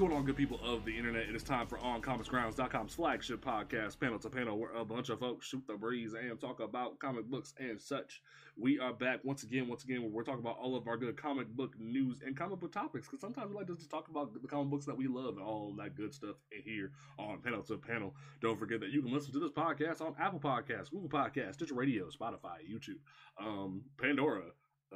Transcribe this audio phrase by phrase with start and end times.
[0.00, 1.28] Going on, good people of the internet?
[1.28, 5.46] It is time for OnComicsGrounds.com's flagship podcast, Panel to Panel, where a bunch of folks
[5.46, 8.22] shoot the breeze and talk about comic books and such.
[8.56, 11.20] We are back once again, once again, where we're talking about all of our good
[11.20, 14.32] comic book news and comic book topics, because sometimes we like to just talk about
[14.32, 17.76] the comic books that we love and all that good stuff here on Panel to
[17.76, 18.14] Panel.
[18.40, 21.74] Don't forget that you can listen to this podcast on Apple Podcasts, Google Podcasts, Stitcher
[21.74, 23.00] Radio, Spotify, YouTube,
[23.38, 24.44] um, Pandora,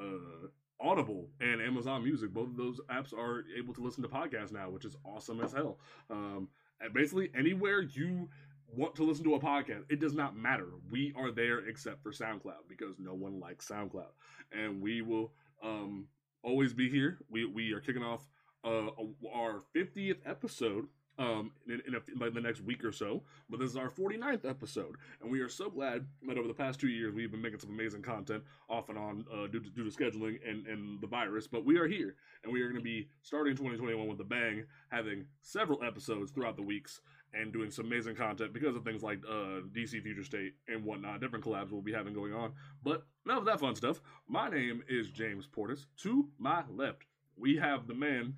[0.00, 0.48] uh,
[0.80, 2.32] Audible and Amazon Music.
[2.32, 5.52] Both of those apps are able to listen to podcasts now, which is awesome as
[5.52, 5.78] hell.
[6.10, 6.48] Um,
[6.80, 8.28] and basically, anywhere you
[8.76, 10.68] want to listen to a podcast, it does not matter.
[10.90, 14.12] We are there except for SoundCloud because no one likes SoundCloud,
[14.52, 16.06] and we will um,
[16.42, 17.18] always be here.
[17.30, 18.26] We we are kicking off
[18.64, 18.88] uh,
[19.32, 20.86] our 50th episode
[21.18, 23.22] um, in, in, a, in, the next week or so.
[23.48, 26.80] But this is our 49th episode, and we are so glad that over the past
[26.80, 29.88] two years we've been making some amazing content off and on uh, due, to, due
[29.88, 31.46] to scheduling and, and the virus.
[31.46, 34.64] But we are here, and we are going to be starting 2021 with a bang,
[34.90, 37.00] having several episodes throughout the weeks.
[37.36, 41.20] And doing some amazing content because of things like uh, DC Future State and whatnot,
[41.20, 42.52] different collabs we'll be having going on.
[42.84, 44.00] But enough of that fun stuff.
[44.28, 45.86] My name is James Portis.
[46.02, 48.34] To my left, we have the man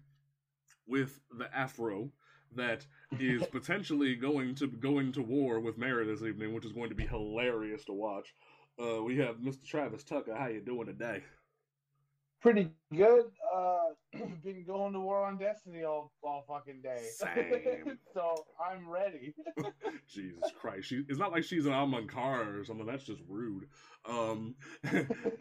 [0.86, 2.10] with the afro
[2.56, 2.86] that
[3.18, 6.94] is potentially going to going to war with Mary this evening, which is going to
[6.94, 8.34] be hilarious to watch.
[8.80, 9.64] Uh, we have Mr.
[9.64, 10.34] Travis Tucker.
[10.34, 11.22] How you doing today?
[12.40, 13.24] Pretty good.
[13.54, 13.76] Uh,
[14.44, 17.02] been going to war on Destiny all, all fucking day.
[17.12, 17.98] Same.
[18.14, 19.34] so I'm ready.
[20.08, 20.88] Jesus Christ.
[20.88, 22.86] She, it's not like she's an Amankara or something.
[22.86, 23.64] That's just rude.
[24.08, 24.54] Um,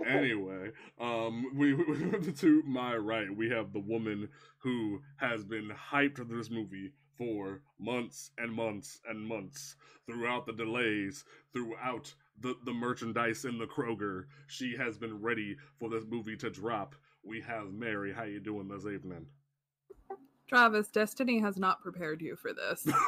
[0.07, 6.17] anyway, um, we, we to my right, we have the woman who has been hyped
[6.17, 12.73] for this movie for months and months and months throughout the delays, throughout the, the
[12.73, 14.25] merchandise in the Kroger.
[14.47, 16.95] She has been ready for this movie to drop.
[17.23, 18.13] We have Mary.
[18.13, 19.25] How you doing this evening?
[20.47, 22.85] Travis, Destiny has not prepared you for this.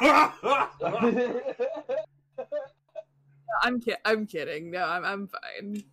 [3.62, 4.70] I'm ki- I'm kidding.
[4.70, 5.84] No, I'm I'm fine.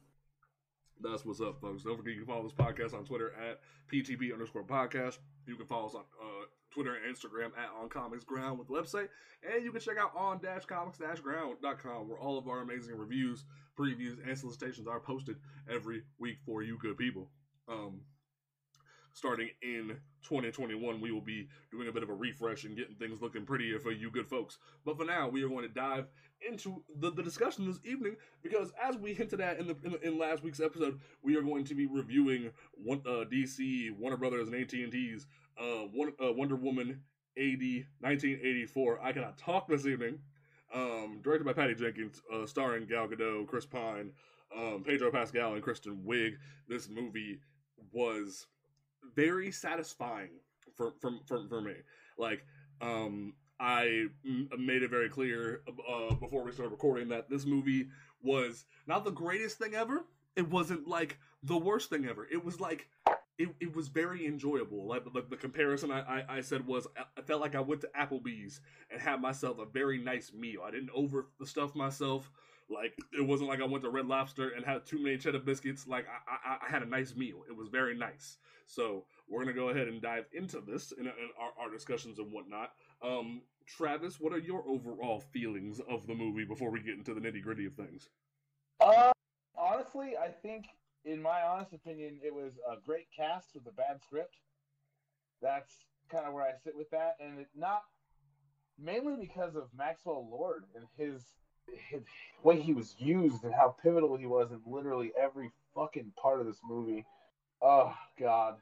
[1.01, 1.83] That's what's up, folks.
[1.83, 3.59] Don't forget you can follow this podcast on Twitter at
[3.91, 5.19] PTP underscore podcast.
[5.45, 8.73] You can follow us on uh, Twitter and Instagram at On Comics Ground with the
[8.73, 9.07] website.
[9.49, 13.45] And you can check out on comics ground.com where all of our amazing reviews,
[13.79, 15.37] previews, and solicitations are posted
[15.69, 17.29] every week for you good people.
[17.69, 18.01] Um,
[19.13, 23.21] starting in 2021, we will be doing a bit of a refresh and getting things
[23.21, 24.57] looking prettier for you good folks.
[24.83, 26.07] But for now, we are going to dive
[26.47, 30.19] into the, the discussion this evening because, as we hinted at in the in, in
[30.19, 34.55] last week's episode, we are going to be reviewing one, uh, DC, Warner Brothers, and
[34.55, 35.25] AT and T's
[35.59, 37.01] uh, uh, Wonder Woman
[37.37, 38.99] AD 1984.
[39.01, 40.19] I cannot talk this evening.
[40.73, 44.11] Um, directed by Patty Jenkins, uh, starring Gal Gadot, Chris Pine,
[44.55, 46.33] um, Pedro Pascal, and Kristen Wiig.
[46.67, 47.39] This movie
[47.93, 48.47] was
[49.15, 50.31] very satisfying
[50.75, 51.75] for for for, for me.
[52.17, 52.45] Like,
[52.81, 54.07] um, I
[54.57, 57.87] made it very clear uh, before we started recording that this movie
[58.21, 60.05] was not the greatest thing ever.
[60.35, 62.27] It wasn't like the worst thing ever.
[62.29, 62.89] It was like
[63.37, 64.87] it, it was very enjoyable.
[64.87, 66.87] Like, the comparison I, I, I, said was
[67.17, 68.61] I felt like I went to Applebee's
[68.91, 70.61] and had myself a very nice meal.
[70.65, 72.31] I didn't overstuff myself.
[72.69, 75.87] Like it wasn't like I went to Red Lobster and had too many cheddar biscuits.
[75.87, 77.43] Like I, I, I had a nice meal.
[77.47, 78.37] It was very nice.
[78.65, 82.31] So we're gonna go ahead and dive into this in, in our, our, discussions and
[82.31, 82.71] whatnot.
[83.03, 87.21] Um, Travis, what are your overall feelings of the movie before we get into the
[87.21, 88.09] nitty gritty of things?
[88.79, 89.11] Uh,
[89.55, 90.65] honestly, I think,
[91.05, 94.35] in my honest opinion, it was a great cast with a bad script.
[95.41, 95.71] That's
[96.09, 97.83] kind of where I sit with that, and it not
[98.79, 101.21] mainly because of Maxwell Lord and his,
[101.89, 102.01] his
[102.43, 106.47] way he was used and how pivotal he was in literally every fucking part of
[106.47, 107.05] this movie.
[107.61, 108.55] Oh God,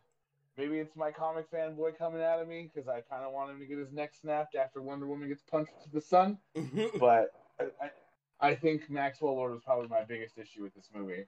[0.57, 3.59] maybe it's my comic fanboy coming out of me because I kind of want him
[3.59, 6.37] to get his neck snapped after Wonder Woman gets punched to the sun.
[6.99, 11.25] but I, I, I think Maxwell Lord was probably my biggest issue with this movie.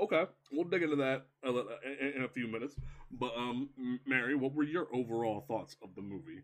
[0.00, 2.76] Okay, we'll dig into that in a few minutes.
[3.10, 3.70] But um,
[4.06, 6.42] Mary, what were your overall thoughts of the movie?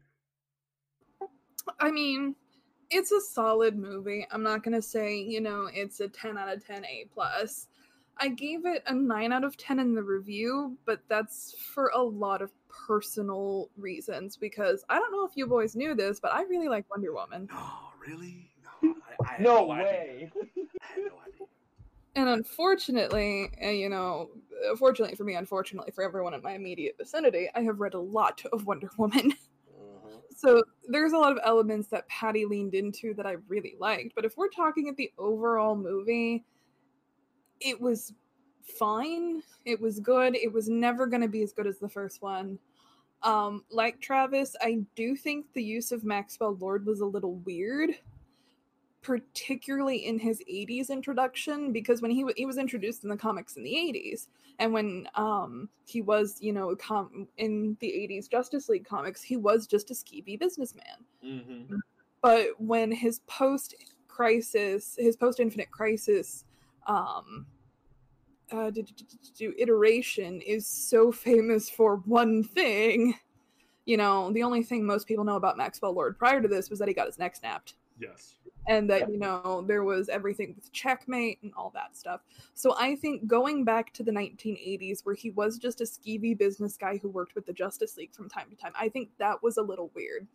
[1.78, 2.34] I mean,
[2.90, 4.26] it's a solid movie.
[4.30, 7.68] I'm not gonna say you know it's a 10 out of 10 A plus.
[8.16, 12.02] I gave it a 9 out of 10 in the review, but that's for a
[12.02, 12.52] lot of
[12.86, 16.88] personal reasons because I don't know if you boys knew this, but I really like
[16.90, 17.48] Wonder Woman.
[17.52, 18.50] Oh, really?
[18.82, 20.30] No, I, I no, no way.
[20.34, 21.23] I had no idea.
[22.16, 24.30] And unfortunately, uh, you know,
[24.78, 28.42] fortunately for me, unfortunately for everyone in my immediate vicinity, I have read a lot
[28.52, 29.32] of Wonder Woman.
[29.76, 30.18] Mm-hmm.
[30.36, 34.14] So there's a lot of elements that Patty leaned into that I really liked.
[34.14, 36.44] But if we're talking at the overall movie,
[37.60, 38.12] it was
[38.62, 39.42] fine.
[39.64, 40.36] It was good.
[40.36, 42.58] It was never going to be as good as the first one.
[43.22, 47.90] Um, like Travis, I do think the use of Maxwell Lord was a little weird,
[49.04, 53.56] particularly in his 80s introduction, because when he, w- he was introduced in the comics
[53.56, 54.28] in the 80s,
[54.58, 59.36] and when um, he was, you know, com- in the 80s Justice League comics, he
[59.36, 61.04] was just a skeevy businessman.
[61.24, 61.76] Mm-hmm.
[62.22, 63.74] But when his post
[64.08, 66.44] crisis, his post Infinite Crisis
[66.86, 67.46] um,
[68.50, 68.70] uh,
[69.58, 73.14] iteration is so famous for one thing.
[73.84, 76.78] You know, the only thing most people know about Maxwell Lord prior to this was
[76.78, 77.74] that he got his neck snapped.
[78.00, 78.36] Yes.
[78.66, 82.22] And that, you know, there was everything with checkmate and all that stuff.
[82.54, 86.76] So I think going back to the 1980s, where he was just a skeevy business
[86.76, 89.56] guy who worked with the Justice League from time to time, I think that was
[89.56, 90.26] a little weird.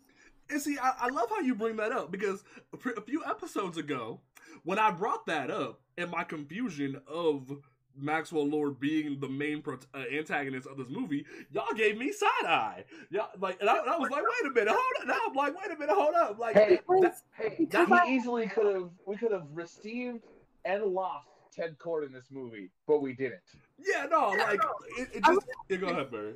[0.50, 2.44] And see, I, I love how you bring that up because
[2.74, 4.22] a, a few episodes ago,
[4.64, 7.52] when I brought that up and my confusion of
[7.98, 12.46] Maxwell Lord being the main pro- uh, antagonist of this movie, y'all gave me side
[12.46, 12.84] eye.
[13.10, 15.08] Y'all like, and I, and I, was like, wait a minute, hold up.
[15.08, 16.40] Now I'm like, wait a minute, hold up.
[16.40, 20.24] Like, hey, that, hey, that we easily could have, we could have received
[20.66, 23.42] and lost Ted Kord in this movie, but we didn't.
[23.78, 24.62] Yeah, no, like,
[24.98, 25.36] it, it just.
[25.36, 26.34] Was, yeah, go ahead, Barry.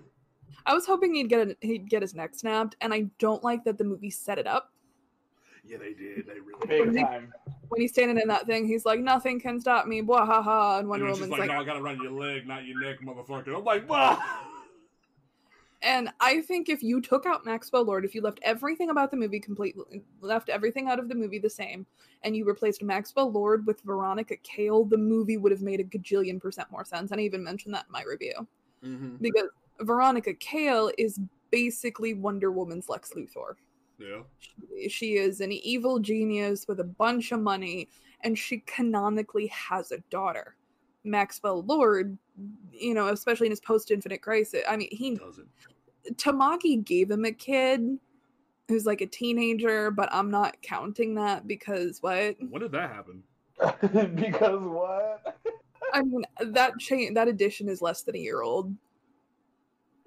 [0.65, 3.63] I was hoping he'd get a, he'd get his neck snapped, and I don't like
[3.65, 4.73] that the movie set it up
[5.65, 6.27] yeah, they did.
[6.27, 7.01] They really big did.
[7.01, 7.33] time.
[7.74, 10.78] When he's standing in that thing, he's like, "Nothing can stop me." Blah ha ha.
[10.78, 13.00] And Wonder and Woman's like, like, "No, I gotta run your leg, not your neck,
[13.02, 14.22] motherfucker." I'm like, "Bah."
[15.81, 19.18] And I think if you took out Maxwell Lord, if you left everything about the
[19.18, 21.88] movie completely, left everything out of the movie the same,
[22.22, 26.40] and you replaced Maxwell Lord with Veronica Cale, the movie would have made a gajillion
[26.40, 27.10] percent more sense.
[27.10, 28.48] And I even mentioned that in my review.
[28.86, 29.16] Mm-hmm.
[29.20, 29.50] Because
[29.80, 33.56] Veronica Cale is basically Wonder Woman's Lex Luthor.
[33.98, 34.22] Yeah.
[34.40, 37.90] She, she is an evil genius with a bunch of money,
[38.22, 40.56] and she canonically has a daughter.
[41.04, 42.18] Maxwell Lord,
[42.72, 44.63] you know, especially in his post Infinite Crisis.
[44.68, 45.48] I mean, he doesn't.
[46.13, 48.00] Tamaki gave him a kid
[48.68, 52.36] who's like a teenager, but I'm not counting that because what?
[52.50, 53.24] When did that happen?
[54.15, 55.39] because what?
[55.94, 58.74] I mean, that chain that edition is less than a year old.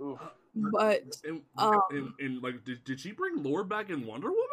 [0.01, 0.21] Oof.
[0.57, 4.47] But and, um, and, and, like, did, did she bring Lord back in Wonder Woman?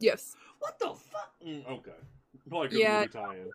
[0.00, 0.34] Yes.
[0.58, 1.32] What the fuck?
[1.46, 1.92] Mm, okay.
[2.48, 3.04] Probably yeah,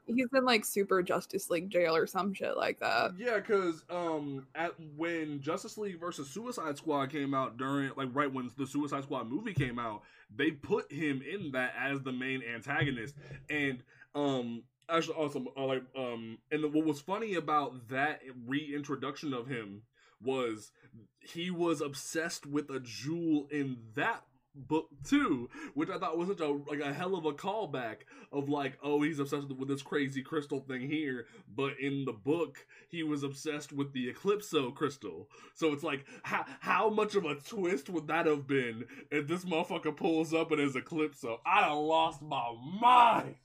[0.05, 3.11] he's in like Super Justice League jail or some shit like that.
[3.17, 8.31] Yeah, because um, at when Justice League versus Suicide Squad came out during like right
[8.31, 12.41] when the Suicide Squad movie came out, they put him in that as the main
[12.43, 13.15] antagonist,
[13.49, 13.83] and
[14.15, 15.47] um, actually awesome.
[15.57, 19.81] Uh, like um, and the, what was funny about that reintroduction of him
[20.21, 20.71] was
[21.19, 24.23] he was obsessed with a jewel in that
[24.57, 27.97] book too, which I thought was such a like a hell of a callback
[28.31, 32.65] of like, oh, he's obsessed with this crazy crystal thing here, but in the book
[32.89, 35.29] he was obsessed with the Eclipso crystal.
[35.55, 39.45] So it's like, how how much of a twist would that have been if this
[39.45, 41.37] motherfucker pulls up and is Eclipso?
[41.45, 43.35] I'd have lost my mind.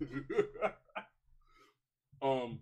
[2.22, 2.60] um,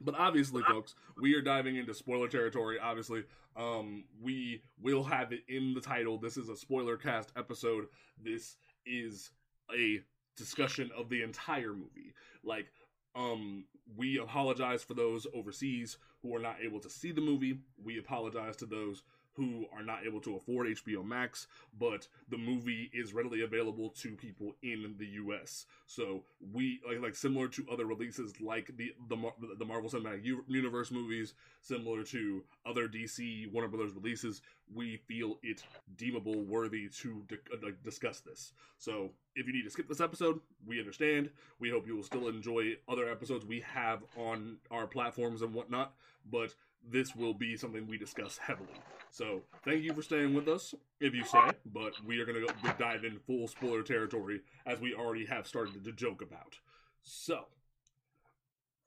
[0.00, 2.78] but obviously, folks, we are diving into spoiler territory.
[2.78, 3.24] Obviously,
[3.56, 6.18] um, we will have it in the title.
[6.18, 7.86] This is a spoiler cast episode.
[8.22, 9.30] This is
[9.74, 10.00] a
[10.36, 12.14] discussion of the entire movie.
[12.44, 12.66] Like,
[13.14, 13.64] um,
[13.96, 17.58] we apologize for those overseas who are not able to see the movie.
[17.82, 19.02] We apologize to those
[19.36, 21.46] who are not able to afford HBO Max,
[21.78, 25.66] but the movie is readily available to people in the US.
[25.86, 29.16] So we like, like similar to other releases like the the,
[29.58, 34.40] the Marvel Cinematic Universe movies, similar to other DC Warner Brothers releases,
[34.74, 35.62] we feel it
[35.96, 38.52] deemable worthy to di- discuss this.
[38.78, 41.30] So if you need to skip this episode, we understand.
[41.60, 45.94] We hope you will still enjoy other episodes we have on our platforms and whatnot,
[46.30, 46.54] but
[46.90, 48.80] this will be something we discuss heavily.
[49.10, 52.74] So thank you for staying with us, if you say, but we are going to
[52.78, 56.58] dive in full spoiler territory as we already have started to joke about.
[57.02, 57.46] So,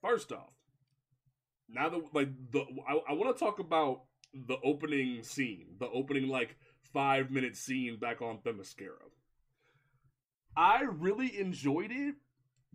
[0.02, 0.52] first off,
[1.68, 4.02] now that like the I, I want to talk about
[4.34, 6.56] the opening scene, the opening like
[6.92, 9.10] five minute scene back on Themyscira.
[10.56, 12.16] I really enjoyed it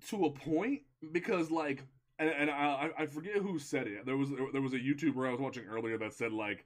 [0.10, 1.84] to a point because like
[2.20, 4.06] and, and I, I forget who said it.
[4.06, 6.66] There was there was a YouTuber I was watching earlier that said like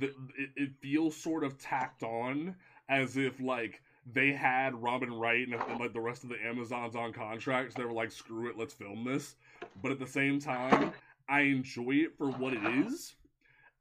[0.00, 0.06] the,
[0.38, 2.54] it, it feels sort of tacked on
[2.88, 6.94] as if like they had Robin Wright and, and, like the rest of the Amazons
[6.94, 7.74] on contracts.
[7.74, 9.34] They were like, screw it, let's film this.
[9.82, 10.92] But at the same time,
[11.28, 13.14] I enjoy it for what it is.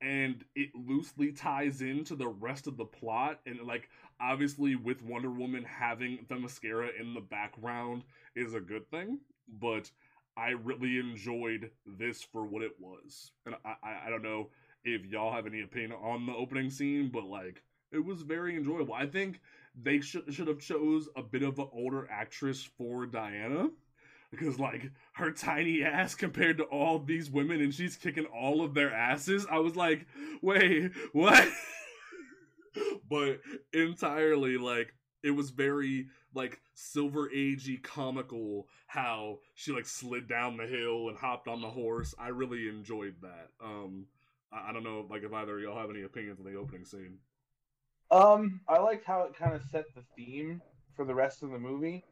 [0.01, 3.39] And it loosely ties into the rest of the plot.
[3.45, 8.03] And like obviously with Wonder Woman having Themyscira in the background
[8.35, 9.19] is a good thing.
[9.61, 9.91] But
[10.37, 13.31] I really enjoyed this for what it was.
[13.45, 14.49] And I, I, I don't know
[14.83, 18.93] if y'all have any opinion on the opening scene, but like it was very enjoyable.
[18.93, 19.39] I think
[19.81, 23.69] they should should have chose a bit of an older actress for Diana
[24.31, 28.73] because like her tiny ass compared to all these women and she's kicking all of
[28.73, 29.47] their asses.
[29.49, 30.05] I was like,
[30.41, 31.47] "Wait, what?"
[33.09, 33.39] but
[33.73, 40.67] entirely like it was very like silver agey comical how she like slid down the
[40.67, 42.13] hill and hopped on the horse.
[42.19, 43.49] I really enjoyed that.
[43.63, 44.07] Um
[44.51, 46.85] I, I don't know like if either of y'all have any opinions on the opening
[46.85, 47.17] scene.
[48.11, 50.61] Um, I liked how it kind of set the theme
[50.95, 52.05] for the rest of the movie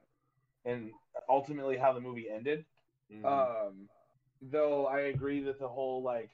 [0.65, 0.89] and
[1.29, 2.65] ultimately how the movie ended.
[3.13, 3.25] Mm-hmm.
[3.25, 3.89] Um
[4.41, 6.31] though I agree that the whole like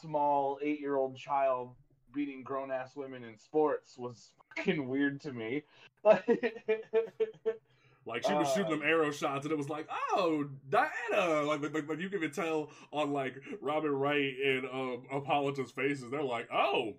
[0.00, 1.74] small eight year old child
[2.12, 5.62] beating grown ass women in sports was fucking weird to me.
[8.06, 11.42] like she was uh, shooting them arrow shots, and it was like, oh, Diana.
[11.42, 16.10] Like, like, like you can even tell on like Robin Wright and um, Hippolyta's faces.
[16.10, 16.96] They're like, oh,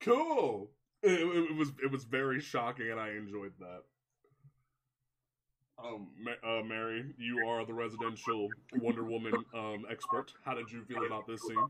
[0.00, 0.70] cool.
[1.02, 3.82] It, it, it, was it was very shocking, and I enjoyed that.
[5.78, 6.08] Um,
[6.42, 10.32] uh, Mary, you are the residential Wonder Woman um expert.
[10.44, 11.66] How did you feel about this scene?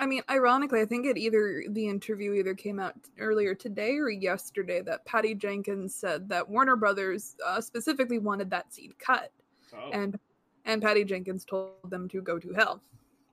[0.00, 4.08] I mean, ironically, I think it either the interview either came out earlier today or
[4.08, 9.30] yesterday that Patty Jenkins said that Warner Brothers uh, specifically wanted that scene cut,
[9.74, 9.90] oh.
[9.92, 10.18] and
[10.64, 12.82] and Patty Jenkins told them to go to hell.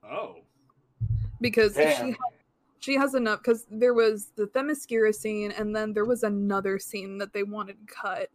[0.03, 0.35] Oh,
[1.39, 2.11] because Damn.
[2.11, 2.17] she
[2.79, 7.17] she has enough because there was the Themyscira scene and then there was another scene
[7.17, 8.29] that they wanted cut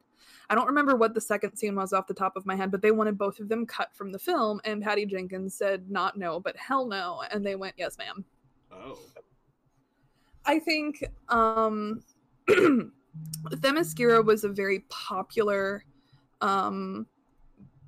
[0.53, 2.83] I don't remember what the second scene was off the top of my head, but
[2.83, 6.41] they wanted both of them cut from the film, and Patty Jenkins said not no,
[6.41, 8.23] but hell no, and they went yes, ma'am.
[8.71, 8.99] Oh.
[10.45, 12.03] I think um
[12.51, 15.87] Themyscira was a very popular
[16.43, 17.07] um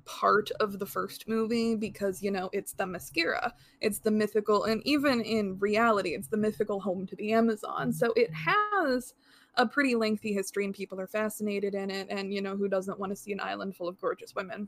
[0.05, 4.81] part of the first movie because you know it's the Themyscira it's the mythical and
[4.85, 9.15] even in reality it's the mythical home to the amazon so it has
[9.57, 12.99] a pretty lengthy history and people are fascinated in it and you know who doesn't
[12.99, 14.67] want to see an island full of gorgeous women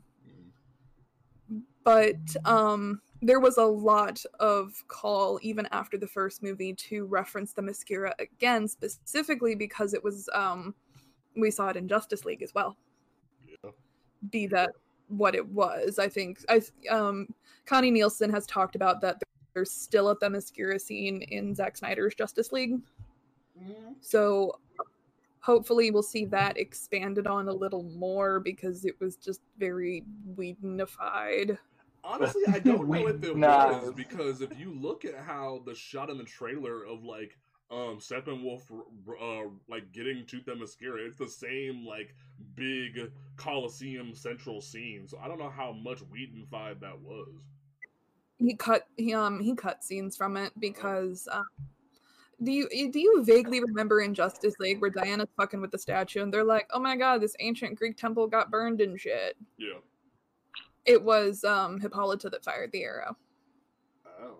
[1.84, 7.52] but um there was a lot of call even after the first movie to reference
[7.52, 10.74] Themyscira again specifically because it was um
[11.36, 12.76] we saw it in justice league as well
[13.46, 13.70] yeah.
[14.30, 14.70] be that
[15.08, 17.26] what it was i think i um
[17.64, 19.22] connie nielsen has talked about that
[19.58, 22.76] there's still a Themyscira scene in Zack Snyder's Justice League.
[23.60, 23.94] Mm-hmm.
[24.00, 24.60] So
[25.40, 30.04] hopefully we'll see that expanded on a little more because it was just very
[30.36, 31.58] Whedonified.
[32.04, 33.80] Honestly, I don't know if it nah.
[33.80, 37.36] was because if you look at how the shot in the trailer of like
[37.70, 38.62] um Steppenwolf
[39.20, 42.14] uh like getting to Themyscira, it's the same like
[42.54, 45.06] big Coliseum central scene.
[45.06, 47.28] So I don't know how much Whedonified that was.
[48.38, 51.42] He cut he um he cut scenes from it because uh,
[52.42, 56.22] do you do you vaguely remember in Justice League where Diana's fucking with the statue
[56.22, 59.78] and they're like, "Oh my god, this ancient Greek temple got burned and shit." Yeah.
[60.84, 63.16] It was um Hippolyta that fired the arrow.
[64.06, 64.36] Oh.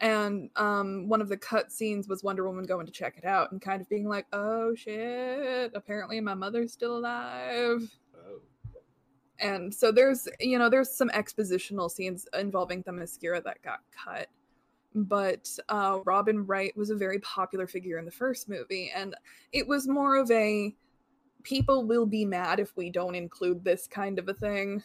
[0.00, 3.52] And um one of the cut scenes was Wonder Woman going to check it out
[3.52, 8.40] and kind of being like, "Oh shit, apparently my mother's still alive." Oh.
[9.38, 14.28] And so there's, you know, there's some expositional scenes involving Themyscira that got cut
[14.94, 19.14] but uh, Robin Wright was a very popular figure in the first movie, and
[19.52, 20.74] it was more of a
[21.42, 24.82] people will be mad if we don't include this kind of a thing.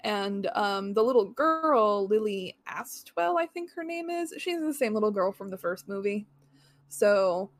[0.00, 4.94] And um, the little girl, Lilly Aspell, I think her name is, she's the same
[4.94, 6.26] little girl from the first movie.
[6.88, 7.50] So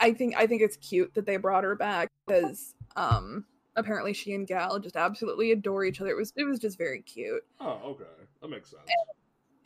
[0.00, 3.44] I think I think it's cute that they brought her back because um,
[3.76, 6.10] apparently she and Gal just absolutely adore each other.
[6.10, 7.42] It was it was just very cute.
[7.60, 8.04] Oh, okay,
[8.40, 8.82] that makes sense.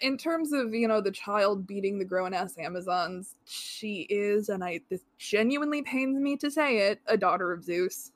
[0.00, 4.62] In terms of you know the child beating the grown ass Amazons, she is, and
[4.62, 8.12] I this genuinely pains me to say it, a daughter of Zeus.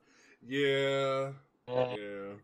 [0.46, 1.30] Yeah,
[1.68, 2.34] yeah.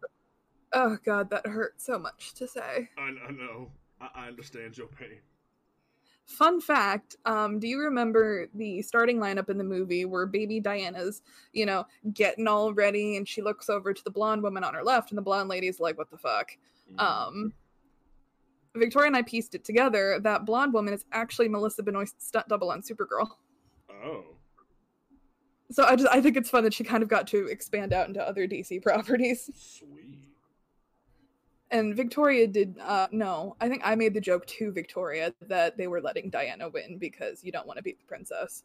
[0.72, 2.88] Oh god, that hurt so much to say.
[2.98, 3.70] I, I know.
[4.00, 5.20] I, I understand your pain.
[6.26, 11.22] Fun fact, um, do you remember the starting lineup in the movie where baby Diana's,
[11.52, 14.82] you know, getting all ready and she looks over to the blonde woman on her
[14.82, 16.50] left and the blonde lady's like, what the fuck?
[16.92, 16.98] Mm-hmm.
[16.98, 17.52] Um,
[18.76, 20.21] Victoria and I pieced it together.
[20.23, 23.28] That blonde woman is actually Melissa Benoist's stunt double on Supergirl.
[24.04, 24.25] Oh.
[25.71, 28.09] So I just I think it's fun that she kind of got to expand out
[28.09, 29.50] into other DC properties.
[29.54, 30.26] Sweet
[31.71, 35.87] and Victoria did uh no, I think I made the joke to Victoria that they
[35.87, 38.64] were letting Diana win because you don't want to beat the princess.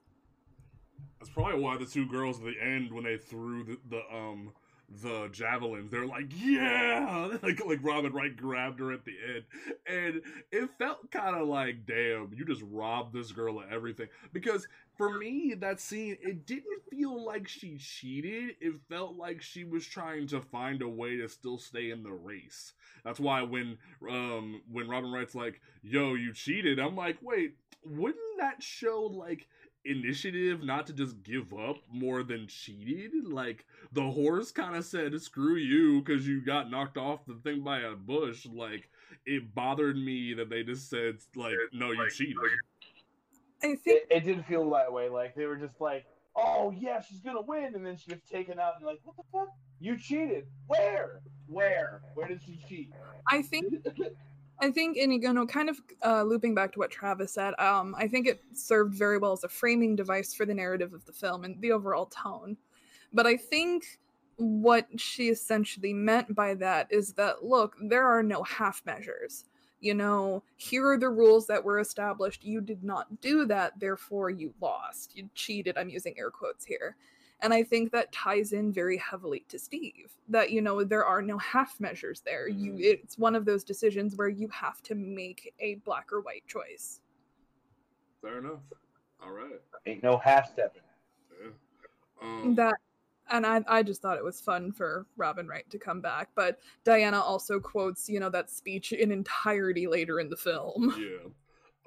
[1.19, 4.53] That's probably why the two girls at the end when they threw the, the um
[5.01, 9.43] the javelins, they're like, yeah, like like Robin Wright grabbed her at the end,
[9.87, 10.21] and
[10.51, 14.07] it felt kind of like, damn, you just robbed this girl of everything.
[14.33, 14.67] Because
[14.97, 18.55] for me, that scene, it didn't feel like she cheated.
[18.59, 22.11] It felt like she was trying to find a way to still stay in the
[22.11, 22.73] race.
[23.03, 23.77] That's why when
[24.09, 27.55] um when Robin Wright's like, yo, you cheated, I'm like, wait,
[27.85, 29.47] wouldn't that show like
[29.85, 33.27] initiative not to just give up more than cheated.
[33.27, 37.63] Like the horse kind of said, "Screw you," because you got knocked off the thing
[37.63, 38.45] by a bush.
[38.45, 38.89] Like
[39.25, 42.35] it bothered me that they just said, "Like no, you cheated."
[43.63, 45.09] I think it, it did feel that way.
[45.09, 48.59] Like they were just like, "Oh yeah, she's gonna win," and then she gets taken
[48.59, 49.49] out, and like, "What the fuck?
[49.79, 50.47] You cheated?
[50.67, 51.21] Where?
[51.47, 52.01] Where?
[52.13, 52.91] Where did she cheat?"
[53.29, 53.73] I think
[54.61, 57.95] I think, and you know, kind of uh, looping back to what Travis said, um,
[57.97, 61.11] I think it served very well as a framing device for the narrative of the
[61.11, 62.55] film and the overall tone.
[63.11, 63.99] But I think
[64.37, 69.45] what she essentially meant by that is that look, there are no half measures.
[69.79, 72.43] You know, here are the rules that were established.
[72.43, 75.17] You did not do that, therefore you lost.
[75.17, 75.75] You cheated.
[75.75, 76.95] I'm using air quotes here.
[77.41, 80.11] And I think that ties in very heavily to Steve.
[80.29, 82.47] That you know there are no half measures there.
[82.47, 82.81] You mm-hmm.
[82.81, 87.01] it's one of those decisions where you have to make a black or white choice.
[88.21, 88.59] Fair enough.
[89.23, 89.59] All right.
[89.85, 90.83] Ain't no half stepping.
[91.41, 91.49] Yeah.
[92.21, 92.75] Um, that
[93.31, 96.29] and I, I just thought it was fun for Robin Wright to come back.
[96.35, 100.93] But Diana also quotes, you know, that speech in entirety later in the film.
[100.99, 101.29] Yeah.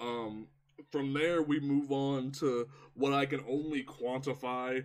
[0.01, 0.47] Um,
[0.91, 4.85] from there we move on to what I can only quantify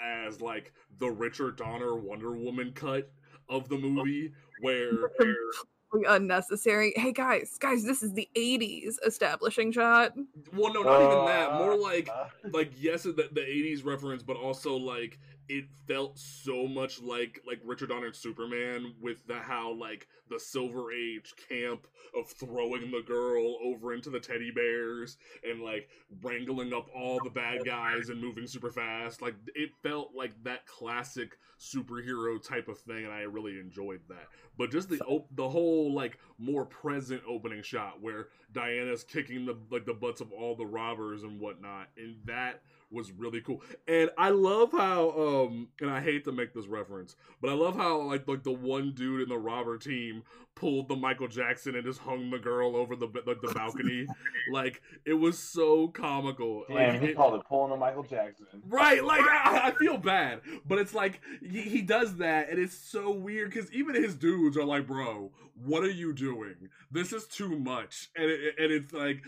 [0.00, 3.10] as like the Richard Donner Wonder Woman cut
[3.48, 5.10] of the movie where
[6.08, 6.92] unnecessary.
[6.96, 10.12] Hey guys, guys, this is the '80s establishing shot.
[10.52, 11.54] Well, no, not uh, even that.
[11.54, 16.66] More like, uh, like yes, the, the '80s reference, but also like it felt so
[16.66, 21.86] much like like Richard Donner Superman with the how like the Silver Age camp
[22.18, 25.88] of throwing the girl over into the teddy bears and like
[26.22, 29.20] wrangling up all the bad guys and moving super fast.
[29.20, 34.28] Like it felt like that classic superhero type of thing, and I really enjoyed that.
[34.56, 39.56] But just the op- the whole like more present opening shot where Diana's kicking the
[39.70, 42.62] like the butts of all the robbers and whatnot, and that
[42.94, 43.62] was really cool.
[43.88, 47.76] And I love how um and I hate to make this reference, but I love
[47.76, 50.22] how like like the one dude in the robber team
[50.54, 54.06] pulled the Michael Jackson and just hung the girl over the like the balcony.
[54.52, 56.64] like it was so comical.
[56.68, 58.46] Damn, like, he it, called it pulling a Michael Jackson.
[58.68, 62.76] Right, like I, I feel bad, but it's like he, he does that, and it's
[62.76, 65.32] so weird because even his dudes are like, "Bro,
[65.64, 66.68] what are you doing?
[66.90, 69.22] This is too much." And it, and it's like,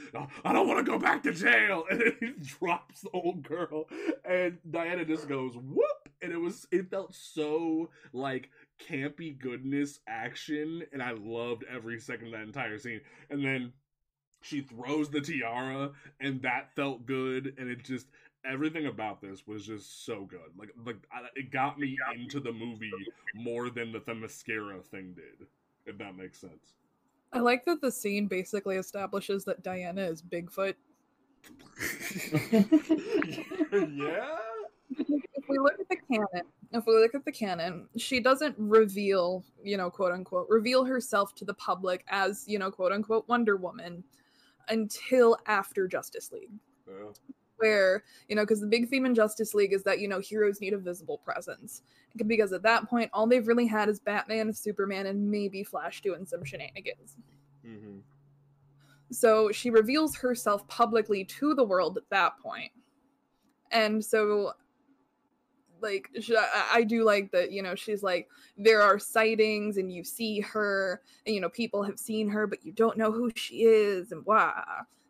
[0.45, 3.89] "I don't want to go back to jail," and then he drops the old girl,
[4.25, 10.85] and Diana just goes, "Whoop!" And it was it felt so like campy goodness action,
[10.93, 13.01] and I loved every second of that entire scene.
[13.31, 13.73] And then
[14.43, 18.07] she throws the tiara, and that felt good, and it just
[18.45, 20.53] everything about this was just so good.
[20.57, 20.97] Like like
[21.35, 22.91] it got me into the movie
[23.35, 25.47] more than the Themyscira thing did.
[25.85, 26.75] If that makes sense.
[27.33, 30.75] I like that the scene basically establishes that Diana is Bigfoot.
[33.73, 34.39] yeah
[34.99, 39.45] if we look at the canon, if we look at the canon, she doesn't reveal,
[39.63, 43.57] you know, quote unquote, reveal herself to the public as, you know, quote unquote, Wonder
[43.57, 44.05] Woman.
[44.69, 46.51] until after Justice League.
[46.89, 47.11] Yeah.
[47.59, 50.61] Where, you know, because the big theme in Justice League is that, you know, heroes
[50.61, 51.83] need a visible presence.
[52.27, 56.27] Because at that point, all they've really had is Batman, Superman, and maybe Flash doing
[56.27, 57.17] some shenanigans.
[57.67, 57.99] Mm-hmm.
[59.11, 62.73] So she reveals herself publicly to the world at that point.
[63.71, 64.53] And so
[65.87, 66.11] like
[66.73, 71.01] I do like that you know she's like there are sightings and you see her
[71.25, 74.23] and you know people have seen her but you don't know who she is and
[74.27, 74.53] why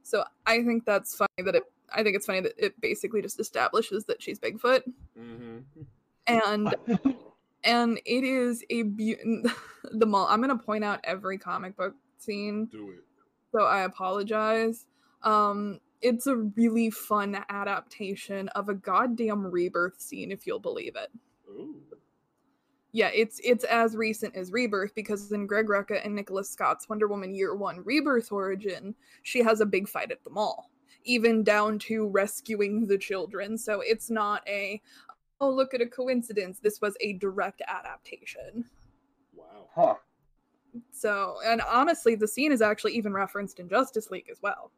[0.02, 1.62] so i think that's funny that it
[1.92, 4.82] i think it's funny that it basically just establishes that she's bigfoot
[5.18, 5.58] Mm-hmm.
[6.26, 6.74] and
[7.64, 9.16] and it is a be-
[9.92, 13.04] the mall i'm gonna point out every comic book scene Do it.
[13.52, 14.86] so I apologize.
[15.22, 21.10] Um, it's a really fun adaptation of a goddamn rebirth scene, if you'll believe it.
[21.48, 21.76] Ooh.
[22.96, 27.06] Yeah, it's it's as recent as Rebirth because in Greg Rucka and Nicholas Scott's Wonder
[27.06, 30.70] Woman Year One Rebirth origin, she has a big fight at the mall,
[31.04, 33.58] even down to rescuing the children.
[33.58, 34.80] So it's not a
[35.42, 36.58] oh look at a coincidence.
[36.58, 38.64] This was a direct adaptation.
[39.34, 39.68] Wow.
[39.74, 39.94] Huh.
[40.90, 44.70] So and honestly, the scene is actually even referenced in Justice League as well.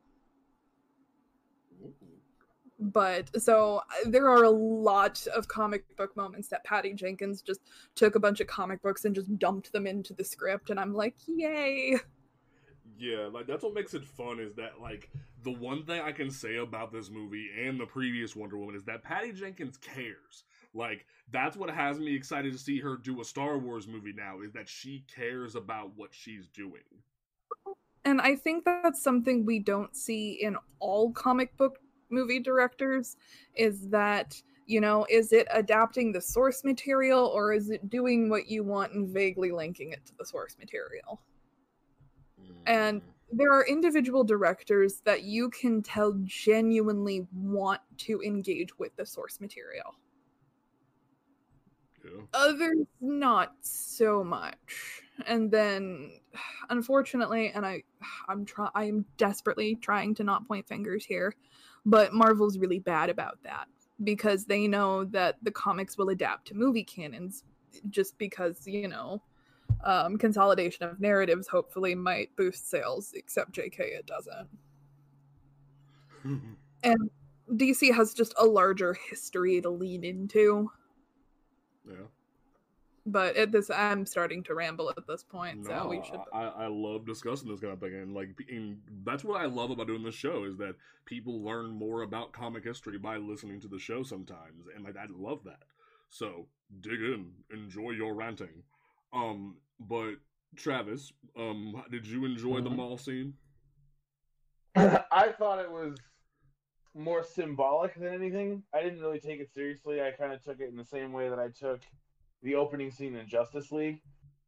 [2.80, 7.60] But so uh, there are a lot of comic book moments that Patty Jenkins just
[7.96, 10.94] took a bunch of comic books and just dumped them into the script and I'm
[10.94, 11.96] like, "Yay."
[12.98, 15.10] Yeah, like that's what makes it fun is that like
[15.44, 18.84] the one thing I can say about this movie and the previous Wonder Woman is
[18.84, 20.44] that Patty Jenkins cares.
[20.74, 24.40] Like that's what has me excited to see her do a Star Wars movie now
[24.40, 26.82] is that she cares about what she's doing.
[28.04, 31.78] And I think that's something we don't see in all comic book
[32.10, 33.16] movie directors
[33.54, 38.48] is that, you know, is it adapting the source material or is it doing what
[38.48, 41.20] you want and vaguely linking it to the source material?
[42.66, 43.04] And mm.
[43.32, 49.40] there are individual directors that you can tell genuinely want to engage with the source
[49.40, 49.94] material.
[52.04, 52.22] yeah.
[52.34, 55.02] Others not so much.
[55.26, 56.20] And then
[56.70, 57.82] unfortunately, and I
[58.28, 61.34] I'm try I'm desperately trying to not point fingers here,
[61.88, 63.66] but Marvel's really bad about that
[64.04, 67.44] because they know that the comics will adapt to movie canons
[67.88, 69.22] just because, you know,
[69.84, 74.48] um, consolidation of narratives hopefully might boost sales, except JK it doesn't.
[76.82, 77.10] And
[77.52, 80.70] DC has just a larger history to lean into.
[81.88, 81.94] yeah.
[83.10, 86.20] But at this, I'm starting to ramble at this point, so No, we should.
[86.32, 89.70] I, I love discussing this kind of thing, and like, and that's what I love
[89.70, 90.74] about doing this show is that
[91.06, 95.06] people learn more about comic history by listening to the show sometimes, and like I
[95.10, 95.62] love that.
[96.10, 96.48] So
[96.80, 98.62] dig in, enjoy your ranting.
[99.12, 100.16] Um, but
[100.56, 102.76] Travis, um, did you enjoy the Mhm.
[102.76, 103.34] mall scene?
[105.10, 105.96] I thought it was
[106.94, 108.62] more symbolic than anything.
[108.74, 110.02] I didn't really take it seriously.
[110.02, 111.80] I kind of took it in the same way that I took
[112.42, 114.00] the opening scene in Justice League,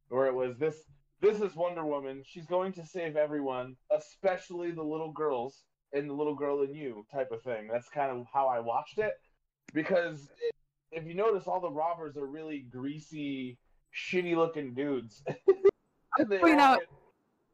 [0.09, 0.75] where it was this
[1.21, 2.23] this is Wonder Woman.
[2.25, 7.05] She's going to save everyone, especially the little girls and the little girl in you
[7.13, 7.67] type of thing.
[7.71, 9.13] That's kind of how I watched it
[9.73, 10.55] because it,
[10.91, 13.57] if you notice all the robbers are really greasy,
[13.95, 15.23] shitty looking dudes.
[16.27, 16.81] They point out-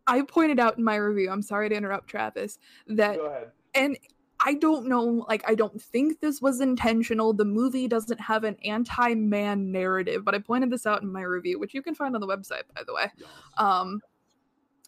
[0.07, 3.51] I pointed out in my review, I'm sorry to interrupt Travis, that go ahead.
[3.75, 3.97] and
[4.39, 7.33] I don't know, like I don't think this was intentional.
[7.33, 11.59] The movie doesn't have an anti-man narrative, but I pointed this out in my review,
[11.59, 13.11] which you can find on the website, by the way.
[13.57, 14.01] Um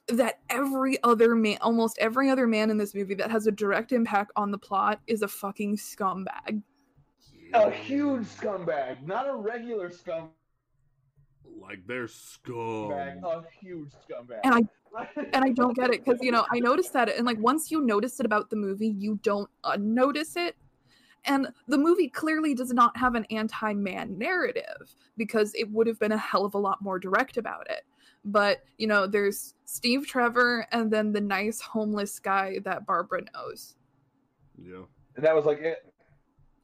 [0.07, 3.91] that every other man almost every other man in this movie that has a direct
[3.91, 6.63] impact on the plot is a fucking scumbag.
[7.53, 10.29] A huge scumbag, not a regular scumbag,
[11.61, 12.91] Like they're scum.
[12.91, 14.39] a huge scumbag.
[14.43, 14.61] And I
[15.33, 17.81] and I don't get it because you know I noticed that and like once you
[17.81, 20.55] notice it about the movie, you don't uh, unnotice it.
[21.25, 26.13] And the movie clearly does not have an anti-man narrative because it would have been
[26.13, 27.83] a hell of a lot more direct about it.
[28.23, 33.75] But you know, there's Steve Trevor and then the nice homeless guy that Barbara knows.
[34.57, 34.83] Yeah.
[35.15, 35.88] and that was like it.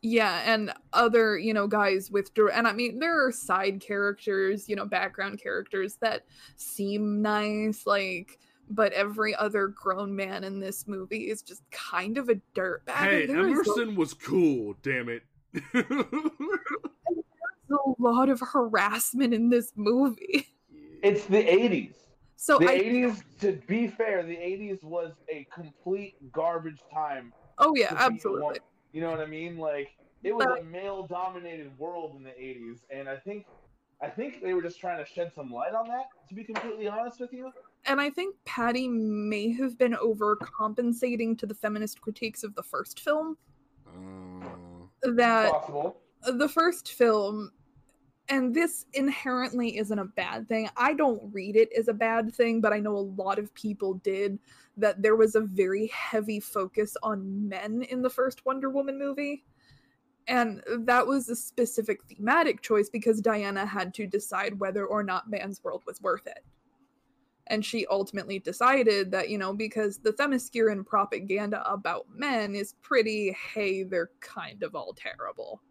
[0.01, 4.75] Yeah, and other, you know, guys with and I mean there are side characters, you
[4.75, 6.25] know, background characters that
[6.57, 12.29] seem nice, like but every other grown man in this movie is just kind of
[12.29, 12.95] a dirtbag.
[12.95, 14.75] Hey, and there is a- Emerson was cool.
[14.81, 15.23] Damn it.
[15.73, 15.85] There's
[17.71, 20.47] a lot of harassment in this movie.
[21.03, 21.93] It's the '80s.
[22.35, 27.31] So The I '80s, to be fair, the '80s was a complete garbage time.
[27.59, 28.59] oh yeah, to be a absolutely.
[28.95, 29.01] Woman.
[29.01, 29.57] You know what I mean?
[29.57, 33.45] Like it was But- a male-dominated world in the '80s, and I think
[34.01, 36.07] I think they were just trying to shed some light on that.
[36.29, 37.51] To be completely honest with you.
[37.85, 42.99] And I think Patty may have been overcompensating to the feminist critiques of the first
[42.99, 43.37] film.
[43.87, 46.01] Uh, That Possible.
[46.25, 47.51] the first film
[48.29, 50.69] and this inherently isn't a bad thing.
[50.75, 53.95] I don't read it as a bad thing, but I know a lot of people
[53.95, 54.39] did
[54.77, 59.45] that there was a very heavy focus on men in the first Wonder Woman movie.
[60.27, 65.29] And that was a specific thematic choice because Diana had to decide whether or not
[65.29, 66.43] Man's World was worth it.
[67.47, 73.37] And she ultimately decided that, you know, because the Themysciran propaganda about men is pretty,
[73.53, 75.61] hey, they're kind of all terrible.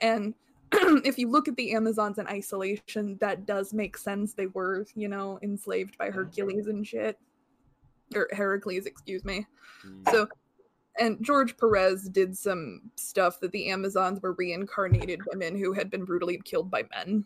[0.00, 0.34] And
[1.04, 4.34] if you look at the Amazons in isolation, that does make sense.
[4.34, 7.18] They were, you know, enslaved by Hercules and shit.
[8.14, 9.46] Or Heracles, excuse me.
[9.86, 10.28] mm, So,
[10.98, 16.04] and George Perez did some stuff that the Amazons were reincarnated women who had been
[16.04, 17.24] brutally killed by men.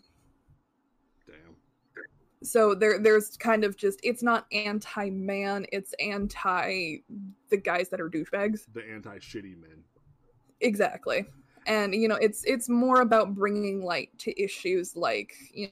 [1.26, 1.56] damn.
[2.42, 6.96] So there, there's kind of just it's not anti-man, it's anti
[7.50, 8.64] the guys that are douchebags.
[8.72, 9.84] The anti shitty men.
[10.60, 11.26] Exactly.
[11.70, 15.68] And you know, it's it's more about bringing light to issues like you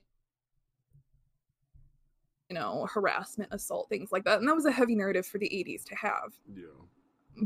[2.48, 4.38] you know, harassment, assault, things like that.
[4.38, 6.32] And that was a heavy narrative for the 80s to have.
[6.54, 6.64] Yeah.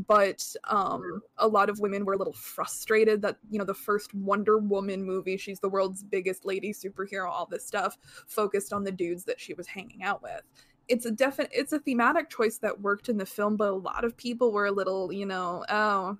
[0.09, 4.15] but um a lot of women were a little frustrated that you know the first
[4.15, 8.93] wonder woman movie she's the world's biggest lady superhero all this stuff focused on the
[8.93, 10.43] dudes that she was hanging out with
[10.89, 14.05] it's a definite it's a thematic choice that worked in the film but a lot
[14.05, 16.17] of people were a little you know oh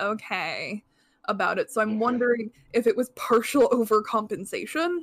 [0.00, 0.82] okay
[1.26, 1.70] about it.
[1.70, 5.00] So i'm wondering if it was partial overcompensation.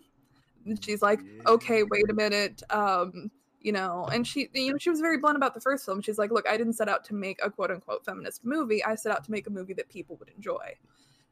[0.82, 5.02] She's like okay wait a minute um you know and she you know she was
[5.02, 6.02] very blunt about the first film.
[6.02, 8.84] She's like look i didn't set out to make a quote unquote feminist movie.
[8.84, 10.76] I set out to make a movie that people would enjoy.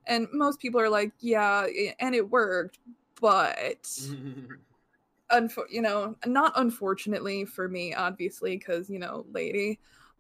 [0.05, 1.67] And most people are like yeah
[1.99, 2.79] and it worked
[3.19, 3.83] but
[5.31, 9.79] unfo- you know not unfortunately for me obviously because you know lady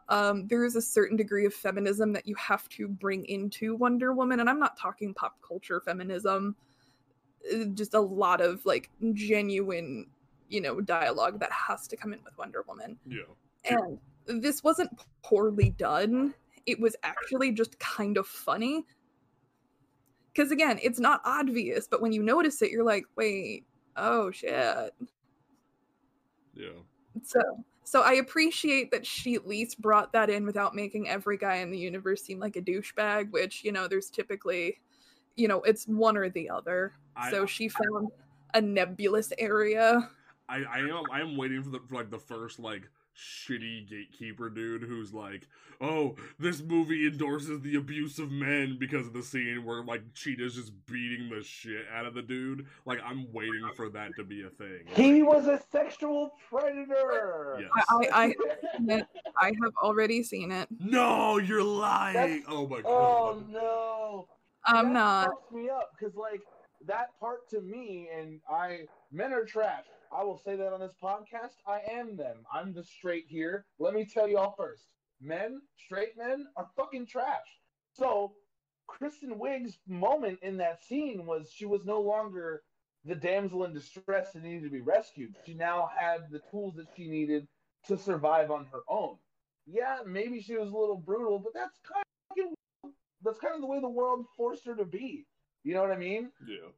[0.09, 4.13] um, there is a certain degree of feminism that you have to bring into wonder
[4.13, 6.55] woman and i'm not talking pop culture feminism.
[7.53, 10.07] Uh, just a lot of like genuine
[10.49, 12.97] you know dialogue that has to come in with wonder woman.
[13.05, 13.77] Yeah.
[14.25, 14.89] and this wasn't
[15.23, 16.33] poorly done.
[16.65, 18.85] It was actually just kind of funny.
[20.33, 23.65] Because again it's not obvious but when you notice it you're like wait
[23.95, 24.93] oh shit.
[26.53, 26.69] Yeah.
[27.23, 27.39] so
[27.87, 31.71] so i appreciate that she at least brought that in without making every guy in
[31.71, 34.77] the universe seem like a douchebag which you know there's typically
[35.37, 36.93] you know it's one or the other.
[37.15, 38.09] I, so she found
[38.53, 40.09] a nebulous area.
[40.49, 44.49] I, I am I am waiting for the for like the first like shitty gatekeeper
[44.49, 45.47] dude who's like,
[45.81, 50.55] oh, this movie endorses the abuse of men because of the scene where like Cheetah's
[50.55, 52.65] just beating the shit out of the dude.
[52.85, 54.81] Like I'm waiting for that to be a thing.
[54.87, 57.59] He was a sexual predator.
[57.59, 57.69] Yes.
[57.89, 58.33] I, I,
[58.89, 59.03] I,
[59.41, 60.67] I have already seen it.
[60.79, 62.13] No, you're lying.
[62.13, 62.89] That's- oh my oh, god.
[62.89, 64.27] Oh no.
[64.65, 65.29] I'm that not.
[65.29, 66.41] fucks me up because like
[66.85, 69.85] that part to me, and I men are trash.
[70.11, 71.55] I will say that on this podcast.
[71.65, 72.37] I am them.
[72.53, 73.65] I'm the straight here.
[73.79, 74.83] Let me tell y'all first.
[75.21, 77.59] Men, straight men, are fucking trash.
[77.93, 78.33] So
[78.87, 82.63] Kristen Wiig's moment in that scene was she was no longer
[83.05, 85.35] the damsel in distress that needed to be rescued.
[85.45, 87.47] She now had the tools that she needed
[87.87, 89.17] to survive on her own.
[89.65, 92.47] Yeah, maybe she was a little brutal, but that's kind
[92.83, 92.91] of
[93.23, 95.25] that's kind of the way the world forced her to be.
[95.63, 96.31] You know what I mean?
[96.47, 96.69] Yeah.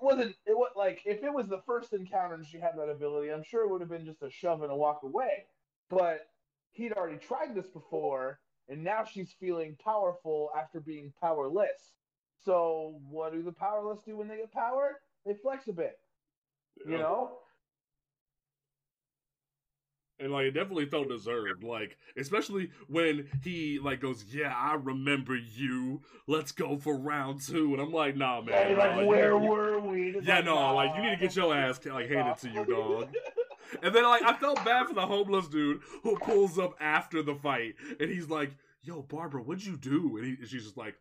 [0.00, 2.88] It wasn't it was like if it was the first encounter and she had that
[2.88, 5.44] ability, I'm sure it would have been just a shove and a walk away.
[5.90, 6.28] But
[6.70, 11.92] he'd already tried this before, and now she's feeling powerful after being powerless.
[12.44, 15.00] So what do the powerless do when they get power?
[15.26, 15.98] They flex a bit.
[16.86, 17.32] You know?
[20.20, 25.36] And like it definitely felt deserved like especially when he like goes yeah i remember
[25.36, 26.02] you.
[26.26, 27.72] Let's go for round two.
[27.72, 30.20] And i'm like nah man like nah, where you, were we?
[30.22, 32.64] Yeah like, no nah, like you need to get your ass like handed to you
[32.64, 33.08] dog
[33.82, 37.34] and then like i felt bad for the homeless dude who pulls up after the
[37.34, 37.74] fight.
[37.98, 38.50] And he's like
[38.82, 40.16] yo barbara what'd you do?
[40.16, 40.94] And, he, and she's just like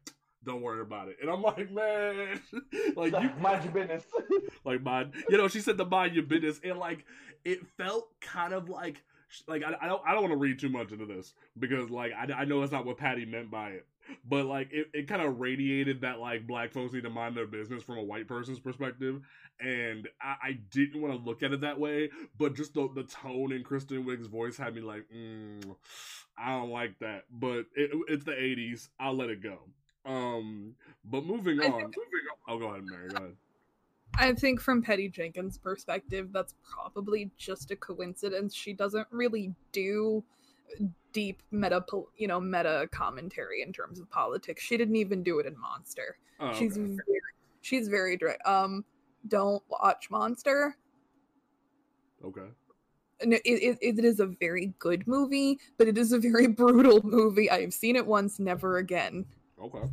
[0.46, 2.40] don't worry about it and i'm like man
[2.96, 4.04] like you mind your business.
[4.66, 7.06] like mind you know she said to mind your business and like
[7.46, 9.04] it felt kind of like
[9.48, 12.12] like i, I don't i don't want to read too much into this because like
[12.14, 13.86] I, I know that's not what patty meant by it
[14.28, 17.46] but like it, it kind of radiated that like black folks need to mind their
[17.46, 19.22] business from a white person's perspective
[19.60, 23.04] and i, I didn't want to look at it that way but just the, the
[23.04, 25.76] tone in kristen wiig's voice had me like mm,
[26.38, 29.60] i don't like that but it, it's the 80s i'll let it go
[30.10, 31.96] um but moving on think-
[32.48, 33.36] oh go ahead mary go ahead
[34.16, 38.56] I think from Patty Jenkins' perspective, that's probably just a coincidence.
[38.56, 40.24] She doesn't really do
[41.14, 41.84] deep meta,
[42.18, 44.62] you know, meta commentary in terms of politics.
[44.64, 46.18] She didn't even do it in Monster.
[46.40, 46.88] Oh, she's okay.
[46.88, 47.22] very,
[47.62, 48.46] she's very direct.
[48.46, 48.84] Um,
[49.28, 50.76] don't watch Monster.
[52.24, 52.50] Okay.
[53.22, 57.50] it, it, it is a very good movie, but it is a very brutal movie.
[57.50, 59.26] I have seen it once, never again.
[59.62, 59.88] Okay.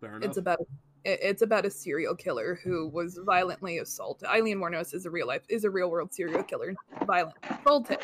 [0.00, 0.28] Fair enough.
[0.28, 0.58] It's about
[1.04, 4.28] it's about a serial killer who was violently assaulted.
[4.28, 6.74] Aileen Wuornos is a real life is a real world serial killer,
[7.06, 7.98] violently assaulted.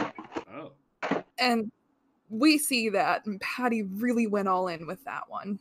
[0.55, 0.73] Oh.
[1.39, 1.71] And
[2.31, 5.59] we see that, and Patty really went all in with that one.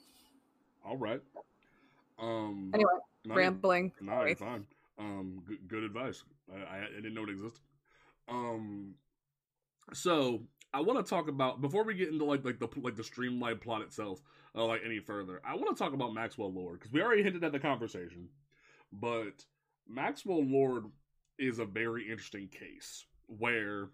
[0.85, 1.21] All right.
[2.19, 2.71] Um.
[2.73, 2.91] Anyway,
[3.27, 3.91] rambling.
[4.01, 4.65] No, you're fine.
[4.97, 5.41] Um.
[5.45, 6.23] Good, good advice.
[6.53, 7.59] I, I didn't know it existed.
[8.29, 8.95] Um.
[9.93, 10.41] So
[10.75, 13.61] I want to talk about before we get into like like the like the streamlined
[13.61, 14.21] plot itself
[14.53, 15.41] uh, like any further.
[15.47, 18.27] I want to talk about Maxwell Lord because we already hinted at the conversation,
[18.91, 19.45] but
[19.87, 20.87] Maxwell Lord
[21.39, 23.89] is a very interesting case where.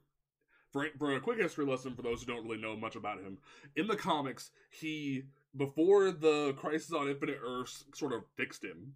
[0.71, 3.39] For, for a quick history lesson for those who don't really know much about him,
[3.75, 5.23] in the comics, he
[5.57, 8.93] before the Crisis on Infinite Earths sort of fixed him,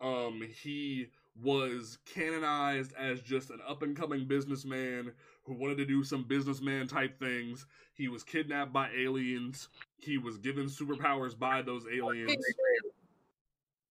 [0.00, 1.08] um, he
[1.42, 5.12] was canonized as just an up and coming businessman
[5.50, 7.66] who wanted to do some businessman type things.
[7.94, 9.68] He was kidnapped by aliens.
[9.98, 12.36] He was given superpowers by those aliens.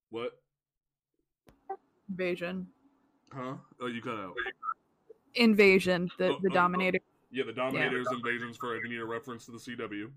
[0.09, 0.39] What?
[2.09, 2.67] Invasion.
[3.33, 3.55] Huh?
[3.81, 4.35] Oh, you cut out.
[5.35, 6.09] Invasion.
[6.17, 6.53] The oh, the oh, oh.
[6.53, 6.99] Dominator.
[7.01, 7.27] Oh.
[7.31, 8.17] Yeah, the Dominator's yeah.
[8.17, 8.55] invasions.
[8.55, 10.09] For if you need a reference to the CW,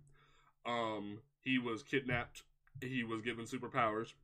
[0.65, 2.45] um, he was kidnapped.
[2.81, 4.15] He was given superpowers,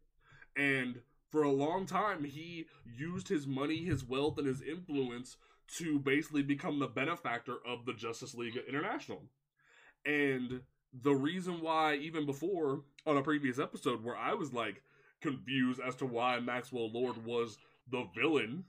[0.57, 1.01] and
[1.31, 5.37] for a long time he used his money, his wealth, and his influence
[5.77, 9.23] to basically become the benefactor of the Justice League International.
[10.07, 14.83] And the reason why, even before on a previous episode, where I was like
[15.21, 17.59] confused as to why Maxwell Lord was
[17.91, 18.65] the villain,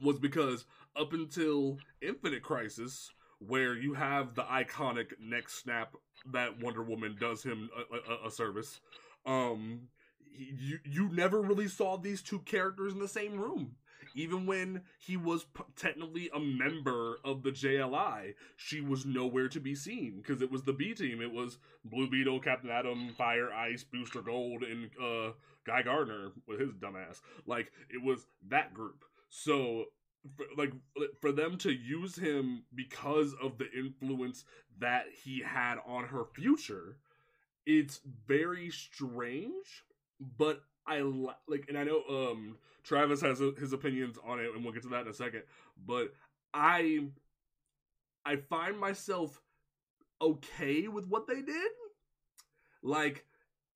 [0.00, 0.64] was because
[0.96, 5.96] up until Infinite Crisis, where you have the iconic neck snap
[6.32, 8.80] that Wonder Woman does him a, a, a service,
[9.26, 9.88] um,
[10.34, 13.76] you you never really saw these two characters in the same room
[14.14, 19.60] even when he was p- technically a member of the JLI, she was nowhere to
[19.60, 21.20] be seen because it was the B team.
[21.20, 25.32] It was Blue Beetle, Captain Atom, Fire, Ice, Booster Gold, and uh,
[25.64, 27.20] Guy Gardner with his dumbass.
[27.46, 29.04] Like it was that group.
[29.28, 29.86] So
[30.36, 30.72] for, like
[31.20, 34.44] for them to use him because of the influence
[34.78, 36.96] that he had on her future,
[37.66, 39.84] it's very strange.
[40.38, 44.64] But I like, and I know um Travis has a, his opinions on it, and
[44.64, 45.42] we'll get to that in a second.
[45.86, 46.12] But
[46.52, 47.00] I,
[48.24, 49.40] I find myself
[50.20, 51.70] okay with what they did.
[52.82, 53.24] Like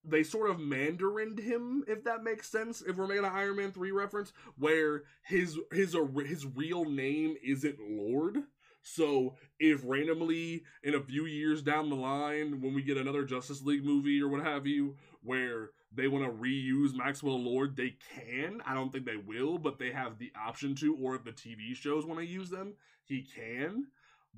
[0.05, 2.83] they sort of mandarined him, if that makes sense.
[2.83, 7.79] If we're making an Iron Man three reference, where his his his real name isn't
[7.81, 8.39] Lord.
[8.83, 13.63] So if randomly in a few years down the line, when we get another Justice
[13.63, 18.61] League movie or what have you, where they want to reuse Maxwell Lord, they can.
[18.67, 20.97] I don't think they will, but they have the option to.
[20.97, 23.87] Or if the TV shows want to use them, he can.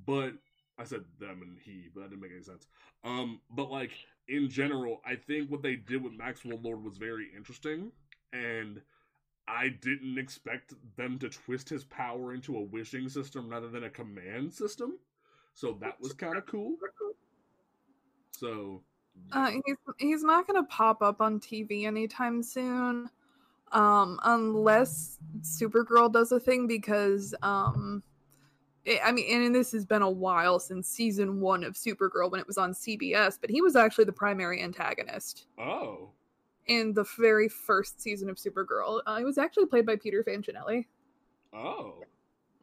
[0.07, 0.35] But
[0.79, 2.66] I said them and he, but that didn't make any sense.
[3.05, 3.90] Um, but like
[4.29, 7.90] in general, I think what they did with Maxwell Lord was very interesting,
[8.33, 8.81] and
[9.49, 13.90] I didn't expect them to twist his power into a wishing system rather than a
[13.90, 14.99] command system.
[15.55, 16.77] So that was kind of cool.
[18.31, 18.83] So
[19.33, 23.11] uh, he's he's not gonna pop up on TV anytime soon,
[23.72, 28.02] um, unless Supergirl does a thing because um,
[28.88, 32.40] it, I mean, and this has been a while since season one of Supergirl when
[32.40, 35.46] it was on CBS, but he was actually the primary antagonist.
[35.59, 36.11] Oh.
[36.66, 40.87] In the very first season of Supergirl, uh, he was actually played by Peter Facinelli.
[41.52, 42.02] Oh.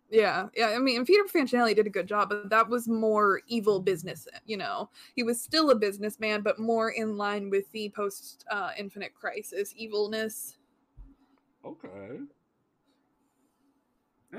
[0.10, 0.68] Yeah, yeah.
[0.68, 4.28] I mean, Peter Facinelli did a good job, but that was more evil business.
[4.46, 8.72] You know, he was still a businessman, but more in line with the post uh,
[8.78, 10.58] Infinite Crisis evilness.
[11.66, 12.20] Okay.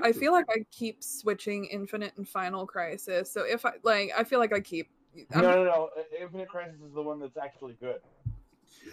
[0.01, 3.31] I feel like I keep switching Infinite and Final Crisis.
[3.31, 4.89] So if I like, I feel like I keep.
[5.33, 5.89] I'm, no, no, no.
[6.19, 7.99] Infinite Crisis is the one that's actually good.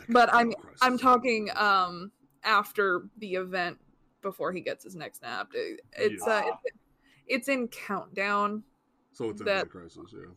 [0.09, 2.11] But I'm I'm talking um
[2.43, 3.79] after the event
[4.25, 5.55] before he gets his neck snapped.
[5.55, 6.33] It, it's yeah.
[6.33, 6.77] uh, it's,
[7.29, 8.64] it's, in countdown.
[9.12, 10.33] So it's that, crisis, yeah.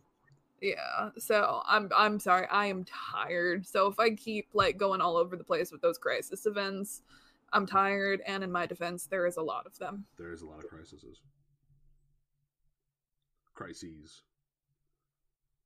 [0.62, 1.10] Yeah.
[1.18, 3.66] So I'm I'm sorry, I am tired.
[3.66, 7.02] So if I keep like going all over the place with those crisis events,
[7.54, 8.22] I'm tired.
[8.28, 10.06] And in my defense, there is a lot of them.
[10.18, 11.04] There is a lot of crises.
[13.54, 14.22] Crises.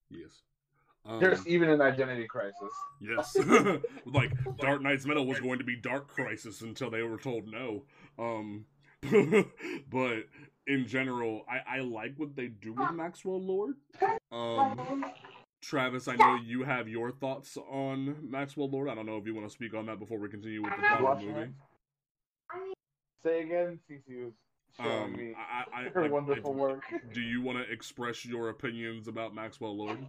[0.09, 0.43] Yes.
[1.05, 2.71] Um, There's even an identity crisis.
[2.99, 3.35] Yes,
[4.05, 7.83] like Dark Nights Metal was going to be Dark Crisis until they were told no.
[8.17, 8.65] Um,
[9.91, 10.25] but
[10.67, 13.75] in general, I, I like what they do with Maxwell Lord.
[14.31, 15.05] Um,
[15.61, 18.89] Travis, I know you have your thoughts on Maxwell Lord.
[18.89, 21.03] I don't know if you want to speak on that before we continue with the
[21.03, 21.51] the movie.
[23.23, 24.33] Say again, Cece was
[24.77, 26.83] showing um, me I, I, her like, wonderful work.
[27.13, 29.99] Do you want to express your opinions about Maxwell Lord?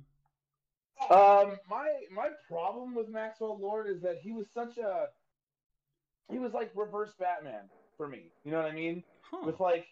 [1.10, 5.08] Um, my my problem with Maxwell Lord is that he was such a
[6.30, 7.68] he was like reverse Batman
[8.02, 8.32] for me.
[8.44, 9.04] You know what I mean?
[9.20, 9.42] Huh.
[9.46, 9.86] With like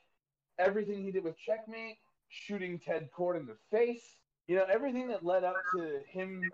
[0.59, 1.99] everything he did with Checkmate,
[2.29, 4.03] shooting Ted Kord in the face,
[4.49, 6.51] you know, everything that led up to him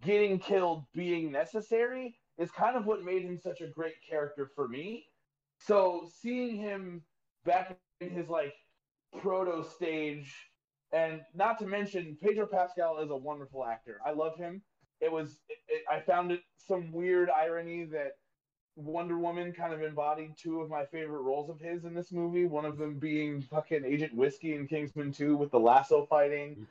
[0.00, 4.68] getting killed being necessary is kind of what made him such a great character for
[4.68, 5.04] me.
[5.58, 7.02] So seeing him
[7.44, 8.54] back in his like
[9.20, 10.32] proto stage
[10.92, 14.00] and not to mention, Pedro Pascal is a wonderful actor.
[14.06, 14.62] I love him.
[15.00, 18.12] It was, it, it, I found it some weird irony that
[18.76, 22.46] Wonder Woman kind of embodied two of my favorite roles of his in this movie.
[22.46, 26.66] One of them being fucking Agent Whiskey in Kingsman 2 with the lasso fighting.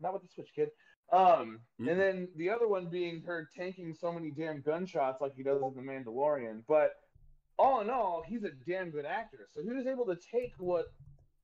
[0.00, 0.68] not with the switch, kid.
[1.12, 1.88] Um, mm-hmm.
[1.88, 5.60] and then the other one being her tanking so many damn gunshots like he does
[5.62, 6.62] in The Mandalorian.
[6.68, 6.92] But
[7.58, 9.48] all in all, he's a damn good actor.
[9.52, 10.86] So he was able to take what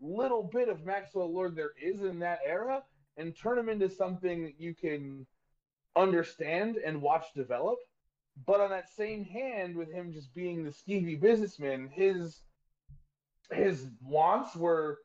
[0.00, 2.82] little bit of Maxwell Lord there is in that era
[3.16, 5.26] and turn him into something that you can
[5.96, 7.78] understand and watch develop.
[8.46, 12.40] But on that same hand, with him just being the skeevy businessman, his
[13.52, 14.98] his wants were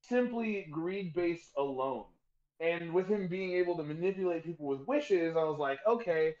[0.00, 2.04] simply greed based alone.
[2.58, 6.34] And with him being able to manipulate people with wishes, I was like, okay,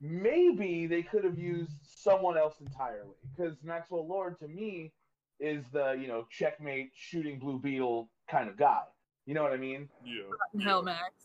[0.00, 3.16] maybe they could have used someone else entirely.
[3.30, 4.92] Because Maxwell Lord, to me,
[5.40, 8.82] is the you know checkmate shooting Blue Beetle kind of guy.
[9.26, 9.88] You know what I mean?
[10.04, 10.62] Yeah.
[10.62, 11.23] Hell, Max.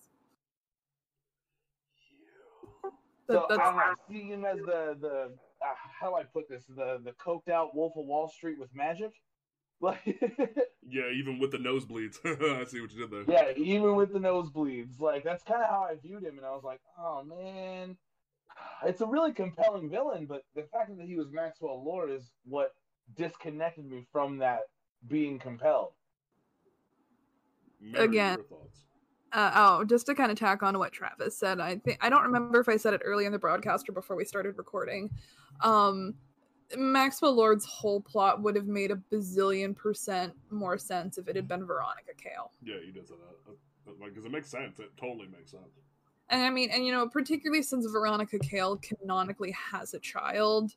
[3.30, 3.97] So I don't.
[4.09, 6.65] See him as the the uh, how do I put this?
[6.65, 9.11] The the coked out Wolf of Wall Street with magic.
[9.82, 10.19] Like
[10.86, 12.17] yeah, even with the nosebleeds.
[12.25, 13.23] I see what you did there.
[13.30, 14.99] Yeah, even with the nosebleeds.
[14.99, 17.95] Like that's kind of how I viewed him, and I was like, oh man,
[18.86, 20.25] it's a really compelling villain.
[20.25, 22.73] But the fact that he was Maxwell Lord is what
[23.15, 24.63] disconnected me from that
[25.07, 25.93] being compelled.
[27.80, 28.39] Mary, Again,
[29.34, 32.09] uh, oh, just to kind of tack on to what Travis said, I think I
[32.09, 35.09] don't remember if I said it early in the broadcast or before we started recording.
[35.61, 36.15] Um,
[36.77, 41.47] Maxwell Lord's whole plot would have made a bazillion percent more sense if it had
[41.47, 42.51] been Veronica Cale.
[42.63, 43.17] Yeah, he does that.
[43.99, 44.80] Because it makes sense.
[44.80, 45.63] It totally makes sense.
[46.30, 50.75] And I mean, and you know, particularly since Veronica Cale canonically has a child,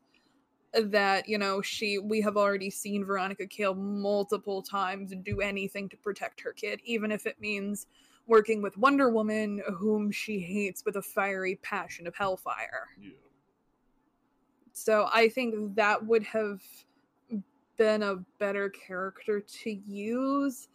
[0.74, 5.96] that you know she we have already seen Veronica Cale multiple times do anything to
[5.98, 7.86] protect her kid even if it means
[8.26, 12.88] working with Wonder Woman whom she hates with a fiery passion of hellfire.
[13.00, 13.10] Yeah.
[14.72, 16.60] So I think that would have
[17.76, 20.68] been a better character to use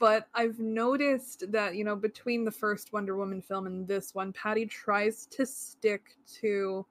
[0.00, 4.32] but I've noticed that you know between the first Wonder Woman film and this one
[4.32, 6.84] Patty tries to stick to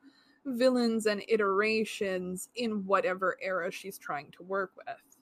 [0.46, 5.18] villains and iterations in whatever era she's trying to work with.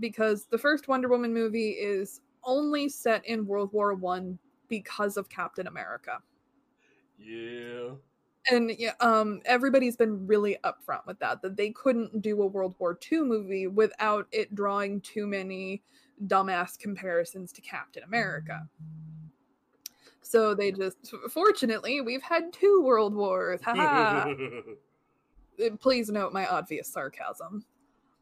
[0.00, 4.38] Because the first Wonder Woman movie is only set in World War One
[4.68, 6.18] because of Captain America.
[7.18, 7.90] Yeah.
[8.50, 12.74] And yeah, um, everybody's been really upfront with that, that they couldn't do a World
[12.78, 15.82] War II movie without it drawing too many
[16.26, 18.68] dumbass comparisons to Captain America.
[20.22, 20.96] So they just,
[21.30, 23.60] fortunately, we've had two world wars.
[23.62, 24.32] Haha.
[25.80, 27.64] Please note my obvious sarcasm.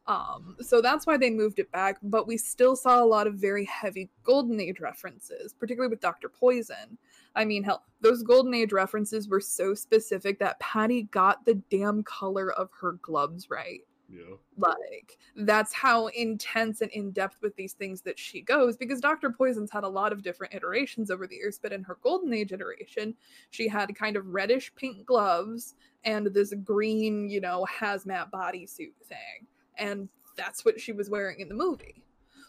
[0.07, 3.35] Um, so that's why they moved it back, but we still saw a lot of
[3.35, 6.27] very heavy Golden Age references, particularly with Dr.
[6.27, 6.97] Poison.
[7.35, 12.03] I mean, hell, those Golden Age references were so specific that Patty got the damn
[12.03, 13.81] color of her gloves right.
[14.09, 14.35] Yeah.
[14.57, 19.29] Like that's how intense and in depth with these things that she goes because Dr.
[19.29, 22.51] Poison's had a lot of different iterations over the years, but in her golden age
[22.51, 23.15] iteration,
[23.51, 29.47] she had kind of reddish pink gloves and this green, you know, hazmat bodysuit thing.
[29.77, 32.03] And that's what she was wearing in the movie.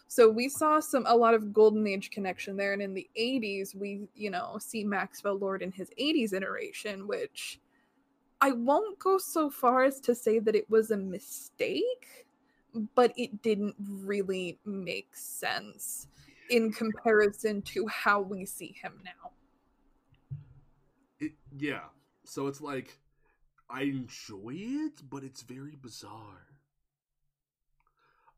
[0.07, 3.75] So we saw some a lot of golden age connection there and in the 80s
[3.75, 7.59] we, you know, see Maxwell Lord in his 80s iteration which
[8.43, 12.27] I won't go so far as to say that it was a mistake,
[12.93, 16.07] but it didn't really make sense
[16.49, 19.31] in comparison to how we see him now.
[21.21, 21.85] It, yeah.
[22.25, 22.97] So it's like
[23.69, 26.52] I enjoy it, but it's very bizarre.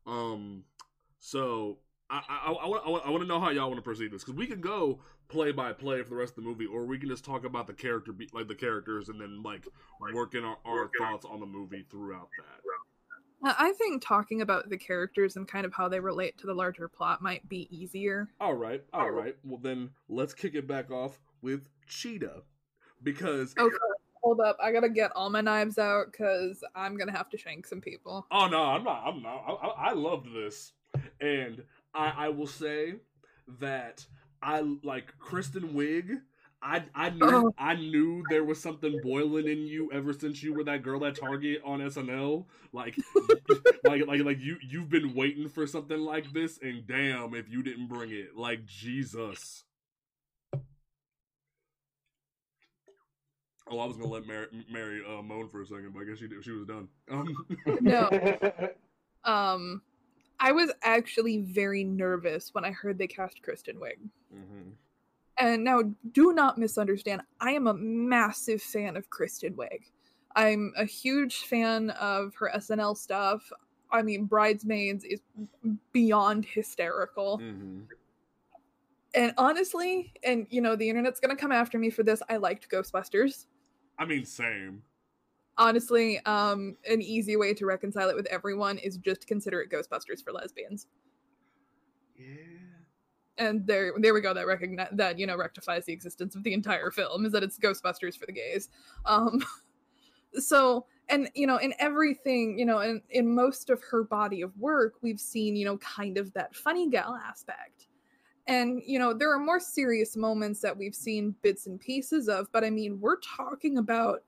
[0.06, 0.64] Um
[1.18, 1.78] so
[2.08, 4.36] I I, I, want, I, want, to know how y'all want to proceed this because
[4.36, 7.08] we can go play by play for the rest of the movie, or we can
[7.08, 9.66] just talk about the character, be, like the characters, and then like
[10.14, 13.54] working our, our thoughts on the movie throughout that.
[13.58, 16.88] I think talking about the characters and kind of how they relate to the larger
[16.88, 18.28] plot might be easier.
[18.40, 19.36] All right, all right.
[19.44, 22.42] Well, then let's kick it back off with Cheetah
[23.02, 23.76] because okay
[24.26, 27.64] hold up i gotta get all my knives out because i'm gonna have to shank
[27.64, 30.72] some people oh no i'm not i'm not i, I loved this
[31.20, 31.62] and
[31.94, 32.94] I, I will say
[33.60, 34.04] that
[34.42, 36.20] i like kristen wiig
[36.60, 37.54] I, I knew oh.
[37.58, 41.20] I knew there was something boiling in you ever since you were that girl at
[41.20, 42.46] Target on SNL.
[42.72, 42.96] Like,
[43.84, 47.62] like, like, like you you've been waiting for something like this, and damn, if you
[47.62, 49.65] didn't bring it, like Jesus.
[53.68, 56.18] Oh, I was gonna let Mary, Mary uh, moan for a second, but I guess
[56.18, 56.88] she she was done.
[57.10, 57.34] Um.
[57.80, 58.10] no.
[59.26, 59.82] Um,
[60.38, 63.98] I was actually very nervous when I heard they cast Kristen Wiig.
[64.34, 64.70] Mm-hmm.
[65.38, 67.22] And now, do not misunderstand.
[67.40, 69.90] I am a massive fan of Kristen Wiig.
[70.34, 73.50] I'm a huge fan of her SNL stuff.
[73.90, 75.20] I mean, Bridesmaids is
[75.92, 77.38] beyond hysterical.
[77.38, 77.80] Mm-hmm.
[79.14, 82.22] And honestly, and you know, the internet's gonna come after me for this.
[82.28, 83.46] I liked Ghostbusters.
[83.98, 84.82] I mean, same.
[85.58, 90.22] Honestly, um, an easy way to reconcile it with everyone is just consider it Ghostbusters
[90.22, 90.86] for lesbians.
[92.14, 92.26] Yeah.
[93.38, 94.34] And there, there we go.
[94.34, 97.58] That recognize that you know rectifies the existence of the entire film is that it's
[97.58, 98.68] Ghostbusters for the gays.
[99.04, 99.44] Um,
[100.34, 104.56] so and you know in everything you know in in most of her body of
[104.58, 107.86] work we've seen you know kind of that funny gal aspect
[108.46, 112.46] and, you know, there are more serious moments that we've seen bits and pieces of,
[112.52, 114.22] but I mean, we're talking about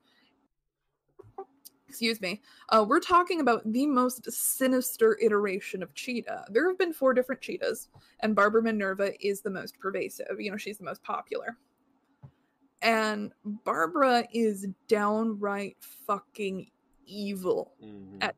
[1.89, 2.39] excuse me,
[2.69, 6.45] uh, we're talking about the most sinister iteration of Cheetah.
[6.51, 7.89] There have been four different cheetahs,
[8.19, 10.39] and Barbara Minerva is the most pervasive.
[10.39, 11.57] You know, she's the most popular.
[12.83, 16.67] And Barbara is downright fucking
[17.05, 17.73] evil.
[17.83, 18.19] Mm-hmm.
[18.21, 18.35] At,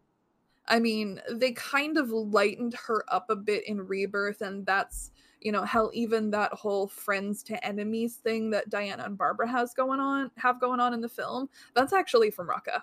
[0.67, 5.11] I mean, they kind of lightened her up a bit in Rebirth, and that's
[5.41, 9.73] you know hell even that whole friends to enemies thing that diana and barbara has
[9.73, 12.81] going on have going on in the film that's actually from rucka.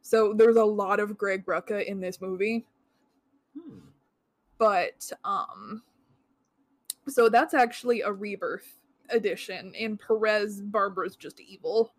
[0.00, 2.64] So there's a lot of greg rucka in this movie.
[3.54, 3.78] Hmm.
[4.58, 5.82] but um
[7.08, 8.80] so that's actually a rebirth
[9.10, 11.94] edition in perez barbara's just evil.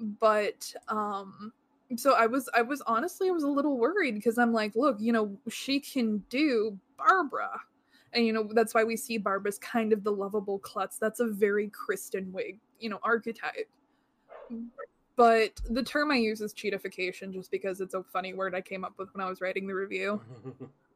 [0.00, 1.52] But um
[1.96, 4.96] so i was i was honestly i was a little worried because i'm like look
[5.00, 7.50] you know she can do barbara
[8.14, 10.98] and you know that's why we see Barb as kind of the lovable klutz.
[10.98, 13.68] That's a very Kristen Wiig, you know, archetype.
[15.16, 18.84] But the term I use is cheetification just because it's a funny word I came
[18.84, 20.20] up with when I was writing the review.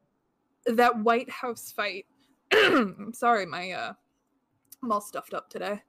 [0.65, 2.05] that White House fight.
[3.13, 3.93] sorry, my uh,
[4.83, 5.81] I'm all stuffed up today.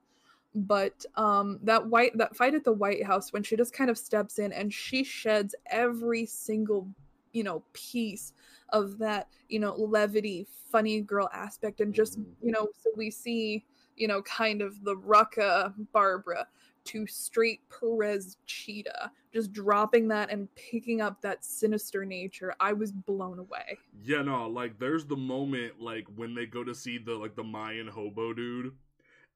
[0.55, 3.99] But um, that white that fight at the White House when she just kind of
[3.99, 6.89] steps in and she sheds every single
[7.33, 8.33] you know piece
[8.71, 11.81] of that you know levity funny girl aspect.
[11.81, 12.47] And just mm-hmm.
[12.47, 13.65] you know so we see
[13.97, 16.47] you know kind of the rucka barbara
[16.85, 22.55] to straight perez cheetah just dropping that and picking up that sinister nature.
[22.61, 23.79] I was blown away.
[24.03, 27.45] Yeah no like there's the moment like when they go to see the like the
[27.45, 28.73] mayan hobo dude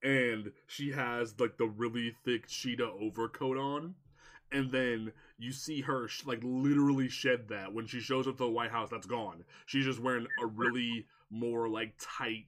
[0.03, 3.95] and she has like the really thick cheetah overcoat on
[4.53, 8.51] and then you see her like literally shed that when she shows up to the
[8.51, 8.91] White House.
[8.91, 9.45] That's gone.
[9.67, 12.47] She's just wearing a really more like tight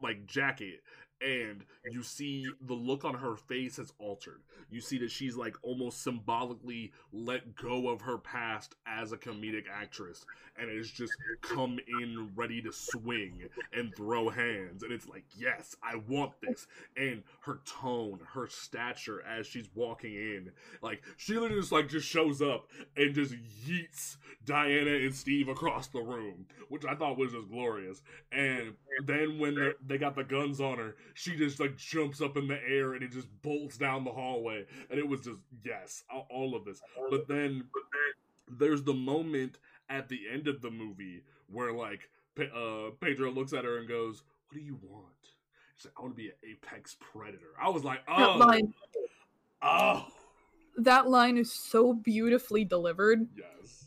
[0.00, 0.80] like jacket
[1.24, 4.40] and you see the look on her face has altered.
[4.70, 9.64] You see that she's like almost symbolically let go of her past as a comedic
[9.72, 10.24] actress
[10.58, 13.42] and has just come in ready to swing
[13.72, 14.82] and throw hands.
[14.82, 16.66] And it's like, yes, I want this.
[16.96, 20.50] And her tone, her stature as she's walking in,
[20.82, 22.66] like she literally just like just shows up
[22.96, 23.34] and just
[23.66, 28.02] yeets Diana and Steve across the room, which I thought was just glorious.
[28.30, 32.48] And then when they got the guns on her, she just like jumps up in
[32.48, 36.54] the air and it just bolts down the hallway, and it was just yes, all
[36.54, 36.80] of this.
[37.10, 37.64] But then
[38.48, 39.58] there's the moment
[39.88, 42.08] at the end of the movie where like
[42.38, 45.06] uh, Pedro looks at her and goes, "What do you want?"
[45.76, 48.74] She's like, "I want to be an apex predator." I was like, "Oh, that line,
[49.62, 50.06] oh."
[50.78, 53.28] That line is so beautifully delivered.
[53.36, 53.81] Yes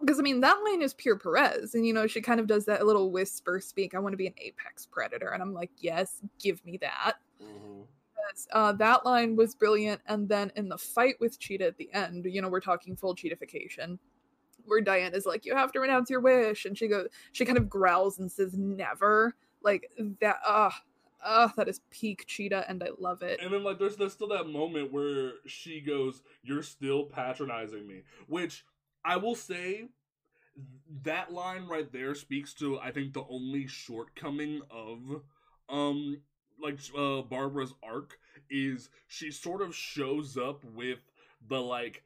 [0.00, 2.64] because I mean that line is pure Perez, and you know she kind of does
[2.66, 3.94] that little whisper speak.
[3.94, 7.14] I want to be an apex predator, and I'm like, yes, give me that.
[7.42, 7.82] Mm-hmm.
[8.52, 12.24] Uh, that line was brilliant, and then in the fight with Cheetah at the end,
[12.24, 13.98] you know, we're talking full cheetification.
[14.66, 17.58] where Diane is like, "You have to renounce your wish," and she goes, she kind
[17.58, 20.36] of growls and says, "Never." Like that.
[20.44, 20.70] Ah, uh,
[21.24, 23.40] ah, uh, that is peak Cheetah, and I love it.
[23.42, 28.02] And then like, there's there's still that moment where she goes, "You're still patronizing me,"
[28.26, 28.64] which
[29.04, 29.88] I will say.
[31.02, 35.22] That line right there speaks to I think the only shortcoming of
[35.68, 36.20] um
[36.62, 38.16] like uh Barbara's arc
[38.48, 41.00] is she sort of shows up with
[41.48, 42.04] the like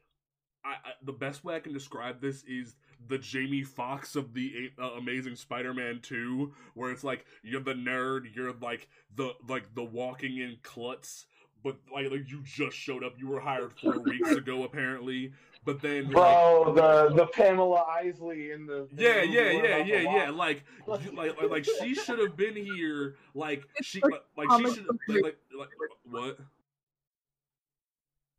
[0.65, 2.75] I, I, the best way I can describe this is
[3.07, 8.35] the Jamie Foxx of the uh, Amazing Spider-Man 2, where it's like you're the nerd,
[8.35, 11.25] you're like the like the walking in klutz,
[11.63, 15.31] but like like you just showed up, you were hired four weeks ago apparently,
[15.73, 20.29] but then bro, like, the the Pamela Isley in the yeah yeah yeah yeah yeah
[20.31, 24.87] like like like, like she should have been here like she like, like she should
[25.07, 25.69] like, like like
[26.09, 26.39] what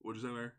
[0.03, 0.55] what'd you say there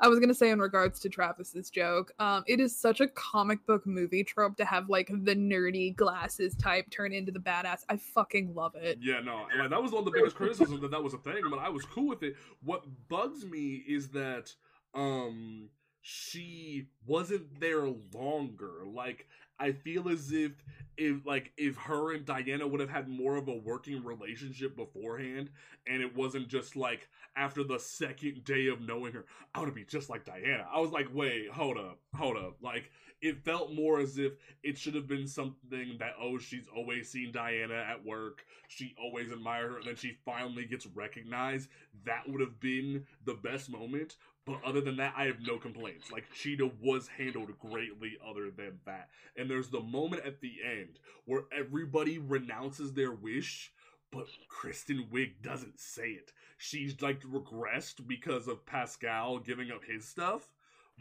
[0.00, 3.64] I was gonna say in regards to Travis's joke, um, it is such a comic
[3.66, 7.82] book movie trope to have like the nerdy glasses type turn into the badass.
[7.88, 8.98] I fucking love it.
[9.00, 11.42] Yeah, no, like, that was one of the biggest criticisms that that was a thing,
[11.48, 12.36] but I was cool with it.
[12.62, 14.54] What bugs me is that
[14.94, 15.68] um
[16.02, 18.82] she wasn't there longer.
[18.86, 19.26] Like
[19.58, 20.52] I feel as if
[20.96, 25.50] if like if her and Diana would have had more of a working relationship beforehand
[25.86, 29.24] and it wasn't just like after the second day of knowing her,
[29.54, 30.66] I to be just like Diana.
[30.72, 32.56] I was like, wait, hold up, hold up.
[32.60, 32.90] Like
[33.22, 34.32] it felt more as if
[34.62, 39.30] it should have been something that oh, she's always seen Diana at work, she always
[39.32, 41.68] admired her, and then she finally gets recognized.
[42.04, 44.16] That would have been the best moment.
[44.46, 46.12] But other than that, I have no complaints.
[46.12, 49.08] Like Cheetah was handled greatly other than that.
[49.36, 53.72] And there's the moment at the end where everybody renounces their wish,
[54.10, 56.32] but Kristen Wiig doesn't say it.
[56.58, 60.52] She's like regressed because of Pascal giving up his stuff,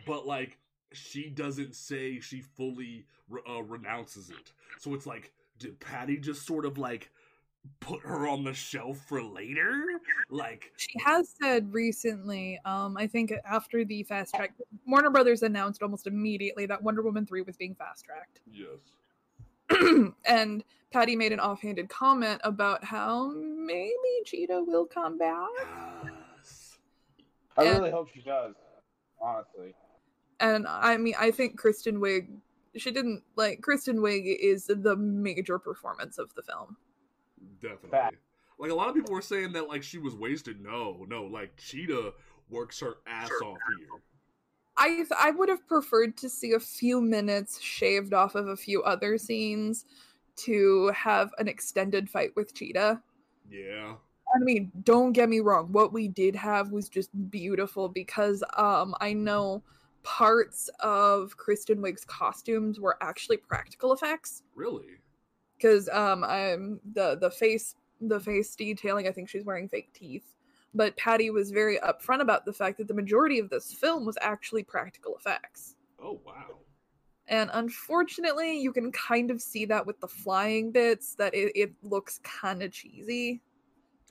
[0.07, 0.57] but like
[0.93, 3.05] she doesn't say she fully
[3.49, 4.53] uh, renounces it.
[4.79, 7.11] So it's like, did Patty just sort of like
[7.79, 9.83] put her on the shelf for later?
[10.29, 14.53] Like she has said recently um i think after the fast track
[14.87, 18.41] warner brothers announced almost immediately that wonder woman 3 was being fast tracked.
[18.51, 20.13] Yes.
[20.25, 23.91] And patty made an offhanded comment about how maybe
[24.25, 25.47] cheetah will come back.
[26.03, 26.77] Yes.
[27.57, 28.55] i and, really hope she does
[29.21, 29.73] honestly.
[30.39, 32.27] And i mean i think kristen wiig
[32.75, 36.75] she didn't like kristen wiig is the major performance of the film
[37.63, 37.89] Definitely.
[37.89, 38.15] Fact.
[38.59, 40.61] Like a lot of people were saying that like she was wasted.
[40.61, 42.11] No, no, like Cheetah
[42.49, 43.45] works her ass sure.
[43.45, 43.87] off here.
[44.77, 48.83] I I would have preferred to see a few minutes shaved off of a few
[48.83, 49.85] other scenes
[50.35, 53.01] to have an extended fight with Cheetah.
[53.49, 53.95] Yeah.
[54.35, 55.71] I mean, don't get me wrong.
[55.71, 59.63] What we did have was just beautiful because um I know
[60.03, 64.43] parts of Kristen Wiig's costumes were actually practical effects.
[64.53, 64.99] Really?
[65.63, 69.07] Because um I'm the the face the face detailing.
[69.07, 70.35] I think she's wearing fake teeth.
[70.75, 74.17] But Patty was very upfront about the fact that the majority of this film was
[74.21, 75.75] actually practical effects.
[76.01, 76.57] Oh wow.
[77.27, 81.73] And unfortunately, you can kind of see that with the flying bits that it, it
[81.81, 83.41] looks kind of cheesy.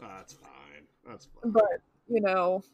[0.00, 0.86] that's fine.
[1.06, 1.52] That's fine.
[1.52, 2.64] But, you know,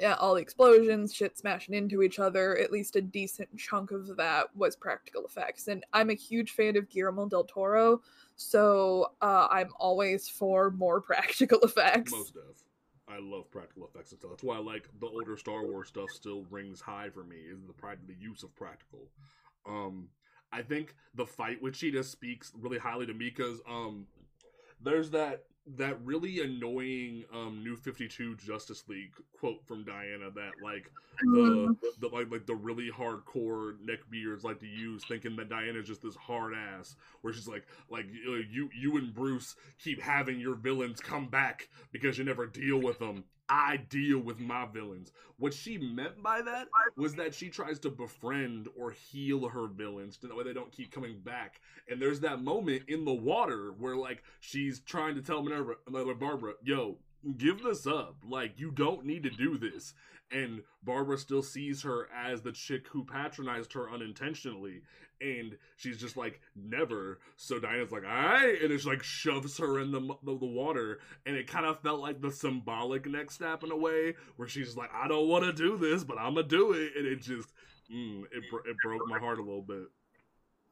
[0.00, 4.16] yeah, all the explosions, shit smashing into each other, at least a decent chunk of
[4.16, 5.68] that was practical effects.
[5.68, 8.00] And I'm a huge fan of Guillermo del Toro,
[8.36, 12.12] so uh, I'm always for more practical effects.
[12.12, 12.42] Most of.
[13.08, 14.30] I love practical effects and stuff.
[14.30, 17.58] That's why I like the older Star Wars stuff still rings high for me, is
[17.66, 19.10] the pride the use of practical.
[19.66, 20.08] Um
[20.50, 24.06] I think the fight with Cheetah speaks really highly to me because um
[24.80, 25.44] there's that
[25.76, 30.90] that really annoying um new 52 justice league quote from diana that like
[31.20, 31.76] the, mm.
[32.00, 36.16] the like like the really hardcore neckbeards like to use thinking that diana's just this
[36.16, 38.06] hard ass where she's like like
[38.50, 42.98] you you and bruce keep having your villains come back because you never deal with
[42.98, 43.22] them
[43.52, 45.12] I deal with my villains.
[45.36, 50.16] What she meant by that was that she tries to befriend or heal her villains
[50.18, 51.60] so that way they don't keep coming back.
[51.86, 56.54] And there's that moment in the water where like she's trying to tell Minerva, Barbara,
[56.62, 56.96] yo,
[57.36, 58.16] give this up.
[58.26, 59.92] Like you don't need to do this.
[60.30, 64.80] And Barbara still sees her as the chick who patronized her unintentionally
[65.22, 67.20] and she's just like never.
[67.36, 71.00] So Diana's like, all right, and it's like shoves her in the, the, the water,
[71.24, 74.76] and it kind of felt like the symbolic next step in a way, where she's
[74.76, 77.48] like, I don't want to do this, but I'm gonna do it, and it just,
[77.92, 79.84] mm, it it broke my heart a little bit.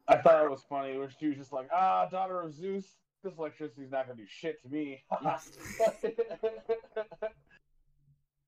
[0.07, 2.85] I thought it was funny where she was just like, ah, daughter of Zeus,
[3.23, 5.03] this electricity's not gonna do shit to me.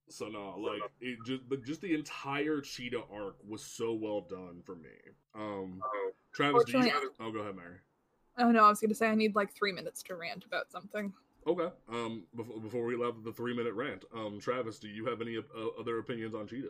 [0.10, 4.62] So no, like it just but just the entire Cheetah arc was so well done
[4.66, 4.89] for me.
[5.34, 5.82] Um,
[6.34, 7.78] Travis, do you, oh, go ahead, Mary.
[8.38, 11.14] Oh no, I was gonna say I need like three minutes to rant about something.
[11.45, 11.70] Okay.
[11.89, 15.38] Um, before, before we leave the three minute rant, um, Travis, do you have any
[15.38, 15.41] uh,
[15.80, 16.70] other opinions on Cheetah?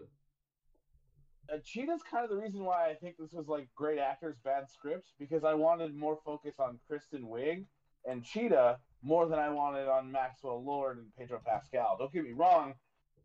[1.52, 4.70] Uh, Cheetah's kind of the reason why I think this was like great actors, bad
[4.70, 7.66] script, because I wanted more focus on Kristen Wiig
[8.06, 11.98] and Cheetah more than I wanted on Maxwell Lord and Pedro Pascal.
[12.00, 12.74] Don't get me wrong,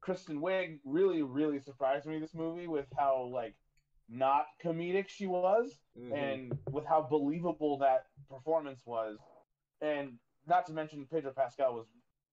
[0.01, 3.55] Kristen Wiig really, really surprised me this movie with how like
[4.09, 6.14] not comedic she was mm-hmm.
[6.14, 9.18] and with how believable that performance was.
[9.80, 10.14] And
[10.46, 11.86] not to mention Pedro Pascal was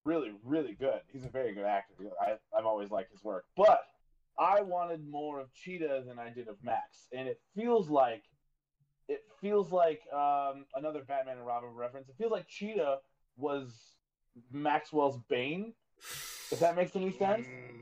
[0.05, 1.01] really, really good.
[1.11, 1.93] He's a very good actor.
[2.21, 3.45] I, I've always liked his work.
[3.57, 3.81] But
[4.39, 7.07] I wanted more of Cheetah than I did of Max.
[7.11, 8.23] And it feels like
[9.07, 12.09] it feels like um, another Batman and Robin reference.
[12.09, 12.99] It feels like Cheetah
[13.37, 13.71] was
[14.51, 15.73] Maxwell's Bane,
[16.51, 17.47] if that makes any sense.
[17.47, 17.75] Mm.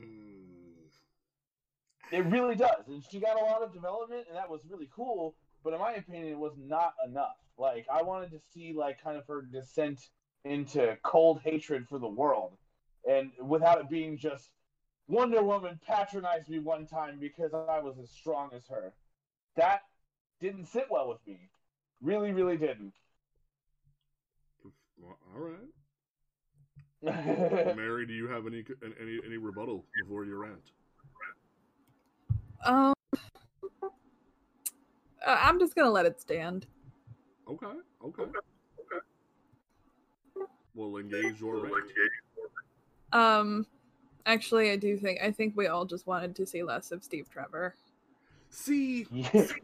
[2.12, 2.86] It really does.
[2.86, 5.34] And she got a lot of development, and that was really cool.
[5.62, 7.36] But in my opinion, it was not enough.
[7.58, 10.00] Like I wanted to see like kind of her descent
[10.44, 12.52] into cold hatred for the world,
[13.08, 14.50] and without it being just
[15.08, 18.94] Wonder Woman patronized me one time because I was as strong as her.
[19.56, 19.80] That
[20.40, 21.48] didn't sit well with me.
[22.02, 22.94] Really, really didn't.
[24.98, 25.58] Well, all right.
[27.04, 28.64] Mary, do you have any
[29.00, 30.70] any any rebuttal before your rant?
[32.64, 32.94] Um,
[35.26, 36.66] I'm just gonna let it stand.
[37.48, 37.66] Okay.
[37.66, 38.22] Okay.
[38.22, 38.22] Okay.
[38.22, 38.30] okay.
[40.74, 41.74] We'll engage your rant.
[43.12, 43.66] Um,
[44.24, 47.28] actually, I do think I think we all just wanted to see less of Steve
[47.30, 47.74] Trevor.
[48.48, 49.06] See,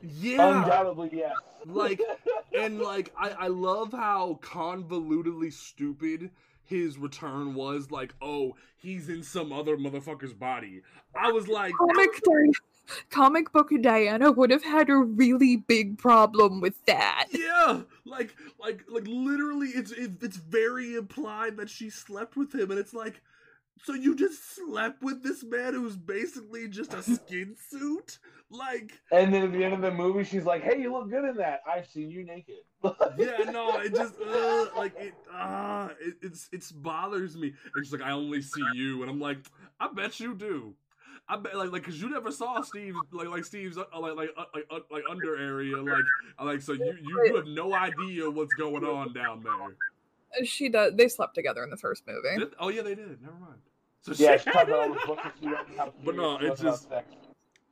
[0.02, 1.32] yeah, undoubtedly, yeah.
[1.64, 2.02] Like,
[2.54, 6.30] and like, I I love how convolutedly stupid
[6.70, 7.90] his return was.
[7.90, 10.82] Like, oh, he's in some other motherfucker's body.
[11.14, 12.52] I was like, comic Diana,
[13.10, 17.26] comic book Diana would have had a really big problem with that.
[17.32, 22.78] Yeah, like, like, like, literally, it's it's very implied that she slept with him, and
[22.78, 23.20] it's like
[23.82, 28.18] so you just slept with this man who's basically just a skin suit?
[28.50, 31.24] Like And then at the end of the movie she's like, Hey, you look good
[31.24, 31.60] in that.
[31.66, 32.56] I've seen you naked.
[33.18, 37.52] yeah, no, it just uh, like it uh it, it's it's bothers me.
[37.74, 39.38] And she's like, I only see you and I'm like,
[39.78, 40.74] I bet you do.
[41.28, 44.30] I bet like like because you never saw Steve like like Steve's uh, like like
[44.36, 46.04] uh, like uh, like under area like
[46.42, 50.44] like so you, you you have no idea what's going on down there.
[50.44, 50.94] She does.
[50.96, 52.38] They slept together in the first movie.
[52.38, 53.22] Did, oh yeah, they did.
[53.22, 53.60] Never mind.
[54.00, 55.22] So yeah, she all the books
[56.04, 56.88] But no, it just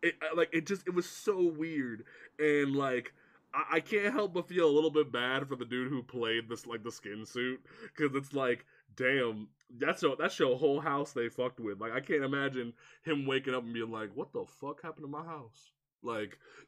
[0.02, 2.04] it like it just it was so weird
[2.38, 3.12] and like
[3.54, 6.48] I, I can't help but feel a little bit bad for the dude who played
[6.48, 8.64] this like the skin suit because it's like
[8.96, 12.72] damn that's a that's your whole house they fucked with like I can't imagine
[13.02, 15.70] him waking up and being like what the fuck happened to my house
[16.02, 16.38] like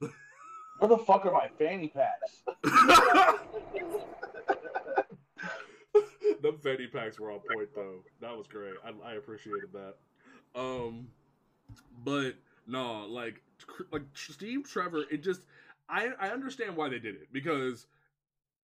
[0.78, 2.42] where the fuck are my fanny packs
[6.42, 8.04] the fanny packs were on point though.
[8.20, 8.74] That was great.
[8.84, 9.94] I, I appreciated that.
[10.54, 11.08] Um,
[12.04, 12.34] but
[12.70, 13.42] no, like
[13.92, 15.42] like Steve Trevor, it just
[15.88, 17.86] I I understand why they did it because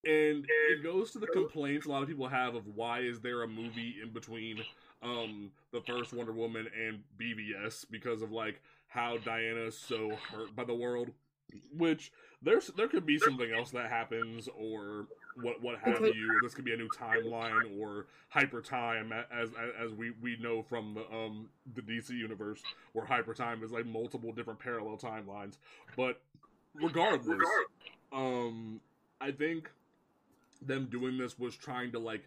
[0.04, 3.42] and it goes to the complaints a lot of people have of why is there
[3.42, 4.58] a movie in between
[5.02, 10.54] um the first Wonder Woman and BVS because of like how Diana is so hurt
[10.54, 11.10] by the world
[11.76, 15.06] which there's there could be something else that happens or
[15.40, 16.40] what what have you.
[16.42, 20.94] This could be a new timeline or hyper time, as as we we know from
[20.94, 22.62] the um the DC universe,
[22.92, 25.56] where hyper time is like multiple different parallel timelines.
[25.96, 26.20] But
[26.74, 27.42] regardless,
[28.12, 28.80] um,
[29.20, 29.70] I think
[30.62, 32.24] them doing this was trying to like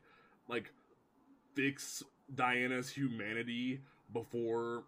[0.48, 0.72] like
[1.56, 2.04] fix
[2.36, 3.82] Diana's humanity
[4.14, 4.84] before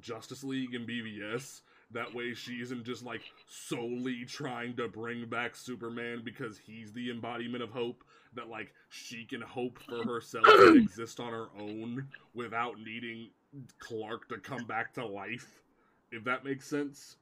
[0.00, 1.60] Justice League and BVS
[1.94, 7.10] that way she isn't just like solely trying to bring back Superman because he's the
[7.10, 8.04] embodiment of hope.
[8.34, 13.30] That like she can hope for herself and exist on her own without needing
[13.78, 15.62] Clark to come back to life.
[16.10, 17.16] If that makes sense.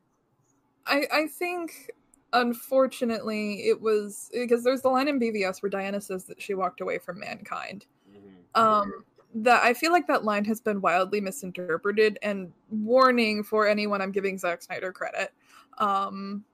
[0.87, 1.91] I I think
[2.33, 6.81] unfortunately it was because there's the line in BVS where Diana says that she walked
[6.81, 7.85] away from mankind.
[8.11, 8.61] Mm-hmm.
[8.61, 9.05] Um
[9.35, 14.13] that I feel like that line has been wildly misinterpreted and warning for anyone I'm
[14.13, 15.33] giving Zack Snyder credit.
[15.79, 16.45] Um,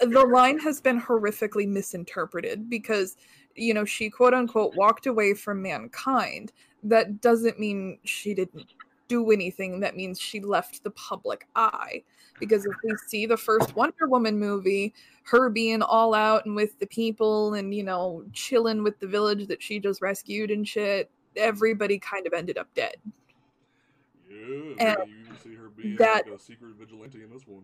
[0.00, 3.16] the line has been horrifically misinterpreted because
[3.54, 6.52] you know she quote unquote walked away from mankind.
[6.82, 8.74] That doesn't mean she didn't
[9.08, 9.80] do anything.
[9.80, 12.02] That means she left the public eye.
[12.38, 16.78] Because if we see the first wonder woman movie her being all out and with
[16.78, 21.10] the people and you know chilling with the village that she just rescued and shit
[21.38, 22.96] everybody kind of ended up dead.
[24.30, 27.62] Yeah, and you see her being that, like a secret vigilante in this one.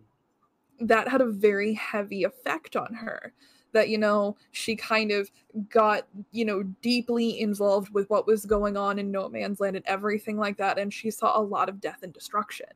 [0.81, 3.33] That had a very heavy effect on her.
[3.72, 5.31] That, you know, she kind of
[5.68, 9.85] got, you know, deeply involved with what was going on in No Man's Land and
[9.87, 10.79] everything like that.
[10.79, 12.68] And she saw a lot of death and destruction.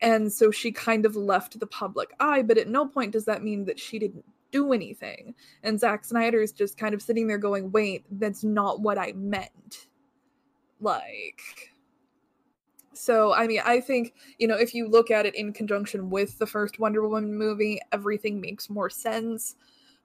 [0.00, 3.44] And so she kind of left the public eye, but at no point does that
[3.44, 5.34] mean that she didn't do anything.
[5.62, 9.12] And Zack Snyder is just kind of sitting there going, wait, that's not what I
[9.12, 9.88] meant.
[10.80, 11.40] Like,
[12.92, 16.38] so, I mean, I think, you know, if you look at it in conjunction with
[16.38, 19.56] the first Wonder Woman movie, everything makes more sense.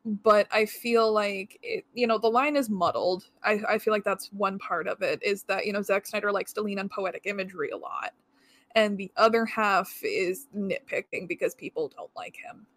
[0.06, 3.26] But I feel like, it, you know, the line is muddled.
[3.43, 6.32] I, I feel like that's one part of it is that, you know, Zack Snyder
[6.32, 8.12] likes to lean on poetic imagery a lot.
[8.76, 12.68] And the other half is nitpicking because people don't like him.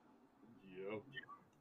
[0.75, 1.03] Yep.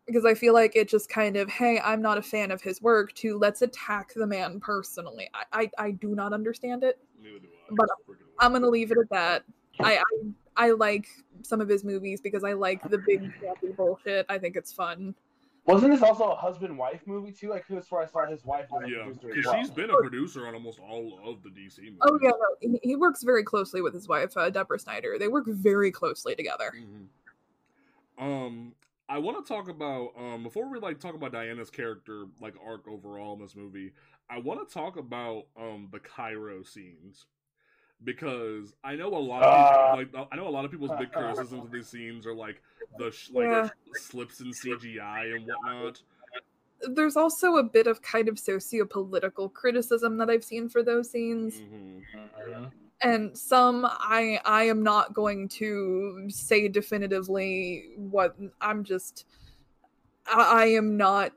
[0.08, 2.82] Because I feel like it just kind of, hey, I'm not a fan of his
[2.82, 5.30] work, to let's attack the man personally.
[5.34, 6.98] I, I, I do not understand it.
[7.72, 7.90] But
[8.40, 9.44] I'm gonna leave it at that.
[9.82, 10.04] I, I
[10.58, 11.08] I like
[11.44, 14.26] some of his movies because I like the big happy bullshit.
[14.28, 15.14] I think it's fun.
[15.66, 17.54] Wasn't this also a husband wife movie too?
[17.54, 18.68] I could have swore I saw his wife.
[18.88, 19.56] yeah, because well.
[19.56, 22.00] she's been a producer on almost all of the DC movies.
[22.02, 25.18] Oh yeah, no, he, he works very closely with his wife, uh, Deborah Snyder.
[25.20, 26.74] They work very closely together.
[26.78, 28.24] Mm-hmm.
[28.24, 28.74] Um,
[29.10, 32.88] I want to talk about um before we like talk about Diana's character like arc
[32.88, 33.94] overall in this movie.
[34.30, 37.26] I want to talk about um the Cairo scenes
[38.04, 40.92] because I know a lot of uh, people, like I know a lot of people's
[41.00, 42.62] big criticisms of these scenes are like
[42.98, 43.70] the like yeah.
[43.94, 46.02] slips in CGI and whatnot.
[46.82, 51.56] There's also a bit of kind of socio-political criticism that I've seen for those scenes.
[51.56, 52.68] Mm-hmm.
[53.02, 59.26] And some I I am not going to say definitively what I'm just
[60.26, 61.34] I, I am not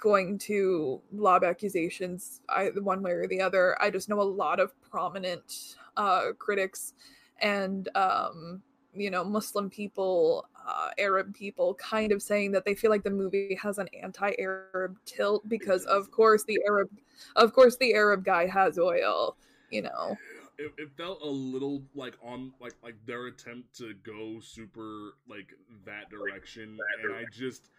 [0.00, 3.80] going to lob accusations I, one way or the other.
[3.82, 6.94] I just know a lot of prominent uh, critics
[7.40, 8.62] and um,
[8.94, 13.10] you know Muslim people, uh, Arab people, kind of saying that they feel like the
[13.10, 16.90] movie has an anti-Arab tilt because, of course, the Arab,
[17.36, 19.36] of course, the Arab guy has oil.
[19.70, 20.16] You know,
[20.60, 25.48] it, it felt a little like on like like their attempt to go super like
[25.86, 27.70] that direction, and I just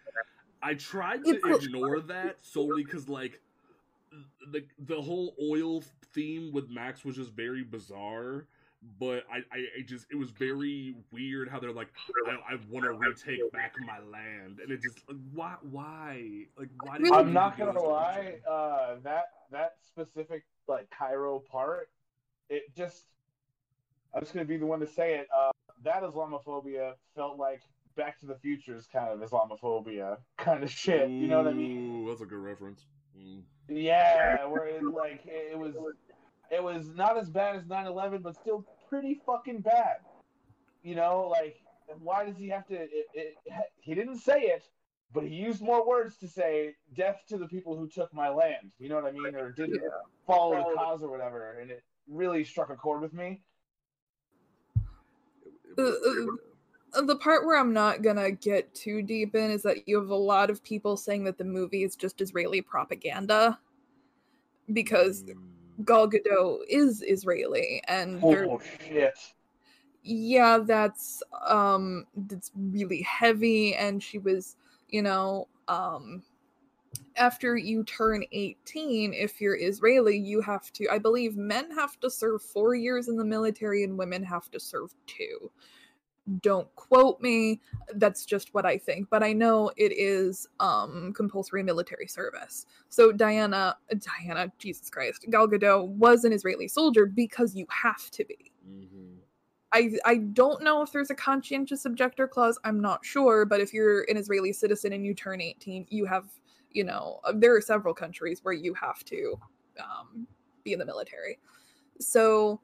[0.63, 3.39] I tried to ignore that solely because like
[4.51, 8.47] the the whole oil theme with Max was just very bizarre.
[8.99, 11.89] But I, I, I just it was very weird how they're like
[12.27, 16.69] I, I want to retake back my land and it just like, why why like
[16.81, 21.89] why I'm not gonna lie uh, that that specific like Cairo part
[22.51, 23.05] it just
[24.13, 25.51] I'm just gonna be the one to say it uh,
[25.83, 27.61] that Islamophobia felt like
[27.95, 31.09] Back to the Future's kind of Islamophobia kind of shit.
[31.09, 32.05] You know what I mean?
[32.05, 32.85] Ooh, that's a good reference.
[33.17, 33.41] Mm.
[33.67, 35.75] Yeah, where it like it was,
[36.49, 39.97] it was not as bad as 9/11, but still pretty fucking bad.
[40.83, 41.57] You know, like
[41.99, 42.75] why does he have to?
[42.75, 43.35] It, it,
[43.81, 44.63] he didn't say it,
[45.13, 48.71] but he used more words to say "death to the people who took my land."
[48.79, 49.35] You know what I mean?
[49.35, 49.89] Or didn't yeah.
[50.25, 53.41] follow the cause or whatever, and it really struck a chord with me.
[55.77, 55.91] Uh,
[56.93, 60.09] uh, the part where I'm not gonna get too deep in is that you have
[60.09, 63.57] a lot of people saying that the movie is just Israeli propaganda
[64.73, 65.35] because mm.
[65.85, 69.13] Gal Gadot is Israeli and oh shit.
[70.03, 74.57] Yeah, that's um that's really heavy and she was,
[74.89, 76.23] you know, um
[77.15, 82.09] after you turn 18 if you're Israeli, you have to I believe men have to
[82.09, 85.51] serve 4 years in the military and women have to serve 2
[86.39, 87.59] don't quote me
[87.95, 93.11] that's just what i think but i know it is um compulsory military service so
[93.11, 98.51] diana diana jesus christ gal gadot was an israeli soldier because you have to be
[98.69, 99.17] mm-hmm.
[99.73, 102.59] I, I don't know if there's a conscientious objector clause.
[102.65, 106.25] I'm not sure, but if you're an Israeli citizen and you turn 18, you have,
[106.71, 109.39] you know, uh, there are several countries where you have to
[109.79, 110.27] um,
[110.63, 111.39] be in the military.
[111.99, 112.61] So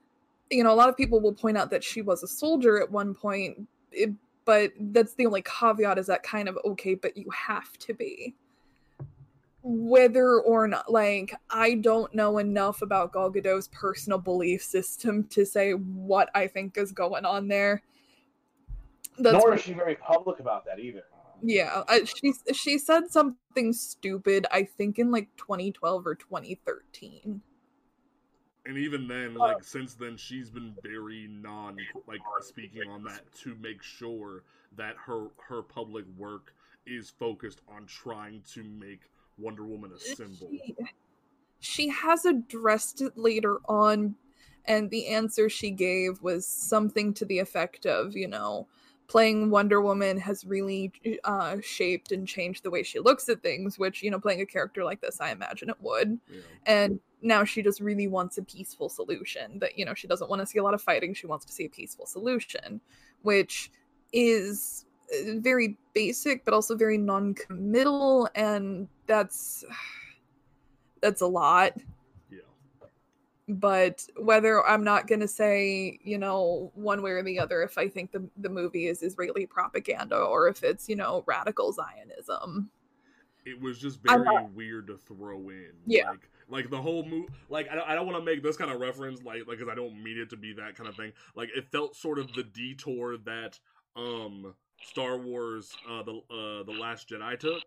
[0.50, 2.92] you know, a lot of people will point out that she was a soldier at
[2.92, 4.12] one point, it,
[4.46, 8.36] but that's the only caveat is that kind of okay, but you have to be.
[9.62, 15.46] Whether or not, like, I don't know enough about Gal Gadot's personal belief system to
[15.46, 17.84] say what I think is going on there.
[19.20, 21.04] That's Nor is she very public about that either.
[21.42, 24.46] Yeah, I, she she said something stupid.
[24.52, 27.42] I think in like 2012 or 2013
[28.66, 29.40] and even then oh.
[29.40, 34.44] like since then she's been very non like speaking on that to make sure
[34.76, 36.54] that her her public work
[36.86, 39.04] is focused on trying to make
[39.38, 40.76] wonder woman a symbol she,
[41.60, 44.16] she has addressed it later on
[44.68, 48.68] and the answer she gave was something to the effect of, you know,
[49.08, 50.92] playing Wonder Woman has really
[51.24, 54.46] uh, shaped and changed the way she looks at things, which, you know, playing a
[54.46, 56.20] character like this, I imagine it would.
[56.30, 56.42] Yeah.
[56.66, 59.60] And now she just really wants a peaceful solution.
[59.60, 61.14] That, you know, she doesn't want to see a lot of fighting.
[61.14, 62.82] She wants to see a peaceful solution,
[63.22, 63.72] which
[64.12, 68.30] is uh, very basic, but also very non committal.
[68.36, 69.64] And that's.
[71.00, 71.74] That's a lot
[73.48, 77.78] but whether I'm not going to say, you know, one way or the other if
[77.78, 82.70] I think the the movie is Israeli propaganda or if it's, you know, radical Zionism.
[83.46, 85.72] It was just very weird to throw in.
[85.86, 86.10] Yeah.
[86.10, 88.72] Like, like the whole movie, like I don't, I don't want to make this kind
[88.72, 91.14] of reference, like, like, because I don't mean it to be that kind of thing.
[91.36, 93.60] Like, it felt sort of the detour that
[93.96, 97.64] um Star Wars, uh, the uh, the Last Jedi took,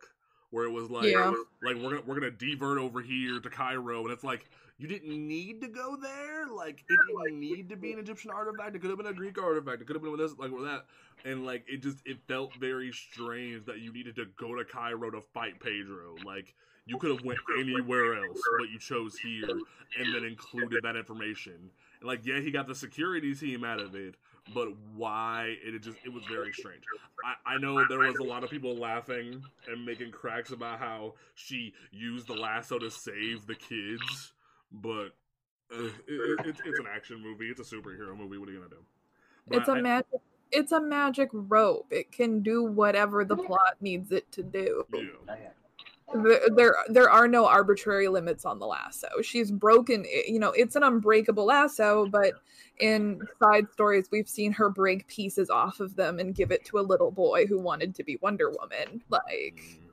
[0.50, 1.32] where it was like, yeah.
[1.62, 4.48] like we're gonna we're gonna divert over here to Cairo, and it's like
[4.80, 6.46] you didn't need to go there.
[6.46, 8.74] Like it didn't need to be an Egyptian artifact.
[8.74, 9.82] It could have been a Greek artifact.
[9.82, 10.86] It could have been with this, like with that.
[11.26, 15.10] And like it just it felt very strange that you needed to go to Cairo
[15.10, 16.16] to fight Pedro.
[16.24, 16.54] Like
[16.86, 19.50] you could have went anywhere else, but you chose here
[19.98, 21.70] and then included that information.
[22.00, 24.14] And like yeah, he got the security team out of it,
[24.54, 26.84] but why it just it was very strange.
[27.22, 31.16] I, I know there was a lot of people laughing and making cracks about how
[31.34, 34.32] she used the lasso to save the kids
[34.72, 35.10] but
[35.72, 37.46] uh, it, it, it's it's an action movie.
[37.46, 38.38] It's a superhero movie.
[38.38, 38.84] What are you gonna do?
[39.48, 40.20] But it's a I, magic.
[40.52, 41.86] It's a magic rope.
[41.90, 44.84] It can do whatever the plot needs it to do.
[44.92, 45.36] Yeah.
[46.12, 49.06] There, there, there are no arbitrary limits on the lasso.
[49.22, 50.04] She's broken.
[50.26, 52.34] You know, it's an unbreakable lasso, but
[52.80, 56.80] in side stories, we've seen her break pieces off of them and give it to
[56.80, 59.04] a little boy who wanted to be Wonder Woman.
[59.08, 59.90] Like, mm.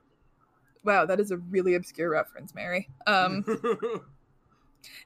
[0.82, 2.88] wow, that is a really obscure reference, Mary.
[3.06, 3.44] Um.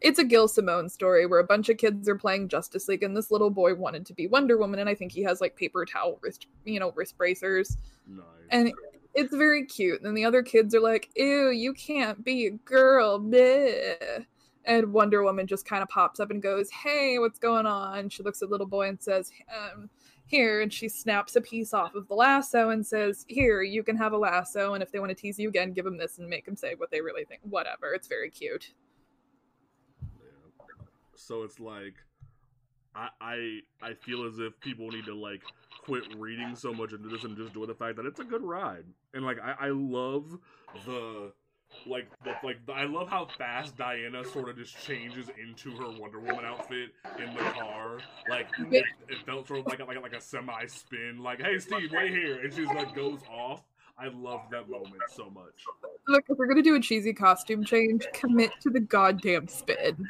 [0.01, 3.17] it's a Gail Simone story where a bunch of kids are playing Justice League, and
[3.17, 5.85] this little boy wanted to be Wonder Woman, and I think he has like paper
[5.85, 7.77] towel wrist, you know, wrist bracers.
[8.07, 8.25] Nice.
[8.51, 8.73] And
[9.15, 10.03] it's very cute.
[10.03, 14.27] And the other kids are like, "Ew, you can't be a girl." Bleh.
[14.65, 18.23] And Wonder Woman just kind of pops up and goes, "Hey, what's going on?" She
[18.23, 19.91] looks at little boy and says, um,
[20.27, 23.97] "Here," and she snaps a piece off of the lasso and says, "Here, you can
[23.97, 26.29] have a lasso, and if they want to tease you again, give them this and
[26.29, 27.43] make them say what they really think.
[27.43, 27.93] Whatever.
[27.93, 28.73] It's very cute."
[31.27, 31.95] So it's like
[32.95, 35.43] I I I feel as if people need to like
[35.85, 38.43] quit reading so much into this and just enjoy the fact that it's a good
[38.43, 38.85] ride.
[39.15, 40.39] And like I, I love
[40.87, 41.33] the
[41.87, 46.21] like the, like I love how fast Diana sort of just changes into her Wonder
[46.21, 47.99] Woman outfit in the car.
[48.29, 51.23] Like it, it felt sort of like a, like a, like a semi spin.
[51.23, 53.63] Like hey Steve, wait here, and she's like goes off.
[54.03, 55.65] I love that moment so much.
[56.09, 60.09] Look, if we're gonna do a cheesy costume change, commit to the goddamn spin.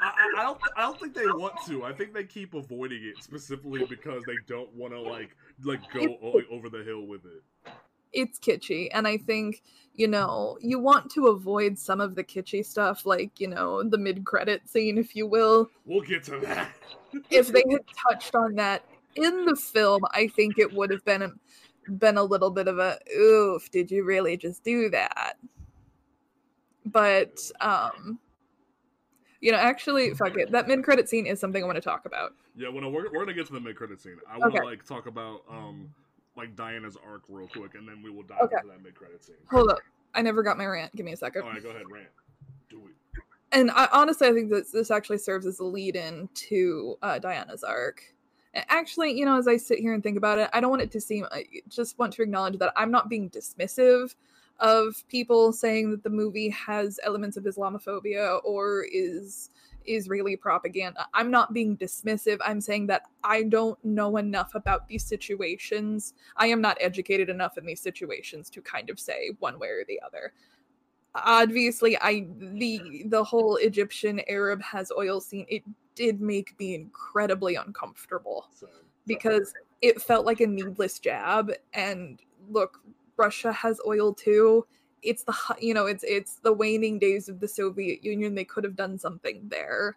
[0.00, 0.58] I, I, don't.
[0.78, 1.84] I don't think they want to.
[1.84, 6.16] I think they keep avoiding it specifically because they don't want to like like go
[6.50, 7.70] over the hill with it.
[8.14, 12.64] It's kitschy, and I think you know you want to avoid some of the kitschy
[12.64, 15.68] stuff, like you know the mid-credit scene, if you will.
[15.84, 16.72] We'll get to that.
[17.28, 18.86] if they had touched on that
[19.16, 21.22] in the film, I think it would have been
[21.98, 25.34] been a little bit of a oof, did you really just do that?
[26.86, 28.18] But um
[29.40, 30.50] you know, actually, fuck it.
[30.52, 32.32] That mid credit scene is something I want to talk about.
[32.56, 34.16] Yeah, well, no, we're, we're gonna get to the mid credit scene.
[34.26, 34.66] I want to okay.
[34.66, 35.90] like talk about um
[36.34, 38.56] like Diana's arc real quick, and then we will dive okay.
[38.56, 39.36] into that mid credit scene.
[39.50, 39.80] Hold up,
[40.14, 40.96] I never got my rant.
[40.96, 41.42] Give me a second.
[41.42, 42.08] All right, go ahead, rant.
[42.70, 43.22] Do it.
[43.52, 47.18] And I, honestly, I think that this actually serves as a lead in to uh,
[47.18, 48.13] Diana's arc
[48.68, 50.90] actually you know as i sit here and think about it i don't want it
[50.90, 54.14] to seem i just want to acknowledge that i'm not being dismissive
[54.60, 59.50] of people saying that the movie has elements of islamophobia or is
[59.86, 61.06] israeli propaganda.
[61.12, 62.38] I'm not being dismissive.
[62.44, 66.14] I'm saying that i don't know enough about these situations.
[66.36, 69.84] I am not educated enough in these situations to kind of say one way or
[69.86, 70.32] the other.
[71.14, 75.46] Obviously i the the whole egyptian arab has oil scene.
[75.48, 75.62] It
[75.94, 78.48] did make me incredibly uncomfortable
[79.06, 82.20] because it felt like a needless jab and
[82.50, 82.80] look
[83.16, 84.66] russia has oil too.
[85.02, 88.34] It's the you know it's it's the waning days of the soviet union.
[88.34, 89.96] They could have done something there.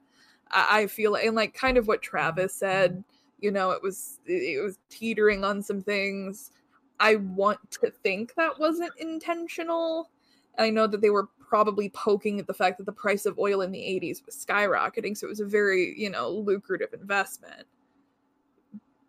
[0.51, 3.03] I, I feel and like kind of what travis said
[3.39, 6.51] you know it was it was teetering on some things.
[6.99, 10.09] I want to think that wasn't intentional.
[10.57, 13.61] I know that they were probably poking at the fact that the price of oil
[13.61, 17.65] in the 80s was skyrocketing, so it was a very, you know, lucrative investment.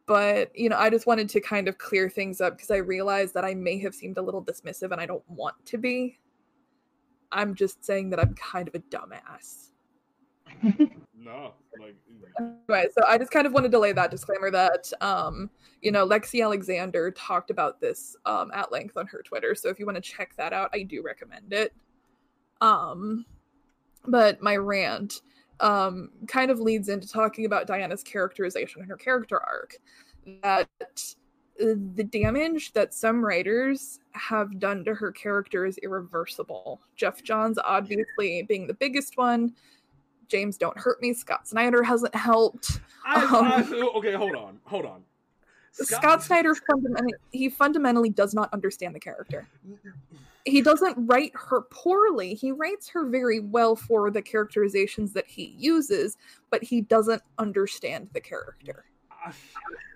[0.07, 3.35] But, you know, I just wanted to kind of clear things up because I realized
[3.35, 6.19] that I may have seemed a little dismissive and I don't want to be.
[7.31, 9.71] I'm just saying that I'm kind of a dumbass.
[11.21, 11.97] No, like
[12.39, 15.51] anyway, so I just kind of wanted to lay that disclaimer that um,
[15.83, 19.57] you know, Lexi Alexander talked about this um at length on her Twitter.
[19.57, 21.75] So if you want to check that out, I do recommend it.
[22.61, 23.25] Um
[24.07, 25.21] but my rant
[25.61, 29.77] um kind of leads into talking about Diana's characterization and her character arc.
[30.43, 30.69] That
[31.59, 36.81] the damage that some writers have done to her character is irreversible.
[36.95, 39.55] Geoff Johns obviously being the biggest one.
[40.29, 41.13] James Don't Hurt Me.
[41.13, 42.81] Scott Snyder hasn't helped.
[43.05, 45.03] I, um, I, okay, hold on, hold on.
[45.73, 49.49] Scott, Scott Snyder fundamentally he fundamentally does not understand the character.
[50.51, 52.35] He doesn't write her poorly.
[52.35, 56.17] He writes her very well for the characterizations that he uses,
[56.51, 58.85] but he doesn't understand the character.
[59.11, 59.33] I,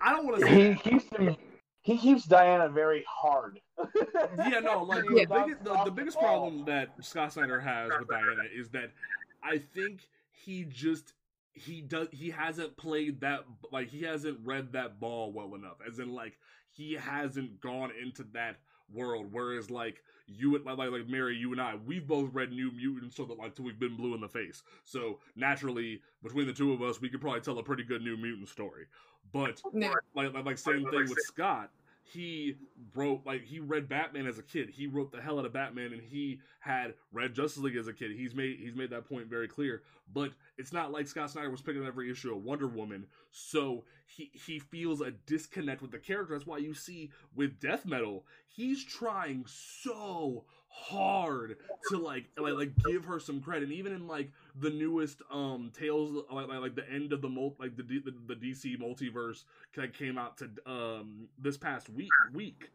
[0.01, 1.37] I don't want to say he keeps him
[1.83, 3.59] he keeps Diana very hard.
[4.37, 6.21] yeah, no, like the, biggest, the, the biggest oh.
[6.21, 8.91] problem that Scott Snyder has with Diana is that
[9.43, 11.13] I think he just
[11.51, 13.41] he does he hasn't played that
[13.71, 16.39] like he hasn't read that ball well enough as in like
[16.71, 18.55] he hasn't gone into that
[18.91, 22.71] world whereas like you and like like Mary you and I we've both read New
[22.71, 26.53] Mutants so that like till we've been blue in the face so naturally between the
[26.53, 28.85] two of us we could probably tell a pretty good New Mutant story
[29.31, 29.71] but oh,
[30.15, 31.69] like like, like same thing with Scott
[32.03, 32.57] he
[32.95, 34.69] wrote like he read Batman as a kid.
[34.69, 37.93] He wrote the hell out of Batman, and he had read Justice League as a
[37.93, 38.11] kid.
[38.11, 39.83] He's made he's made that point very clear.
[40.13, 44.31] But it's not like Scott Snyder was picking every issue of Wonder Woman, so he
[44.33, 46.33] he feels a disconnect with the character.
[46.33, 51.57] That's why you see with Death Metal, he's trying so hard
[51.89, 53.63] to like like like give her some credit.
[53.63, 57.29] And even in like the newest um tales like like, like the end of the
[57.29, 59.43] mul- like the, the the DC multiverse
[59.75, 62.69] that came out to um this past week week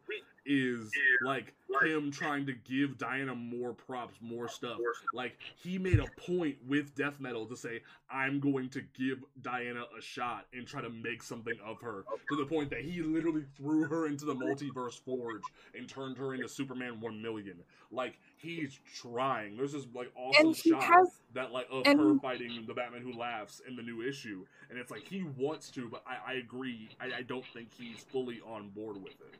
[0.47, 4.79] is like him trying to give Diana more props, more stuff.
[5.12, 9.85] Like he made a point with death metal to say, I'm going to give Diana
[9.97, 12.05] a shot and try to make something of her.
[12.31, 16.35] To the point that he literally threw her into the multiverse forge and turned her
[16.35, 17.62] into Superman one million.
[17.91, 19.57] Like he's trying.
[19.57, 23.12] There's this like awesome shot has, that like of and, her fighting the Batman who
[23.12, 24.45] laughs in the new issue.
[24.70, 26.89] And it's like he wants to, but I, I agree.
[27.01, 29.39] I, I don't think he's fully on board with it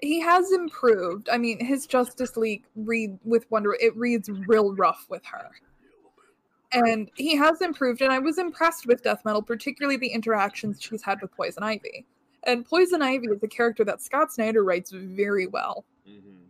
[0.00, 1.28] he has improved.
[1.30, 5.50] I mean, his Justice League read with Wonder it reads real rough with her.
[6.72, 11.02] And he has improved, and I was impressed with Death Metal, particularly the interactions she's
[11.02, 12.04] had with Poison Ivy.
[12.42, 15.84] And Poison Ivy is a character that Scott Snyder writes very well.
[16.08, 16.45] Mm-hmm.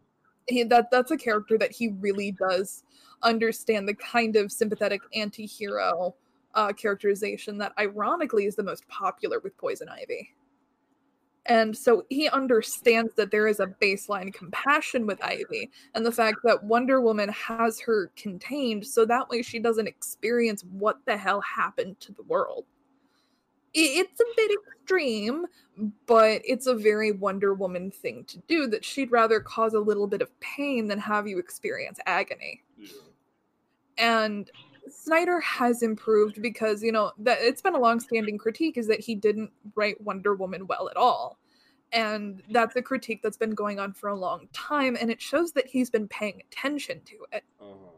[0.49, 2.85] He, that that's a character that he really does
[3.23, 6.15] understand the kind of sympathetic anti-hero
[6.55, 10.33] uh, characterization that ironically is the most popular with Poison Ivy.
[11.49, 16.39] And so he understands that there is a baseline compassion with Ivy and the fact
[16.43, 21.41] that Wonder Woman has her contained so that way she doesn't experience what the hell
[21.41, 22.65] happened to the world.
[23.79, 25.47] It's a bit extreme,
[26.07, 30.07] but it's a very Wonder Woman thing to do that she'd rather cause a little
[30.07, 32.63] bit of pain than have you experience agony.
[32.79, 32.89] Yeah.
[33.99, 34.51] And
[34.89, 39.15] Snyder has improved because you know that it's been a long-standing critique is that he
[39.15, 41.39] didn't write Wonder Woman well at all.
[41.93, 45.53] And that's a critique that's been going on for a long time, and it shows
[45.53, 47.45] that he's been paying attention to it.
[47.61, 47.96] Uh-huh.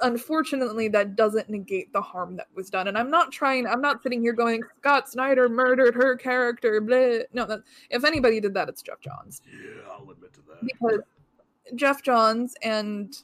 [0.00, 2.88] Unfortunately, that doesn't negate the harm that was done.
[2.88, 6.80] And I'm not trying, I'm not sitting here going, Scott Snyder murdered her character.
[6.80, 7.24] Blah.
[7.32, 7.60] No, that,
[7.90, 9.42] if anybody did that, it's Geoff Johns.
[9.46, 10.60] Yeah, I'll admit to that.
[10.62, 11.00] Because
[11.76, 13.16] Geoff Johns and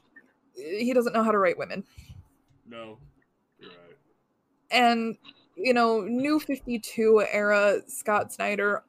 [0.59, 1.84] eh, he doesn't know how to write women.
[2.68, 2.99] No,
[3.59, 3.97] you're right.
[4.70, 5.16] And
[5.57, 8.84] you know, new 52 era Scott Snyder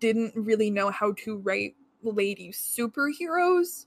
[0.00, 3.86] didn't really know how to write lady superheroes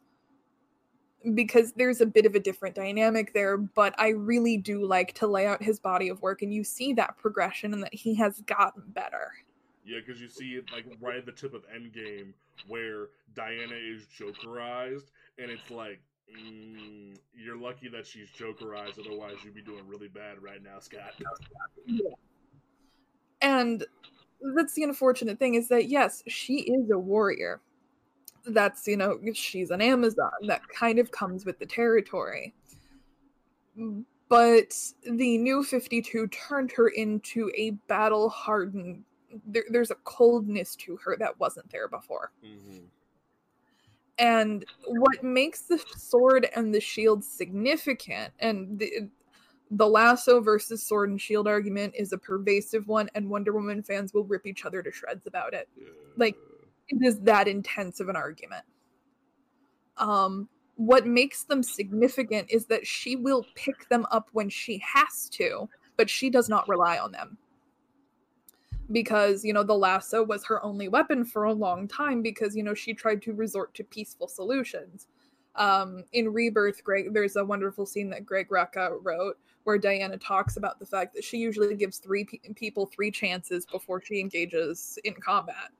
[1.33, 5.27] because there's a bit of a different dynamic there, but I really do like to
[5.27, 8.41] lay out his body of work and you see that progression and that he has
[8.41, 9.31] gotten better.
[9.85, 12.33] Yeah, because you see it like right at the tip of Endgame
[12.67, 16.01] where Diana is Jokerized, and it's like
[16.37, 21.13] Mm, you're lucky that she's Jokerized, otherwise you'd be doing really bad right now, Scott.
[21.85, 22.11] Yeah.
[23.41, 23.83] And
[24.55, 27.61] that's the unfortunate thing is that yes, she is a warrior.
[28.45, 30.31] That's you know she's an Amazon.
[30.47, 32.53] That kind of comes with the territory.
[34.29, 34.73] But
[35.03, 39.03] the new 52 turned her into a battle hardened.
[39.45, 42.31] There, there's a coldness to her that wasn't there before.
[42.45, 42.85] Mm-hmm.
[44.19, 49.09] And what makes the sword and the shield significant, and the,
[49.71, 54.13] the lasso versus sword and shield argument is a pervasive one, and Wonder Woman fans
[54.13, 55.67] will rip each other to shreds about it.
[55.75, 55.87] Yeah.
[56.17, 56.37] Like,
[56.91, 58.65] it is that intense of an argument.
[59.97, 65.29] Um, what makes them significant is that she will pick them up when she has
[65.29, 67.37] to, but she does not rely on them.
[68.91, 72.63] Because you know the lasso was her only weapon for a long time because you
[72.63, 75.07] know she tried to resort to peaceful solutions.
[75.55, 80.55] Um in rebirth greg there's a wonderful scene that greg rucka wrote where diana talks
[80.55, 84.97] about the fact that she usually gives three pe- people three chances before she engages
[85.03, 85.71] in combat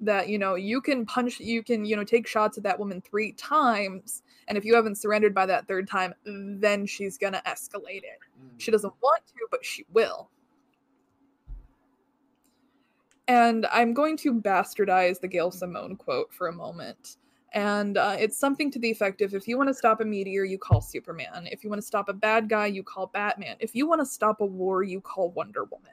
[0.00, 3.00] that you know you can punch you can you know take shots at that woman
[3.00, 8.02] three times and if you haven't surrendered by that third time then she's gonna escalate
[8.04, 8.50] it mm.
[8.58, 10.28] she doesn't want to but she will
[13.28, 17.16] and I'm going to bastardize the Gail Simone quote for a moment.
[17.52, 20.44] And uh, it's something to the effect of if you want to stop a meteor,
[20.44, 21.48] you call Superman.
[21.50, 23.56] If you want to stop a bad guy, you call Batman.
[23.60, 25.92] If you want to stop a war, you call Wonder Woman.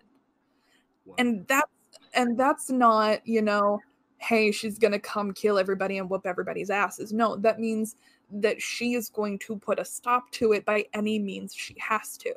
[1.05, 1.15] Wow.
[1.17, 1.71] And that's
[2.13, 3.79] and that's not, you know,
[4.23, 7.13] hey, she's gonna come kill everybody and whoop everybody's asses.
[7.13, 7.95] No, that means
[8.31, 12.17] that she is going to put a stop to it by any means she has
[12.17, 12.33] to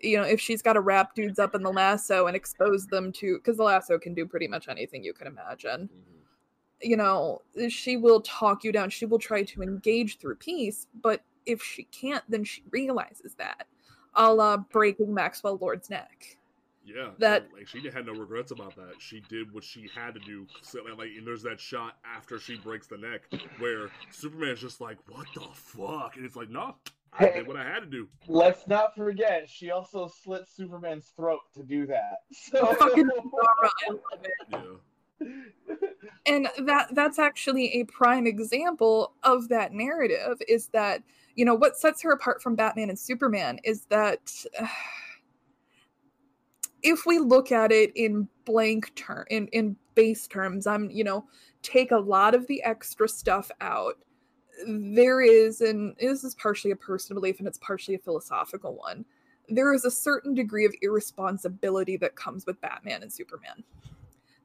[0.00, 3.12] you know, if she's got to wrap dudes up in the lasso and expose them
[3.12, 5.88] to, because the lasso can do pretty much anything you can imagine.
[5.88, 6.16] Mm-hmm.
[6.82, 8.88] You know, she will talk you down.
[8.88, 13.66] She will try to engage through peace, but if she can't, then she realizes that,
[14.14, 16.38] a la breaking Maxwell Lord's neck.
[16.94, 18.94] Yeah, that like she had no regrets about that.
[18.98, 20.46] She did what she had to do.
[20.62, 23.22] So, like, and there's that shot after she breaks the neck
[23.58, 26.74] where Superman's just like, "What the fuck?" And it's like, "No,
[27.12, 28.08] I did what I had to do.
[28.28, 32.18] Let's not forget, she also slit Superman's throat to do that.
[32.32, 32.76] So
[34.50, 35.26] yeah.
[36.26, 41.02] and that that's actually a prime example of that narrative is that
[41.34, 44.66] you know what sets her apart from Batman and Superman is that uh,
[46.82, 51.24] if we look at it in blank term in in base terms i'm you know
[51.62, 53.96] take a lot of the extra stuff out
[54.66, 59.04] there is, and this is partially a personal belief and it's partially a philosophical one,
[59.48, 63.64] there is a certain degree of irresponsibility that comes with Batman and Superman.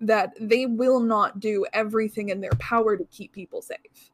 [0.02, 4.12] That they will not do everything in their power to keep people safe.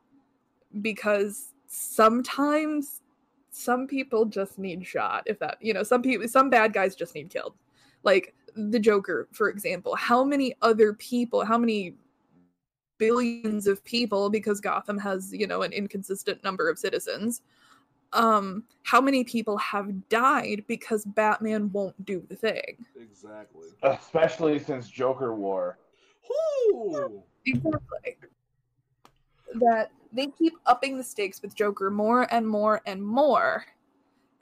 [0.81, 3.01] Because sometimes
[3.49, 5.23] some people just need shot.
[5.25, 7.55] If that, you know, some people, some bad guys just need killed.
[8.03, 9.95] Like the Joker, for example.
[9.95, 11.95] How many other people, how many
[13.01, 17.41] billions of people because Gotham has, you know, an inconsistent number of citizens.
[18.13, 22.85] Um, how many people have died because Batman won't do the thing?
[22.95, 23.69] Exactly.
[23.81, 25.79] Especially since Joker War.
[26.29, 27.23] Ooh.
[27.43, 28.17] Exactly.
[29.55, 33.65] That they keep upping the stakes with Joker more and more and more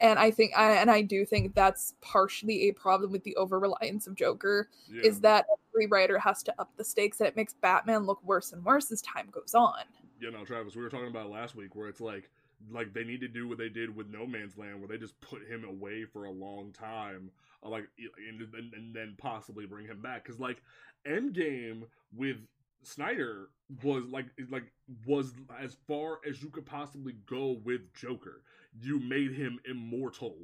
[0.02, 3.60] and I think I and I do think that's partially a problem with the over
[3.60, 5.02] reliance of Joker yeah.
[5.04, 8.54] is that every writer has to up the stakes and it makes Batman look worse
[8.54, 9.84] and worse as time goes on.
[10.20, 12.30] You know, Travis, we were talking about last week where it's like
[12.72, 15.20] like they need to do what they did with No Man's Land where they just
[15.22, 17.32] put him away for a long time
[17.64, 20.62] uh, like and, and, and then possibly bring him back cuz like
[21.08, 22.38] Endgame with
[22.84, 23.50] Snyder
[23.84, 24.72] was like like
[25.06, 28.44] was as far as you could possibly go with Joker
[28.80, 30.36] you made him immortal.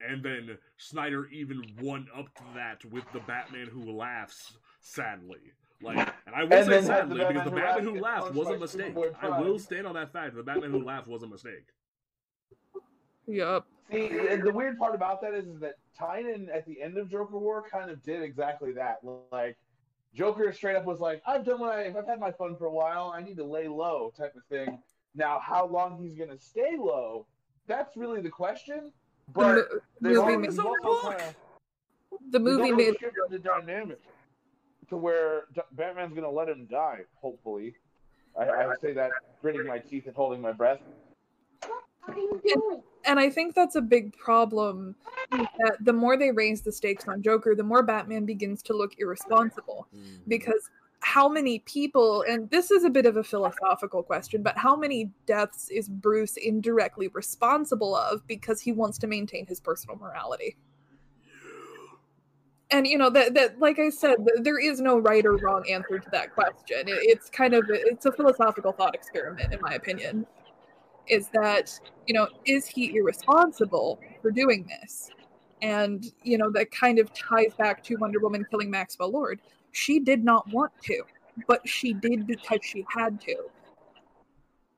[0.00, 5.52] And then Snyder even won up to that with the Batman who laughs, sadly.
[5.82, 8.94] Like, and I will and say sadly because the Batman who Laughs was a mistake.
[9.20, 10.36] I will stand on that fact.
[10.36, 11.66] The Batman who laughed was a mistake.
[13.26, 13.64] Yep.
[13.90, 17.38] See, the weird part about that is, is that Tynion at the end of Joker
[17.38, 18.98] War kind of did exactly that.
[19.32, 19.56] Like,
[20.14, 22.72] Joker straight up was like, "I've done what I, I've had my fun for a
[22.72, 23.12] while.
[23.14, 24.78] I need to lay low," type of thing.
[25.14, 27.26] Now, how long he's gonna stay low
[27.66, 28.92] that's really the question.
[29.34, 29.68] But
[30.00, 32.96] the, movie made, kind of, the movie made
[33.30, 34.00] the dynamic
[34.88, 37.00] to where Batman's going to let him die.
[37.14, 37.74] Hopefully,
[38.38, 39.10] I, I say that
[39.40, 40.80] gritting my teeth and holding my breath.
[42.08, 44.96] And, and I think that's a big problem.
[45.30, 48.92] That the more they raise the stakes on Joker, the more Batman begins to look
[48.98, 49.86] irresponsible.
[49.96, 50.16] Mm-hmm.
[50.28, 50.68] Because
[51.02, 55.10] how many people, and this is a bit of a philosophical question, but how many
[55.26, 60.56] deaths is Bruce indirectly responsible of because he wants to maintain his personal morality?
[62.70, 65.98] And you know that that like I said, there is no right or wrong answer
[65.98, 66.84] to that question.
[66.86, 70.26] it's kind of it's a philosophical thought experiment, in my opinion.
[71.06, 75.10] Is that you know is he irresponsible for doing this?
[75.60, 79.40] And you know that kind of ties back to Wonder Woman killing Maxwell Lord
[79.72, 81.02] she did not want to,
[81.46, 83.36] but she did because she had to.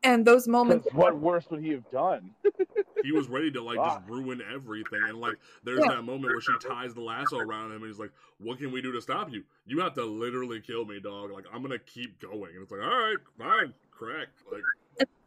[0.05, 0.87] And those moments.
[0.93, 2.31] What worse would he have done?
[3.03, 5.97] he was ready to like just ruin everything, and like there's yeah.
[5.97, 8.83] that moment where she ties the lasso around him, and he's like, "What can we
[8.83, 9.45] do to stop you?
[9.67, 11.33] You have to literally kill me, dog.
[11.33, 14.63] Like I'm gonna keep going." And it's like, "All right, fine, crack." Like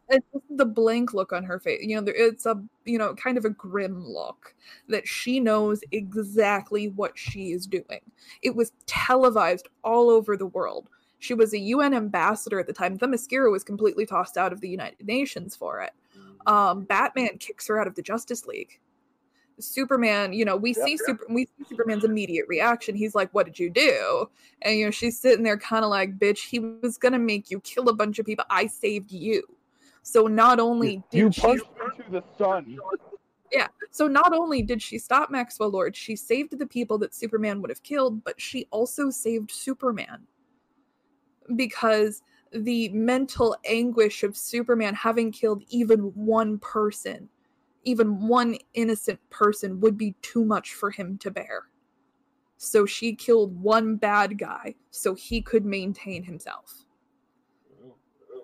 [0.08, 1.82] it's the blank look on her face.
[1.82, 4.54] You know, it's a you know kind of a grim look
[4.88, 8.00] that she knows exactly what she is doing.
[8.42, 10.88] It was televised all over the world.
[11.20, 12.96] She was a UN ambassador at the time.
[12.96, 15.90] Themyscira was completely tossed out of the United Nations for it.
[16.16, 16.52] Mm-hmm.
[16.52, 18.78] Um, Batman kicks her out of the Justice League.
[19.60, 21.00] Superman, you know, we yep, see yep.
[21.04, 22.94] super we see Superman's immediate reaction.
[22.94, 24.30] He's like, "What did you do?"
[24.62, 27.60] And you know, she's sitting there kind of like, "Bitch, he was gonna make you
[27.60, 28.44] kill a bunch of people.
[28.50, 29.42] I saved you."
[30.02, 31.66] So not only did you she punched
[31.98, 32.78] into the sun.
[33.52, 33.68] Yeah.
[33.90, 37.70] So not only did she stop Maxwell Lord, she saved the people that Superman would
[37.70, 40.26] have killed, but she also saved Superman.
[41.56, 42.22] Because
[42.52, 47.28] the mental anguish of Superman having killed even one person,
[47.84, 51.64] even one innocent person, would be too much for him to bear.
[52.58, 56.84] So she killed one bad guy so he could maintain himself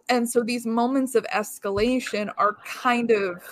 [0.08, 3.42] and so these moments of escalation are kind of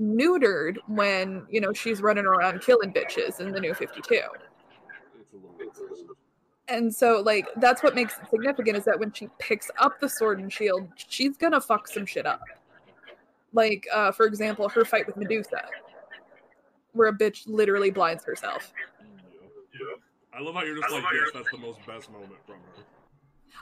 [0.00, 4.20] neutered when you know she's running around killing bitches in the new 52
[6.68, 10.08] and so like that's what makes it significant is that when she picks up the
[10.08, 12.42] sword and shield she's gonna fuck some shit up.
[13.52, 15.62] Like uh for example her fight with medusa
[16.92, 18.72] where a bitch literally blinds herself.
[19.72, 20.38] Yeah.
[20.38, 22.82] i love how you're just like yes that's the most best moment from her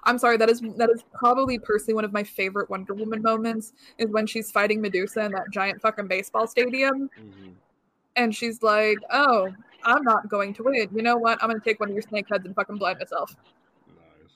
[0.04, 3.72] I'm sorry, that is that is probably personally one of my favorite Wonder Woman moments
[3.98, 7.08] is when she's fighting Medusa in that giant fucking baseball stadium.
[7.18, 7.50] Mm-hmm.
[8.16, 9.48] And she's like, Oh,
[9.84, 10.88] I'm not going to win.
[10.94, 11.42] You know what?
[11.42, 13.34] I'm gonna take one of your snake heads and fucking blind myself.
[13.88, 14.30] Nice.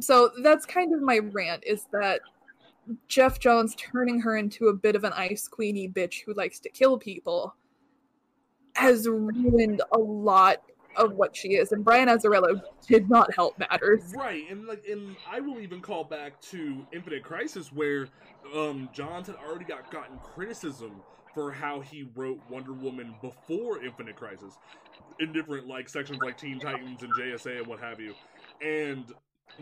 [0.00, 2.20] So that's kind of my rant is that
[3.08, 6.68] Geoff Johns turning her into a bit of an ice queeny bitch who likes to
[6.68, 7.54] kill people
[8.76, 10.62] has ruined a lot
[10.96, 14.12] of what she is, and Brian Azzarello did not help matters.
[14.16, 18.08] Right, and like, and I will even call back to Infinite Crisis, where
[18.54, 21.02] um, Johns had already got gotten criticism
[21.34, 24.54] for how he wrote Wonder Woman before Infinite Crisis,
[25.20, 28.14] in different like sections like Teen Titans and JSA and what have you,
[28.62, 29.12] and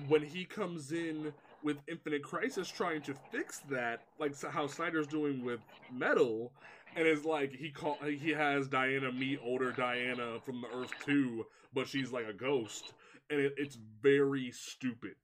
[0.09, 1.32] when he comes in
[1.62, 5.61] with Infinite Crisis trying to fix that, like how Snyder's doing with
[5.93, 6.52] Metal,
[6.97, 11.47] and it's like he call he has Diana meet older Diana from the Earth Two,
[11.73, 12.93] but she's like a ghost,
[13.31, 15.15] and it, it's very stupid.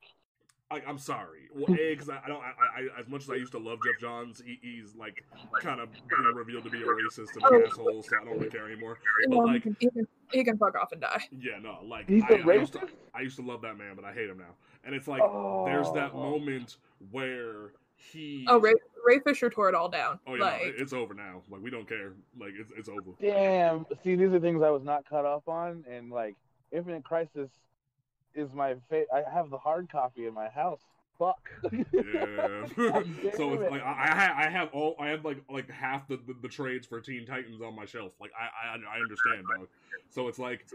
[0.72, 1.48] I, I'm sorry.
[1.52, 2.40] Well, a because I, I, don't.
[2.40, 2.52] I,
[2.96, 5.24] I, as much as I used to love Geoff Johns, he, he's like
[5.60, 8.50] kind of being revealed to be a racist and an asshole, so I don't really
[8.50, 8.98] care anymore.
[9.28, 11.24] But like, he can, he can fuck off and die.
[11.32, 12.46] Yeah, no, like he's I, a racist.
[12.46, 14.54] I used, to, I used to love that man, but I hate him now.
[14.84, 15.64] And it's like oh.
[15.66, 16.22] there's that oh.
[16.22, 16.76] moment
[17.10, 17.72] where
[18.12, 18.44] he.
[18.48, 18.74] Oh, Ray,
[19.04, 20.18] Ray Fisher tore it all down.
[20.26, 20.62] Oh yeah, like...
[20.78, 21.42] it's over now.
[21.50, 22.12] Like we don't care.
[22.38, 23.12] Like it's it's over.
[23.20, 23.86] Damn.
[24.02, 26.36] See, these are things I was not cut off on, and like
[26.72, 27.50] Infinite Crisis
[28.34, 29.08] is my favorite.
[29.12, 30.80] I have the hard copy in my house.
[31.18, 31.50] Fuck.
[31.72, 31.72] Yeah.
[33.36, 36.34] so it's like I, I I have all I have like like half the, the,
[36.42, 38.12] the trades for Teen Titans on my shelf.
[38.20, 39.68] Like I I, I understand, dog.
[40.08, 40.66] So it's like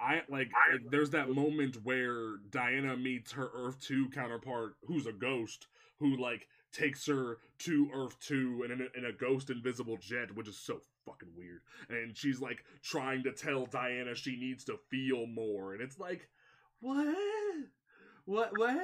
[0.00, 0.50] I like
[0.90, 5.68] there's that moment where Diana meets her Earth Two counterpart, who's a ghost,
[6.00, 10.48] who like takes her to Earth 2 in a, in a ghost invisible jet, which
[10.48, 11.60] is so fucking weird.
[11.88, 15.74] And she's like trying to tell Diana she needs to feel more.
[15.74, 16.28] And it's like,
[16.80, 17.16] what?
[18.24, 18.50] What?
[18.56, 18.74] What?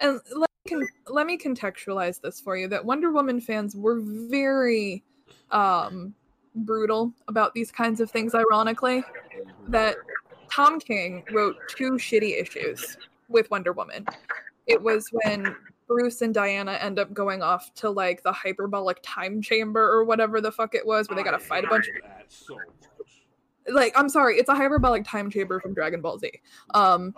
[0.00, 5.02] And let me, let me contextualize this for you that Wonder Woman fans were very
[5.50, 6.14] um,
[6.54, 9.02] brutal about these kinds of things, ironically.
[9.68, 9.96] That
[10.52, 12.96] Tom King wrote two shitty issues
[13.28, 14.06] with Wonder Woman.
[14.66, 15.54] It was when
[15.90, 20.40] Bruce and Diana end up going off to like the hyperbolic time chamber or whatever
[20.40, 21.94] the fuck it was, where they gotta fight a bunch of.
[22.28, 22.56] So
[23.68, 26.30] like, I'm sorry, it's a hyperbolic time chamber from Dragon Ball Z.
[26.74, 27.12] Um,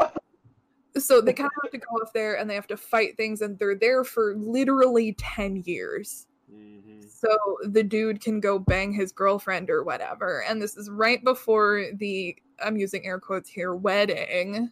[0.97, 3.43] so they kind of have to go off there and they have to fight things,
[3.43, 6.27] and they're there for literally ten years.
[6.51, 7.03] Mm-hmm.
[7.09, 7.29] So
[7.65, 12.35] the dude can go bang his girlfriend or whatever, and this is right before the
[12.65, 14.71] I'm using air quotes here wedding.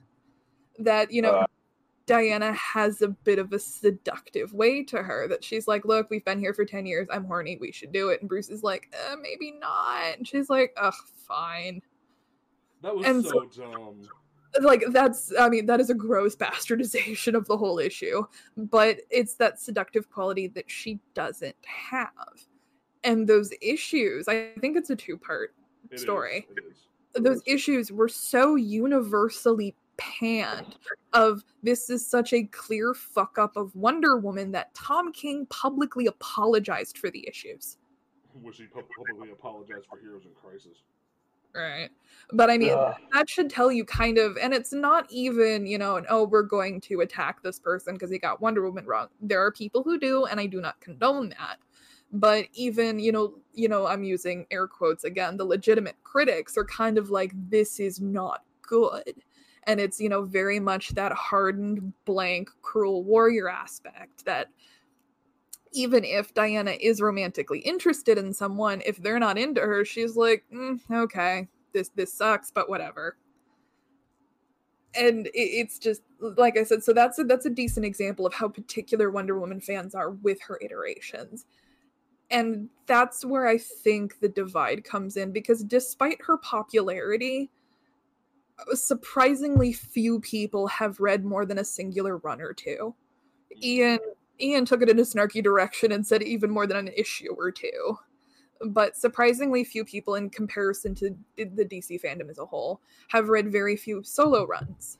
[0.78, 1.32] That you know.
[1.32, 1.46] Uh
[2.10, 6.24] Diana has a bit of a seductive way to her that she's like, Look, we've
[6.24, 7.06] been here for 10 years.
[7.08, 7.56] I'm horny.
[7.60, 8.20] We should do it.
[8.20, 10.16] And Bruce is like, uh, Maybe not.
[10.18, 10.92] And she's like, Ugh,
[11.28, 11.80] fine.
[12.82, 14.08] That was and so, so dumb.
[14.60, 18.24] Like, that's, I mean, that is a gross bastardization of the whole issue.
[18.56, 22.10] But it's that seductive quality that she doesn't have.
[23.04, 25.54] And those issues, I think it's a two part
[25.94, 26.48] story.
[26.56, 30.76] Is, those issues were so universally panned
[31.12, 36.06] of this is such a clear fuck up of Wonder Woman that Tom King publicly
[36.06, 37.76] apologized for the issues.
[38.42, 40.78] Which he publicly apologized for Heroes in Crisis.
[41.54, 41.90] Right.
[42.32, 42.94] But I mean, Ugh.
[43.12, 46.80] that should tell you kind of, and it's not even, you know, oh, we're going
[46.82, 49.08] to attack this person because he got Wonder Woman wrong.
[49.20, 51.58] There are people who do, and I do not condone that.
[52.12, 56.64] But even, you know, you know, I'm using air quotes again, the legitimate critics are
[56.64, 59.22] kind of like, this is not good.
[59.64, 64.48] And it's, you know, very much that hardened, blank, cruel warrior aspect that
[65.72, 70.44] even if Diana is romantically interested in someone, if they're not into her, she's like,
[70.52, 73.16] mm, okay, this this sucks, but whatever.
[74.94, 78.34] And it, it's just like I said, so that's a, that's a decent example of
[78.34, 81.46] how particular Wonder Woman fans are with her iterations.
[82.30, 87.50] And that's where I think the divide comes in because despite her popularity,
[88.72, 92.94] surprisingly few people have read more than a singular run or two.
[93.56, 93.62] Mm.
[93.64, 93.98] Ian
[94.40, 97.50] Ian took it in a snarky direction and said even more than an issue or
[97.50, 97.98] two.
[98.62, 103.50] But surprisingly few people, in comparison to the DC fandom as a whole, have read
[103.50, 104.98] very few solo runs.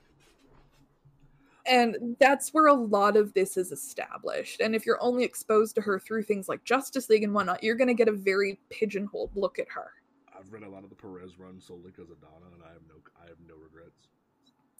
[1.67, 4.61] And that's where a lot of this is established.
[4.61, 7.75] And if you're only exposed to her through things like Justice League and whatnot, you're
[7.75, 9.91] going to get a very pigeonholed look at her.
[10.41, 12.81] I've read a lot of the Perez run solely because of Donna, and I have
[12.87, 14.07] no, I have no regrets.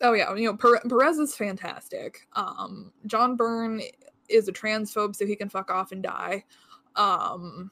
[0.01, 2.27] Oh yeah, you know Perez is fantastic.
[2.33, 3.81] Um, John Byrne
[4.29, 6.43] is a transphobe, so he can fuck off and die.
[6.95, 7.71] Um,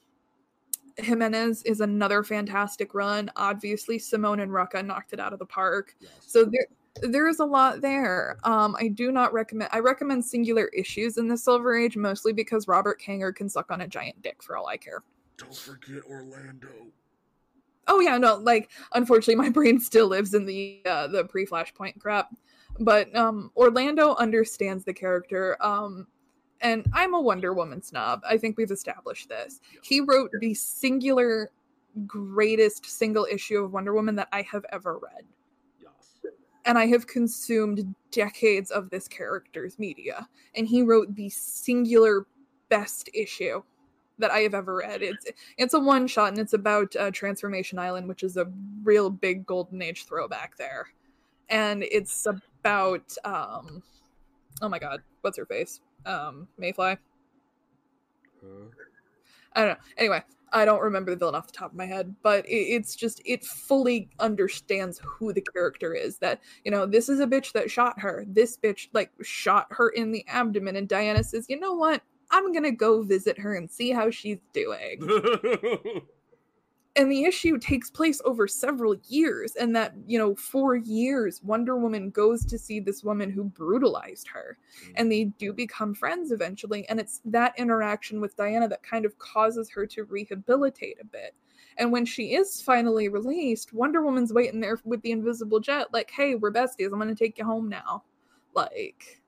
[0.98, 3.32] Jimenez is another fantastic run.
[3.36, 5.96] Obviously, Simone and Rucka knocked it out of the park.
[6.00, 6.12] Yes.
[6.22, 6.68] So there
[7.02, 8.38] there is a lot there.
[8.44, 9.70] Um, I do not recommend.
[9.74, 13.82] I recommend singular issues in the Silver Age mostly because Robert Kanigher can suck on
[13.82, 15.04] a giant dick for all I care.
[15.38, 16.92] Don't forget Orlando.
[17.90, 22.00] Oh yeah, no, like unfortunately, my brain still lives in the uh, the pre Flashpoint
[22.00, 22.34] crap.
[22.80, 25.58] But um, Orlando understands the character.
[25.60, 26.08] Um,
[26.62, 28.22] and I'm a Wonder Woman snob.
[28.28, 29.60] I think we've established this.
[29.82, 31.52] He wrote the singular
[32.06, 35.24] greatest single issue of Wonder Woman that I have ever read.
[35.82, 36.34] Yes.
[36.66, 40.28] And I have consumed decades of this character's media.
[40.56, 42.26] And he wrote the singular
[42.70, 43.64] best issue
[44.20, 45.02] that I have ever read.
[45.02, 45.26] It's
[45.58, 48.52] it's a one shot and it's about uh, Transformation Island, which is a
[48.84, 50.88] real big golden age throwback there.
[51.50, 53.82] And it's about um
[54.62, 55.82] oh my god, what's her face?
[56.06, 56.98] um Mayfly.
[58.42, 58.48] Huh?
[59.54, 59.84] I don't know.
[59.98, 62.96] Anyway, I don't remember the villain off the top of my head, but it, it's
[62.96, 66.18] just it fully understands who the character is.
[66.20, 68.26] That you know, this is a bitch that shot her.
[68.28, 72.02] This bitch like shot her in the abdomen, and Diana says, "You know what?
[72.32, 76.02] I'm gonna go visit her and see how she's doing."
[76.96, 81.78] and the issue takes place over several years and that you know for years wonder
[81.78, 84.58] woman goes to see this woman who brutalized her
[84.96, 89.18] and they do become friends eventually and it's that interaction with diana that kind of
[89.20, 91.34] causes her to rehabilitate a bit
[91.78, 96.12] and when she is finally released wonder woman's waiting there with the invisible jet like
[96.12, 98.04] hey we're besties i'm gonna take you home now
[98.56, 99.22] like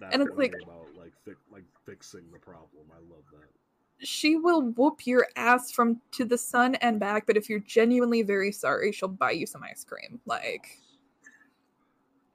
[0.00, 3.48] that, and it's like about like fi- like fixing the problem i love that
[4.02, 8.22] she will whoop your ass from to the sun and back, but if you're genuinely
[8.22, 10.20] very sorry, she'll buy you some ice cream.
[10.26, 10.78] Like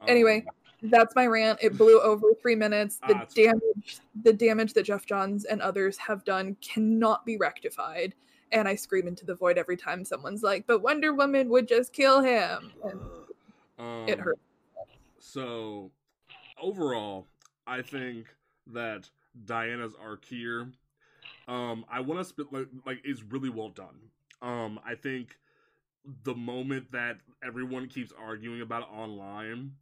[0.01, 0.45] um, anyway,
[0.83, 1.59] that's my rant.
[1.61, 2.99] It blew over three minutes.
[3.07, 8.13] The ah, damage the damage that Geoff Johns and others have done cannot be rectified.
[8.51, 11.93] And I scream into the void every time someone's like, but Wonder Woman would just
[11.93, 12.71] kill him.
[12.83, 12.99] And
[13.79, 14.39] um, it hurts.
[15.19, 15.91] So
[16.61, 17.27] overall,
[17.65, 18.27] I think
[18.67, 19.09] that
[19.43, 20.67] Diana's arc here
[21.47, 23.95] um, I want to spit like, like is really well done.
[24.41, 25.37] Um, I think
[26.23, 29.73] the moment that everyone keeps arguing about it online,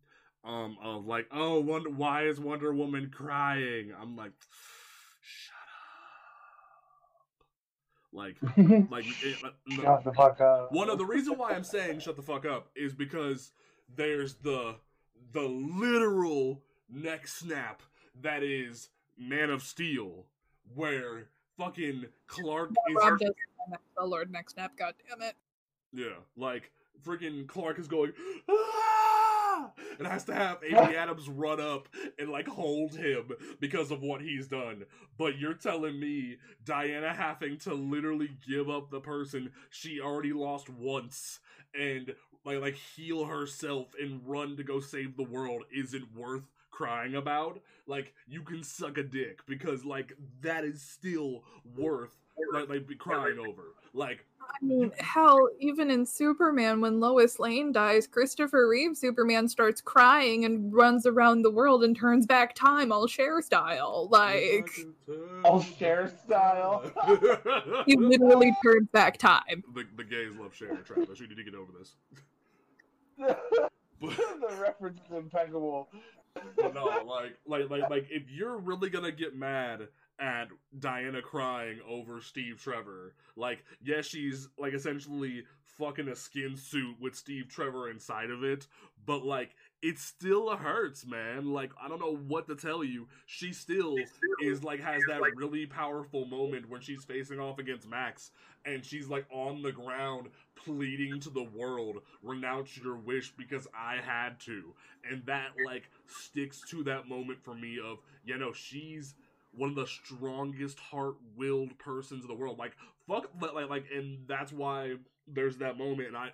[0.44, 3.94] um, of like, oh, Wonder, why is Wonder Woman crying?
[4.00, 4.34] I'm like,
[5.22, 5.56] shut
[7.32, 8.12] up.
[8.12, 8.36] Like,
[8.92, 10.72] like, it, shut the fuck up.
[10.72, 13.52] One of the reason why I'm saying shut the fuck up is because
[13.96, 14.76] there's the
[15.32, 17.82] the literal neck snap
[18.22, 18.90] that is
[19.28, 20.26] Man of Steel,
[20.76, 22.96] where fucking Clark is.
[22.96, 23.32] Rob does
[23.98, 24.78] the Lord next snap.
[24.78, 25.36] God damn it.
[25.92, 26.72] Yeah, like
[27.06, 28.14] freaking Clark is going.
[28.50, 29.24] Ah!
[29.98, 31.88] and has to have Amy Adams run up
[32.18, 34.86] and like hold him because of what he's done.
[35.18, 40.70] But you're telling me Diana having to literally give up the person she already lost
[40.70, 41.40] once
[41.78, 42.14] and
[42.46, 46.44] like like heal herself and run to go save the world isn't worth
[46.74, 51.44] crying about, like you can suck a dick because like that is still
[51.78, 52.18] worth
[52.52, 53.76] like, like crying over.
[53.94, 59.82] Like I mean, hell, even in Superman, when Lois Lane dies, Christopher Reeve Superman starts
[59.82, 64.08] crying and runs around the world and turns back time, all Cher style.
[64.12, 64.70] Like,
[65.44, 66.92] all Cher style.
[67.86, 69.64] he literally turns back time.
[69.74, 71.20] The, the gays love Cher, Travis.
[71.20, 71.96] We need to get over this.
[74.02, 75.90] the reference is impeccable.
[76.36, 79.88] But no, like, like, like, like, if you're really gonna get mad
[80.20, 83.16] at Diana crying over Steve Trevor.
[83.36, 88.68] Like, yes, she's like essentially fucking a skin suit with Steve Trevor inside of it,
[89.06, 91.52] but like it still hurts, man.
[91.52, 93.08] Like I don't know what to tell you.
[93.26, 93.96] She still
[94.42, 98.32] is like has that really powerful moment when she's facing off against Max
[98.66, 103.98] and she's like on the ground pleading to the world, renounce your wish because I
[103.98, 104.74] had to.
[105.10, 109.16] And that like sticks to that moment for me of, you know, she's
[109.52, 112.58] one of the strongest heart-willed persons in the world.
[112.58, 112.72] Like
[113.06, 114.94] fuck, like like, and that's why
[115.28, 116.08] there's that moment.
[116.08, 116.30] And I,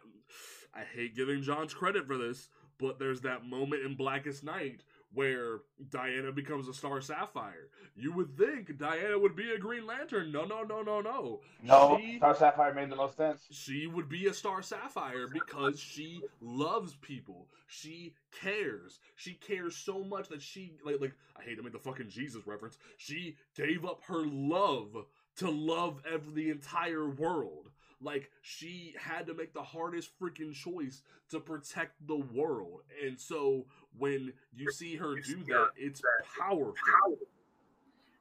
[0.74, 2.50] I hate giving Johns credit for this,
[2.80, 4.82] but there's that moment in Blackest Night
[5.14, 7.70] where Diana becomes a Star Sapphire.
[7.96, 10.32] You would think Diana would be a Green Lantern.
[10.32, 11.42] No, no, no, no, no.
[11.64, 13.42] No, she, Star Sapphire made the most sense.
[13.52, 17.48] She would be a Star Sapphire because she loves people.
[17.68, 19.00] She cares.
[19.16, 22.46] She cares so much that she like like I hate to make the fucking Jesus
[22.46, 22.78] reference.
[22.98, 25.06] She gave up her love
[25.38, 27.70] to love every the entire world.
[28.02, 32.82] Like she had to make the hardest freaking choice to protect the world.
[33.06, 33.66] And so
[33.98, 36.02] when you see her do that, it's
[36.40, 36.74] powerful.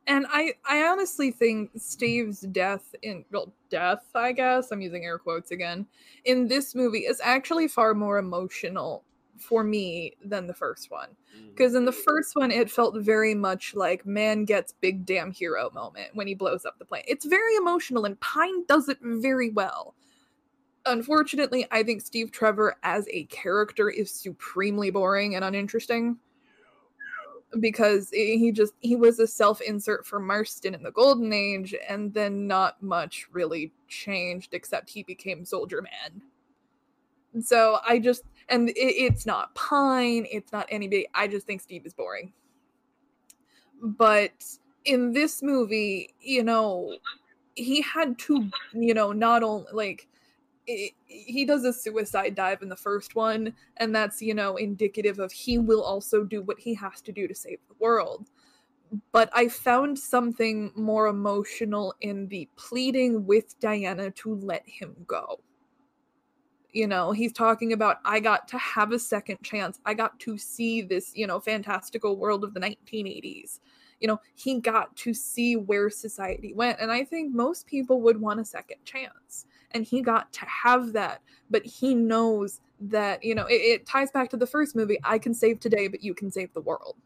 [0.08, 5.18] And I, I honestly think Steve's death in well, death, I guess I'm using air
[5.18, 5.86] quotes again,
[6.24, 9.04] in this movie is actually far more emotional
[9.40, 11.08] for me than the first one.
[11.50, 11.78] Because mm.
[11.78, 16.08] in the first one, it felt very much like man gets big damn hero moment
[16.14, 17.04] when he blows up the plane.
[17.06, 19.94] It's very emotional, and Pine does it very well.
[20.86, 26.18] Unfortunately, I think Steve Trevor as a character is supremely boring and uninteresting
[27.60, 32.46] because he just he was a self-insert for Marston in the Golden Age, and then
[32.46, 36.22] not much really changed except he became Soldier Man.
[37.42, 41.06] So I just and it, it's not Pine, it's not anybody.
[41.14, 42.32] I just think Steve is boring.
[43.82, 44.44] But
[44.84, 46.96] in this movie, you know,
[47.54, 50.08] he had to, you know, not only like
[50.66, 55.18] it, he does a suicide dive in the first one, and that's, you know, indicative
[55.18, 58.30] of he will also do what he has to do to save the world.
[59.12, 65.40] But I found something more emotional in the pleading with Diana to let him go
[66.72, 69.80] you know he's talking about i got to have a second chance.
[69.84, 73.60] I got to see this you know fantastical world of the 1980s
[74.00, 78.20] you know he got to see where society went and i think most people would
[78.20, 83.34] want a second chance and he got to have that but he knows that you
[83.34, 86.14] know it, it ties back to the first movie i can save today but you
[86.14, 86.96] can save the world.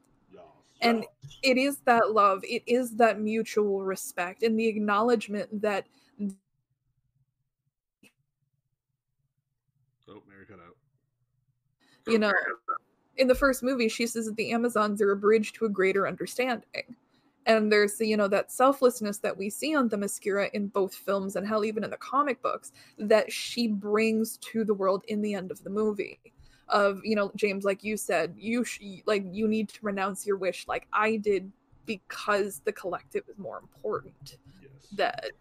[0.83, 1.05] And
[1.43, 2.43] it is that love.
[2.43, 5.87] It is that mutual respect and the acknowledgement that
[12.07, 12.33] you know
[13.17, 16.07] in the first movie she says that the amazons are a bridge to a greater
[16.07, 16.97] understanding.
[17.45, 21.35] And there's you know that selflessness that we see on the Themyscira in both films
[21.37, 25.35] and hell even in the comic books that she brings to the world in the
[25.35, 26.21] end of the movie.
[26.69, 30.39] Of you know james like you said you sh- like you need to renounce your
[30.39, 31.53] wish like i did
[31.85, 34.71] because the collective is more important yes.
[34.93, 35.33] that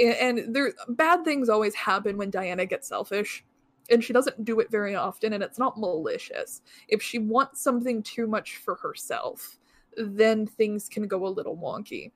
[0.00, 3.44] and there bad things always happen when diana gets selfish
[3.90, 6.62] and she doesn't do it very often and it's not malicious.
[6.88, 9.58] If she wants something too much for herself
[9.96, 12.12] then things can go a little wonky.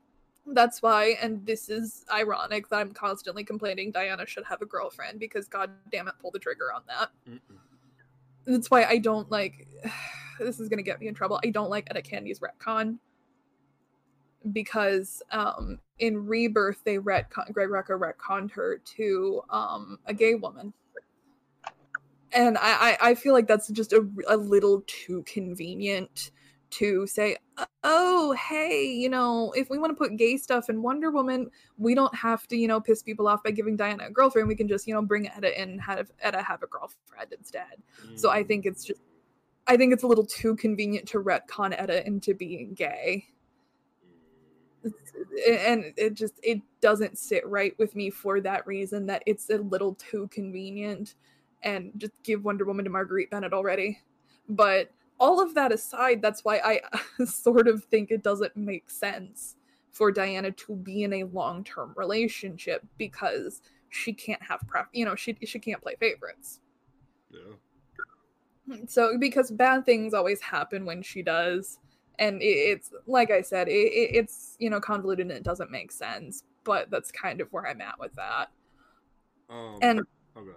[0.47, 5.19] That's why and this is ironic that i'm constantly complaining diana should have a girlfriend
[5.19, 7.09] because god damn it pull the trigger on that.
[7.29, 7.41] Mm-mm.
[8.47, 9.67] that's why i don't like
[10.39, 11.41] this is going to get me in trouble.
[11.45, 12.99] I don't like Etta Candy's retcon
[14.53, 20.75] because um in rebirth they retcon greg rucka retconned her to um a gay woman
[22.35, 26.33] and I, I feel like that's just a, a little too convenient
[26.71, 27.37] to say
[27.85, 31.49] oh hey you know if we want to put gay stuff in wonder woman
[31.79, 34.49] we don't have to you know piss people off by giving diana a girlfriend.
[34.49, 37.81] We can just you know bring etta in and have etta have a girlfriend instead.
[38.05, 38.19] Mm.
[38.19, 39.01] so i think it's just
[39.69, 43.27] i think it's a little too convenient to retcon etta into being gay.
[45.49, 49.57] And it just it doesn't sit right with me for that reason that it's a
[49.57, 51.15] little too convenient
[51.65, 53.99] and just give Wonder Woman to Marguerite Bennett already.
[54.49, 56.81] But all of that aside, that's why I
[57.25, 59.57] sort of think it doesn't make sense
[59.91, 65.15] for Diana to be in a long-term relationship because she can't have prep, you know,
[65.15, 66.61] she she can't play favorites.
[67.31, 68.77] Yeah.
[68.89, 71.79] So because bad things always happen when she does,
[72.19, 75.71] and it, it's like I said, it, it, it's you know convoluted and it doesn't
[75.71, 76.43] make sense.
[76.65, 78.51] But that's kind of where I'm at with that.
[79.51, 80.01] Um, And
[80.35, 80.55] oh, God.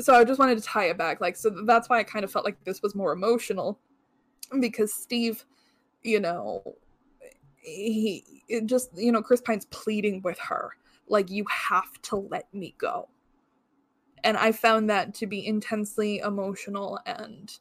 [0.00, 1.20] So I just wanted to tie it back.
[1.20, 3.78] Like, so that's why I kind of felt like this was more emotional
[4.60, 5.44] because Steve,
[6.02, 6.62] you know,
[7.60, 8.24] he
[8.64, 10.72] just, you know, Chris Pine's pleading with her,
[11.08, 13.08] like, you have to let me go.
[14.24, 17.56] And I found that to be intensely emotional and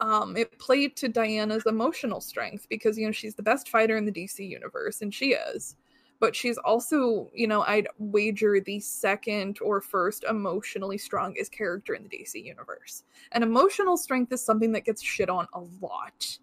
[0.00, 4.04] um, it played to Diana's emotional strength because, you know, she's the best fighter in
[4.04, 5.76] the DC universe, and she is
[6.20, 12.02] but she's also, you know, I'd wager the second or first emotionally strongest character in
[12.02, 13.04] the DC universe.
[13.32, 16.38] And emotional strength is something that gets shit on a lot.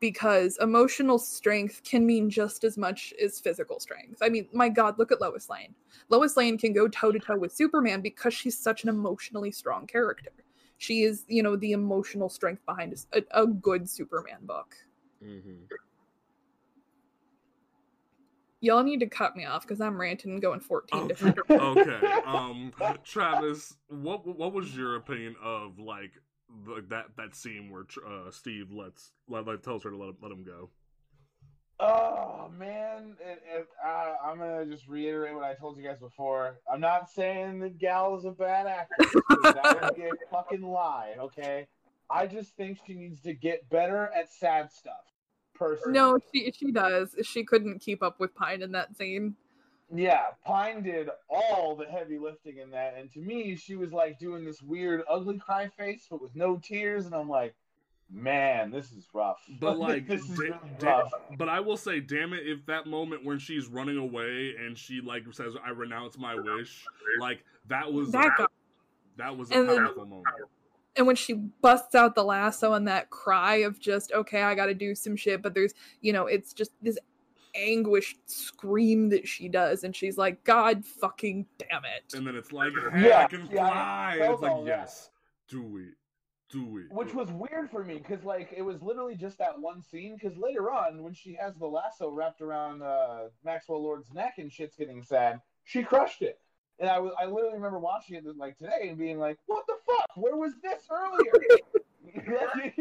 [0.00, 4.22] Because emotional strength can mean just as much as physical strength.
[4.22, 5.74] I mean, my god, look at Lois Lane.
[6.08, 9.86] Lois Lane can go toe to toe with Superman because she's such an emotionally strong
[9.86, 10.32] character.
[10.78, 14.74] She is, you know, the emotional strength behind a, a good Superman book.
[15.22, 15.64] Mm-hmm.
[18.64, 22.00] Y'all need to cut me off because I'm ranting and going 14 Oh, different okay.
[22.24, 22.72] Um,
[23.04, 26.12] Travis, what what was your opinion of like
[26.64, 30.16] the, that that scene where uh, Steve lets let, let tells her to let him,
[30.22, 30.70] let him go?
[31.78, 36.58] Oh man, it, it, I, I'm gonna just reiterate what I told you guys before.
[36.72, 39.12] I'm not saying that Gal is a bad actress.
[39.42, 41.16] that would be a fucking lie.
[41.18, 41.66] Okay,
[42.08, 45.04] I just think she needs to get better at sad stuff.
[45.54, 47.14] Personally, No, she she does.
[47.22, 49.36] She couldn't keep up with Pine in that scene.
[49.94, 54.18] Yeah, Pine did all the heavy lifting in that, and to me, she was like
[54.18, 57.54] doing this weird, ugly cry face, but with no tears, and I'm like,
[58.10, 59.38] man, this is rough.
[59.60, 61.12] But like, this is da- really da- rough.
[61.38, 65.00] but I will say, damn it, if that moment when she's running away and she
[65.00, 66.84] like says, "I renounce my wish,"
[67.20, 68.50] like that was That got
[69.16, 70.24] that was a And then- moment.
[70.96, 74.74] And when she busts out the lasso and that cry of just okay i gotta
[74.74, 76.98] do some shit but there's you know it's just this
[77.56, 82.52] anguished scream that she does and she's like god fucking damn it And then it's
[82.52, 84.68] like, "Hey, Yeah, I can yeah, fly." felt it's like, all that.
[84.68, 85.10] yes,
[85.48, 85.94] do it,
[86.50, 86.86] do it.
[86.92, 90.16] Which was weird for me because like it was literally just that one scene.
[90.20, 94.50] Because later on, when she has the lasso wrapped around uh, Maxwell Lord's neck and
[94.52, 96.40] shit's getting sad, she crushed it.
[96.80, 99.74] And I was I literally remember watching it like today and being like, "What the
[99.86, 100.06] fuck?
[100.16, 101.32] Where was this earlier?"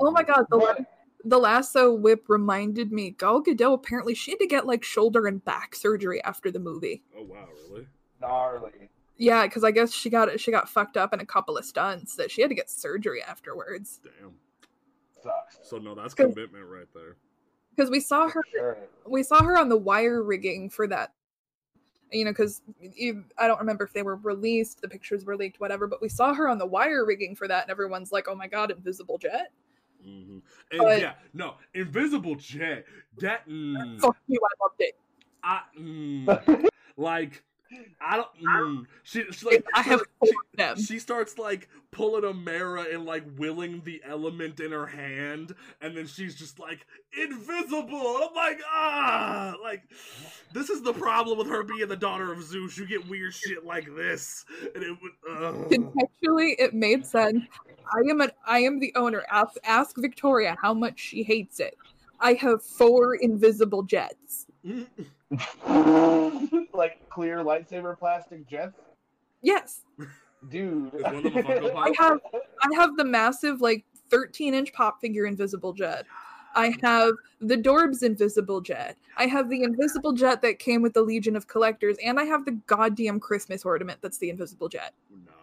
[0.00, 0.86] oh my god the, But-
[1.24, 5.44] the lasso whip reminded me gal gadot apparently she had to get like shoulder and
[5.44, 7.86] back surgery after the movie Oh wow, really?
[8.20, 8.90] gnarly.
[9.16, 12.16] yeah because i guess she got she got fucked up in a couple of stunts
[12.16, 14.32] that she had to get surgery afterwards Damn.
[15.22, 15.58] Sucks.
[15.68, 17.16] So no, that's commitment right there.
[17.76, 18.76] because we saw her Sure.
[19.06, 21.12] we saw her on the wire rigging for that
[22.12, 22.62] you know because
[23.38, 26.34] i don't remember if they were released the pictures were leaked whatever but we saw
[26.34, 29.52] her on the wire rigging for that and everyone's like oh my god invisible jet?
[30.02, 30.38] Hmm
[30.70, 32.84] And But- yeah, no, invisible jet.
[33.18, 34.94] That mm, fuck you i loved it.
[35.42, 37.42] I mm, like
[38.00, 38.28] I don't.
[38.42, 43.04] Mm, she, she like i have she, four she starts like pulling a mirror and
[43.04, 46.86] like willing the element in her hand, and then she's just like
[47.18, 48.18] invisible.
[48.22, 49.82] I'm like ah, like
[50.52, 52.76] this is the problem with her being the daughter of Zeus.
[52.76, 54.44] You get weird shit like this,
[54.74, 55.12] and it would.
[55.28, 57.42] Uh, contextually it made sense
[57.94, 61.76] i am an i am the owner ask, ask victoria how much she hates it
[62.20, 64.46] i have four invisible jets
[66.74, 68.78] like clear lightsaber plastic jets,
[69.42, 69.82] yes
[70.48, 70.94] dude.
[70.94, 71.86] Is one of them a Funko Pop?
[71.86, 72.20] I have
[72.62, 76.06] I have the massive like 13 inch pop figure invisible jet.
[76.54, 78.98] I have the Dorbz invisible jet.
[79.16, 82.44] I have the invisible jet that came with the Legion of Collectors, and I have
[82.44, 84.92] the goddamn Christmas ornament that's the invisible jet.
[85.10, 85.34] Oh, nice.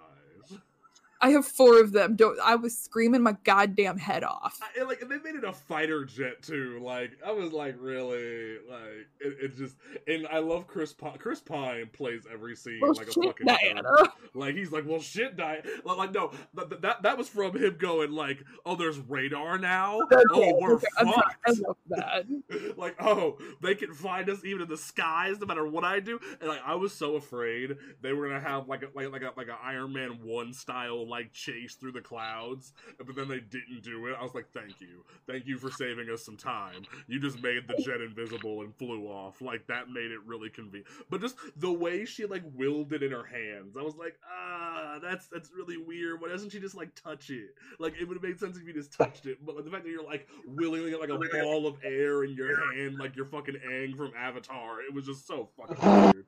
[1.21, 2.15] I have four of them.
[2.15, 4.59] Don't I was screaming my goddamn head off.
[4.61, 6.79] I, and, like they made it a fighter jet too.
[6.81, 9.75] Like I was like really like it, it just
[10.07, 11.17] and I love Chris Pine.
[11.17, 14.13] Chris Pine plays every scene Well, like a fucking Diana.
[14.33, 15.63] Like he's like, well, shit, Diana.
[15.83, 19.99] Like, no, that, that that was from him going like, oh, there's radar now.
[20.31, 22.77] Oh, we're Okay, I'm sorry, I love that.
[22.77, 26.19] like, oh, they can find us even in the skies, no matter what I do.
[26.39, 29.33] And like, I was so afraid they were gonna have like a, like like a
[29.35, 33.83] like an Iron Man one style like chase through the clouds, but then they didn't
[33.83, 34.15] do it.
[34.19, 36.83] I was like, thank you, thank you for saving us some time.
[37.07, 39.41] You just made the jet invisible and flew off.
[39.41, 40.87] Like that made it really convenient.
[41.09, 44.99] But just the way she like willed it in her hands, I was like, ah,
[45.01, 46.21] that's that's really weird.
[46.21, 47.55] Why doesn't she just like touch it?
[47.79, 49.43] Like it would have made sense if you just touched it.
[49.45, 52.73] But like, the fact that you're like willingly like a ball of air in your
[52.73, 56.25] hand, like you're fucking Aang from Avatar, it was just so fucking weird.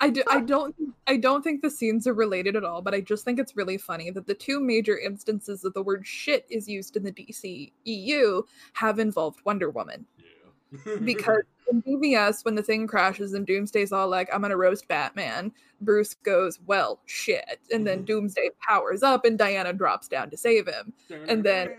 [0.00, 0.74] I, do, I don't
[1.06, 3.78] I don't think the scenes are related at all, but I just think it's really
[3.78, 7.72] funny that the two major instances that the word shit is used in the DC
[7.84, 8.42] EU
[8.74, 10.04] have involved Wonder Woman.
[10.18, 10.96] Yeah.
[11.04, 15.50] because in BVS, when the thing crashes and Doomsday's all like, I'm gonna roast Batman,
[15.80, 17.58] Bruce goes, Well, shit.
[17.72, 18.04] And then mm-hmm.
[18.06, 20.92] Doomsday powers up and Diana drops down to save him.
[21.26, 21.74] And then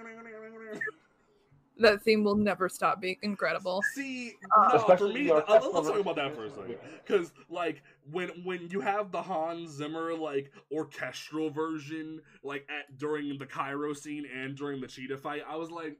[1.79, 3.81] that theme will never stop being incredible.
[3.93, 6.77] See, Uh, no, for me, the uh, let's orchestral talk about that for a second.
[7.05, 7.81] Because, like,
[8.11, 13.93] when when you have the Hans Zimmer like orchestral version, like at during the Cairo
[13.93, 15.97] scene and during the cheetah fight, I was like,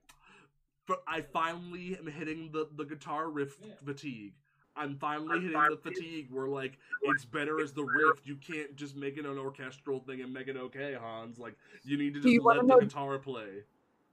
[0.87, 4.33] but I finally am hitting the the guitar riff fatigue.
[4.75, 8.21] I'm finally hitting the fatigue where like it's better as the riff.
[8.23, 11.37] You can't just make it an orchestral thing and make it okay, Hans.
[11.37, 13.63] Like you need to Do you just let the guitar play.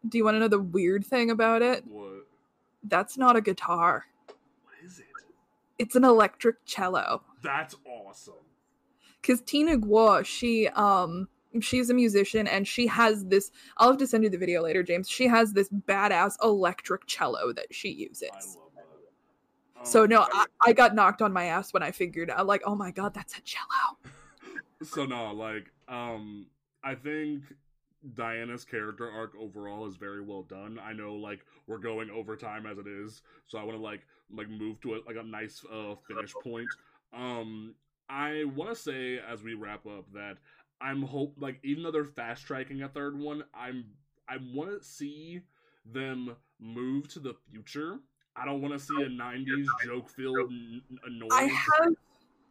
[0.08, 1.84] Do you want to know the weird thing about it?
[1.86, 2.26] What?
[2.82, 4.06] That's not a guitar.
[4.26, 5.06] What is it?
[5.78, 7.22] It's an electric cello.
[7.42, 8.34] That's awesome.
[9.20, 11.28] Because Tina Guo, she um
[11.60, 14.82] she's a musician and she has this I'll have to send you the video later,
[14.82, 15.08] James.
[15.08, 18.30] She has this badass electric cello that she uses.
[18.32, 18.70] I love
[19.76, 19.86] that.
[19.86, 22.74] So no, I, I got knocked on my ass when I figured out like, oh
[22.74, 23.98] my god, that's a cello.
[24.82, 26.46] so no, like, um,
[26.82, 27.42] I think
[28.14, 30.78] Diana's character arc overall is very well done.
[30.82, 34.06] I know, like, we're going over time as it is, so I want to like
[34.34, 36.68] like move to a, like a nice uh finish point.
[37.12, 37.74] Um,
[38.08, 40.36] I want to say as we wrap up that
[40.80, 43.84] I'm hope like even though they're fast tracking a third one, I'm
[44.28, 45.40] I want to see
[45.84, 47.98] them move to the future.
[48.36, 50.52] I don't want to see a '90s joke filled
[51.06, 51.32] annoyance.
[51.32, 51.94] I have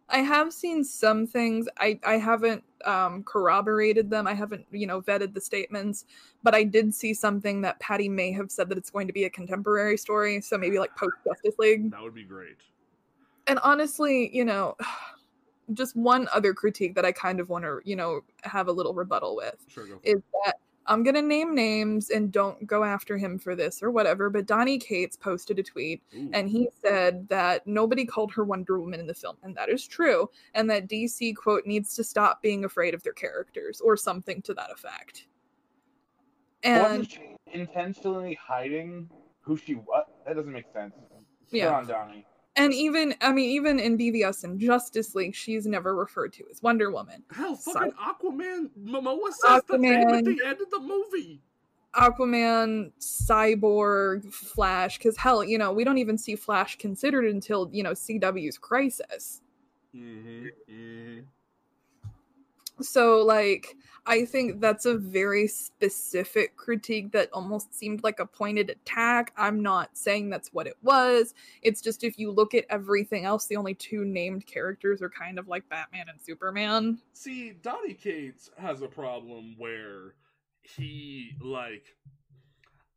[0.10, 1.68] I have seen some things.
[1.80, 4.28] I I haven't um corroborated them.
[4.28, 6.06] I haven't, you know, vetted the statements,
[6.44, 9.24] but I did see something that Patty may have said that it's going to be
[9.26, 11.92] a contemporary story, so maybe like post Justice League.
[11.92, 12.58] That would be great.
[13.48, 14.76] And honestly, you know,
[15.74, 18.94] just one other critique that I kind of want to, you know, have a little
[18.94, 23.56] rebuttal with Sure, is that I'm gonna name names and don't go after him for
[23.56, 24.30] this or whatever.
[24.30, 26.02] But Donny Cates posted a tweet.
[26.16, 26.30] Ooh.
[26.34, 29.88] and he said that nobody called her Wonder Woman in the film, and that is
[29.88, 30.30] true.
[30.54, 34.54] And that DC quote needs to stop being afraid of their characters or something to
[34.54, 35.28] that effect.
[36.64, 39.10] And Wasn't she intentionally hiding
[39.42, 40.06] who she was?
[40.26, 40.94] That doesn't make sense.
[41.50, 41.76] Yeah.
[41.76, 42.26] on Donny.
[42.56, 46.62] And even I mean even in BVS and Justice League, she's never referred to as
[46.62, 47.24] Wonder Woman.
[47.32, 48.70] Hell, fucking Aquaman.
[48.82, 51.42] Momoa says the name at the end of the movie.
[51.96, 57.84] Aquaman, Cyborg, Flash, because hell, you know, we don't even see Flash considered until, you
[57.84, 59.42] know, CW's Crisis.
[59.96, 60.48] Mm-hmm.
[60.70, 61.20] mm-hmm.
[62.82, 63.78] So, like,
[64.08, 69.34] I think that's a very specific critique that almost seemed like a pointed attack.
[69.36, 71.34] I'm not saying that's what it was.
[71.64, 75.40] It's just if you look at everything else, the only two named characters are kind
[75.40, 77.00] of like Batman and Superman.
[77.14, 80.14] See, Donny Cates has a problem where
[80.62, 81.96] he like.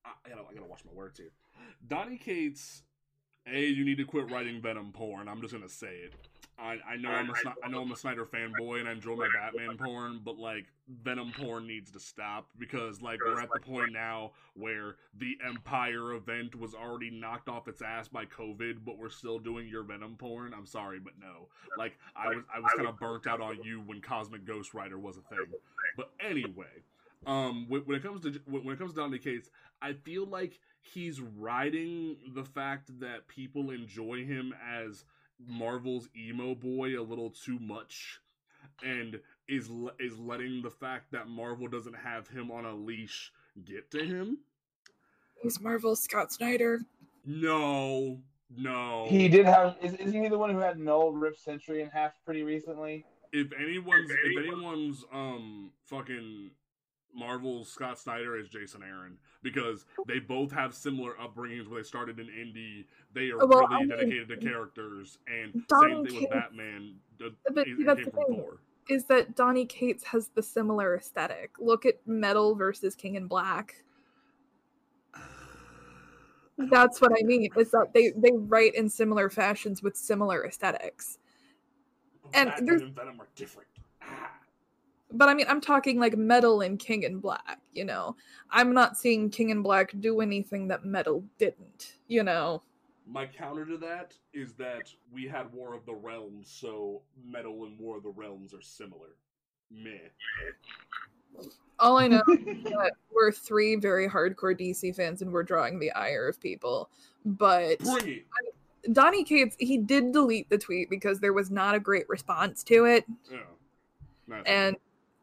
[0.04, 1.32] I, gotta, I gotta watch my words here.
[1.86, 2.82] Donny Cates,
[3.46, 5.28] a you need to quit writing Venom porn.
[5.28, 6.14] I'm just gonna say it.
[6.60, 9.28] I, I know I'm a I know I'm a Snyder fanboy and I enjoy my
[9.32, 13.92] Batman porn, but like Venom porn needs to stop because like we're at the point
[13.92, 19.08] now where the Empyre event was already knocked off its ass by COVID, but we're
[19.08, 20.52] still doing your Venom porn.
[20.52, 21.46] I'm sorry, but no.
[21.76, 24.98] Like I was I was kind of burnt out on you when Cosmic Ghost Rider
[24.98, 25.46] was a thing.
[25.96, 26.82] But anyway,
[27.26, 30.26] um, when, when it comes to when when it comes down to Cates, I feel
[30.26, 35.04] like he's riding the fact that people enjoy him as
[35.46, 38.20] Marvel's emo boy a little too much,
[38.82, 43.32] and is is letting the fact that Marvel doesn't have him on a leash
[43.64, 44.38] get to him.
[45.42, 46.80] He's Marvel's Scott Snyder.
[47.24, 48.18] No,
[48.56, 49.06] no.
[49.08, 49.76] He did have.
[49.82, 53.04] Is, isn't he the one who had Knull rip Sentry in half pretty recently?
[53.32, 56.50] if anyone's if anyone's um fucking
[57.14, 62.18] Marvel's Scott Snyder as Jason Aaron because they both have similar upbringings where they started
[62.20, 62.84] in indie.
[63.14, 66.32] They are Well, really I mean, dedicated to characters, and Donny same thing with Cates-
[66.32, 66.94] Batman.
[67.18, 68.24] But it, that's the thing.
[68.28, 68.58] Thor.
[68.88, 71.52] Is that Donny Cates has the similar aesthetic.
[71.58, 73.74] Look at Metal versus King in Black.
[76.58, 77.48] That's what I mean.
[77.56, 81.18] Is that they they write in similar fashions with similar aesthetics.
[82.34, 83.68] And Batman there's- and Venom are different.
[85.12, 88.16] But I mean, I'm talking like Metal and King in Black, you know.
[88.50, 92.62] I'm not seeing King in Black do anything that Metal didn't, you know.
[93.06, 97.78] My counter to that is that we had War of the Realms, so Metal and
[97.78, 99.08] War of the Realms are similar.
[99.70, 100.10] Meh.
[101.78, 105.90] All I know is that we're three very hardcore DC fans and we're drawing the
[105.92, 106.90] ire of people.
[107.24, 108.26] But it.
[108.92, 112.84] Donny Cates, he did delete the tweet because there was not a great response to
[112.84, 113.04] it.
[113.30, 113.38] Yeah.
[114.26, 114.42] Nice.
[114.44, 114.76] and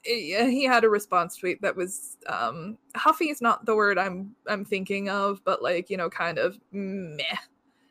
[0.06, 4.64] he had a response tweet that was um huffy is not the word i'm i'm
[4.64, 7.24] thinking of but like you know kind of meh.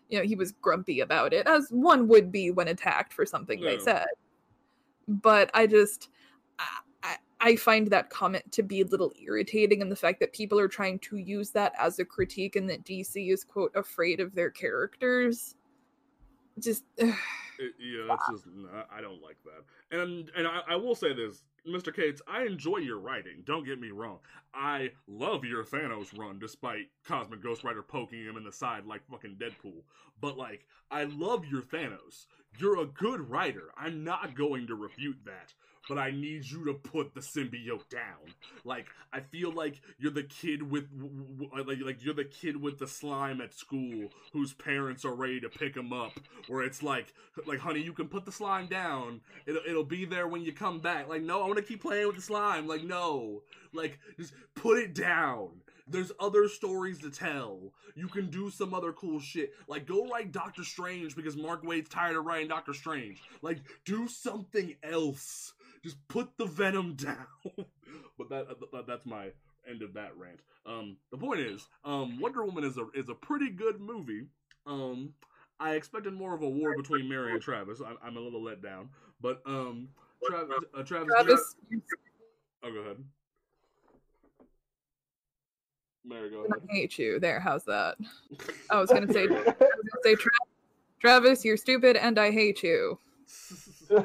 [0.09, 3.61] You know he was grumpy about it as one would be when attacked for something
[3.61, 4.07] they said.
[5.09, 6.09] But i just
[6.59, 6.65] I,
[7.03, 10.59] I- I find that comment to be a little irritating and the fact that people
[10.59, 14.35] are trying to use that as a critique and that dc is quote afraid of
[14.35, 15.57] their characters
[16.59, 17.11] just yeah,
[18.05, 19.99] uh, that's just I- I don't like that.
[19.99, 21.95] And and I, I will say this, Mr.
[21.95, 23.43] Cates, I enjoy your writing.
[23.45, 24.19] Don't get me wrong.
[24.55, 29.07] I love your Thanos run, despite Cosmic Ghost Rider poking him in the side like
[29.11, 29.83] fucking Deadpool.
[30.21, 32.27] But like, I love your Thanos.
[32.59, 33.71] You're a good writer.
[33.77, 35.53] I'm not going to refute that.
[35.89, 38.33] But I need you to put the symbiote down.
[38.65, 42.61] Like, I feel like you're the kid with, w- uh, like, like you're the kid
[42.61, 46.13] with the slime at school whose parents are ready to pick him up.
[46.49, 47.13] Where it's like,
[47.47, 49.21] like, honey, you can put the slime down.
[49.47, 51.09] It'll, it'll be there when you come back.
[51.09, 52.67] Like, no, I want to keep playing with the slime.
[52.67, 53.43] Like, no,
[53.73, 55.51] like, just put it down.
[55.87, 57.73] There's other stories to tell.
[57.95, 59.53] You can do some other cool shit.
[59.69, 63.21] Like, go write Doctor Strange because Mark Waid's tired of writing Doctor Strange.
[63.43, 65.53] Like, do something else.
[65.85, 67.27] Just put the venom down.
[68.19, 69.27] but that, that that's my
[69.69, 70.41] end of that rant.
[70.67, 74.27] Um, the point is, um, Wonder Woman is a is a pretty good movie.
[74.67, 75.13] Um,
[75.61, 77.81] I expected more of a war between Mary and Travis.
[77.87, 78.89] I'm, I'm a little let down,
[79.21, 79.89] but um,
[80.27, 81.55] Travis, uh, Travis, do you- travis
[82.65, 82.97] oh, go ahead.
[86.07, 86.51] Mary, go ahead.
[86.71, 87.21] I hate you.
[87.21, 87.97] There, how's that?
[88.71, 90.31] I was gonna say, was gonna say, Tra-
[90.99, 92.99] Travis, you're stupid, and I hate you.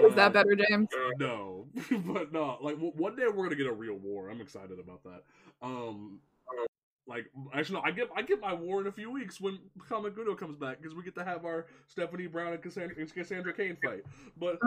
[0.00, 0.88] Is that better, James?
[0.92, 2.58] Uh, no, but no.
[2.60, 4.30] Like w- one day we're gonna get a real war.
[4.30, 5.22] I'm excited about that.
[5.62, 6.20] Um,
[7.06, 7.82] like actually, no.
[7.84, 9.58] I get I get my war in a few weeks when
[9.88, 13.12] Comic Gudo comes back because we get to have our Stephanie Brown and Cassandra, and
[13.12, 14.04] Cassandra Cain fight.
[14.36, 14.58] But.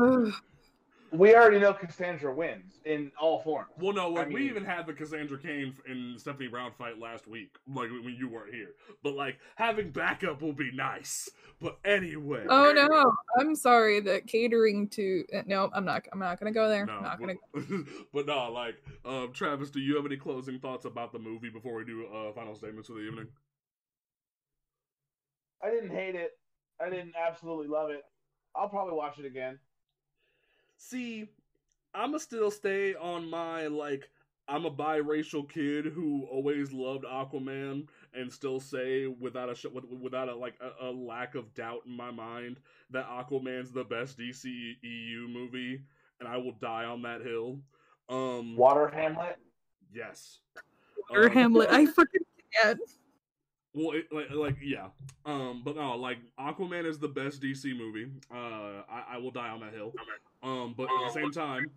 [1.12, 3.70] We already know Cassandra wins in all forms.
[3.78, 7.28] well, no, like I we even had the Cassandra Cain and Stephanie Brown fight last
[7.28, 8.70] week, like when you weren't here.
[9.04, 11.30] But like having backup will be nice.
[11.60, 12.46] But anyway.
[12.50, 16.08] oh no, I'm sorry that catering to uh, no, I'm not.
[16.14, 16.86] I'm not gonna go there.
[16.86, 17.34] No, I'm not gonna.
[17.54, 17.64] but,
[18.14, 21.76] but no, like, um, Travis, do you have any closing thoughts about the movie before
[21.76, 23.28] we do uh, final statements for the evening?
[25.62, 26.32] I didn't hate it.
[26.82, 28.02] I didn't absolutely love it.
[28.56, 29.60] I'll probably watch it again.
[30.82, 31.30] See,
[31.94, 34.10] I'ma still stay on my like.
[34.48, 39.68] I'm a biracial kid who always loved Aquaman, and still say without a sh-
[40.02, 42.58] without a like a, a lack of doubt in my mind
[42.90, 44.44] that Aquaman's the best DC
[44.82, 45.82] EU movie,
[46.20, 47.60] and I will die on that hill.
[48.10, 49.38] Um, Water Hamlet.
[49.94, 50.40] yes,
[51.12, 51.70] Or Um, Hamlet.
[51.70, 52.22] I fucking
[52.62, 52.80] can't.
[53.74, 54.88] Well, it, like, like, yeah,
[55.26, 58.08] um, but no, like, Aquaman is the best DC movie.
[58.30, 59.94] Uh, I, I will die on that hill.
[60.44, 61.72] Um, but at the same time,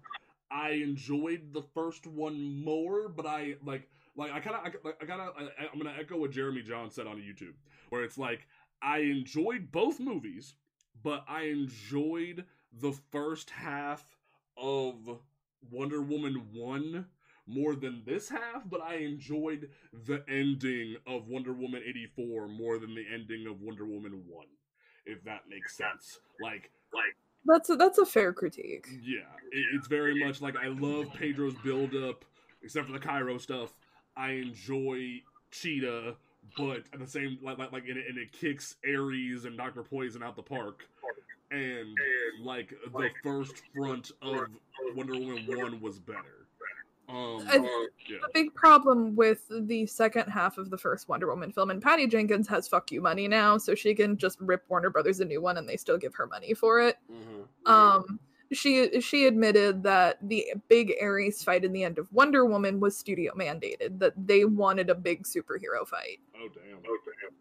[0.50, 3.08] I enjoyed the first one more.
[3.08, 6.16] But I like, like, I kind of, I, I kind of, I, I'm gonna echo
[6.16, 7.54] what Jeremy Jahns said on YouTube,
[7.90, 8.46] where it's like,
[8.82, 10.54] I enjoyed both movies,
[11.02, 14.04] but I enjoyed the first half
[14.56, 15.18] of
[15.70, 17.06] Wonder Woman one
[17.46, 19.68] more than this half, but I enjoyed
[20.06, 24.46] the ending of Wonder Woman 84 more than the ending of Wonder Woman 1,
[25.06, 26.20] if that makes sense.
[26.42, 27.14] Like, like
[27.44, 28.86] That's a, that's a fair critique.
[29.02, 32.24] yeah, it, it's very much like I love Pedro's build up,
[32.62, 33.74] except for the Cairo stuff.
[34.16, 36.16] I enjoy Cheetah,
[36.56, 39.82] but at the same like like, like and, it, and it kicks Ares and Doctor
[39.82, 40.84] Poison out the park.
[41.50, 41.96] And
[42.42, 44.46] like the first front of
[44.96, 46.43] Wonder Woman one was better.
[47.14, 48.18] Um, I- yeah.
[48.22, 52.06] The big problem with the second half of the first Wonder Woman film, and Patty
[52.06, 55.40] Jenkins has fuck you money now, so she can just rip Warner Brothers a new
[55.40, 56.96] one and they still give her money for it.
[57.10, 57.70] Mm-hmm.
[57.70, 58.18] Um,
[58.52, 62.96] she she admitted that the big Ares fight in the end of Wonder Woman was
[62.96, 66.20] studio mandated, that they wanted a big superhero fight.
[66.36, 66.78] Oh damn.
[66.86, 67.34] Oh damn.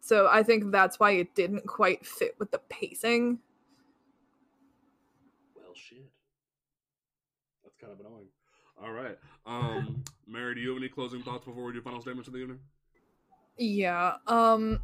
[0.00, 3.38] So I think that's why it didn't quite fit with the pacing.
[5.56, 6.04] Well, shit.
[7.64, 8.25] That's kind of annoying.
[8.82, 9.18] All right.
[9.46, 12.40] Um, Mary, do you have any closing thoughts before we do final statements of the
[12.40, 12.58] evening?
[13.58, 14.14] Yeah.
[14.26, 14.80] Um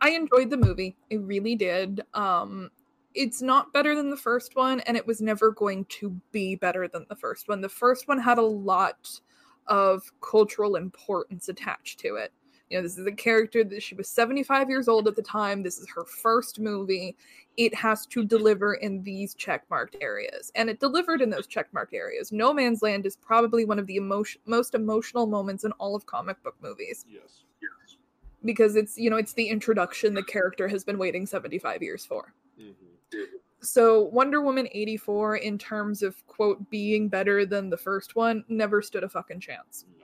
[0.00, 0.96] I enjoyed the movie.
[1.12, 2.00] I really did.
[2.14, 2.70] Um
[3.14, 6.88] it's not better than the first one and it was never going to be better
[6.88, 7.60] than the first one.
[7.60, 9.20] The first one had a lot
[9.66, 12.32] of cultural importance attached to it.
[12.72, 15.62] You know, this is a character that she was 75 years old at the time.
[15.62, 17.14] This is her first movie.
[17.58, 20.50] It has to deliver in these checkmarked areas.
[20.54, 22.32] And it delivered in those checkmarked areas.
[22.32, 26.06] No Man's Land is probably one of the emotion- most emotional moments in all of
[26.06, 27.04] comic book movies.
[27.06, 27.44] Yes.
[27.60, 27.98] Yes.
[28.42, 32.32] Because it's, you know, it's the introduction the character has been waiting 75 years for.
[32.58, 33.22] Mm-hmm.
[33.60, 38.80] So Wonder Woman 84 in terms of quote being better than the first one never
[38.80, 39.84] stood a fucking chance.
[40.00, 40.01] No.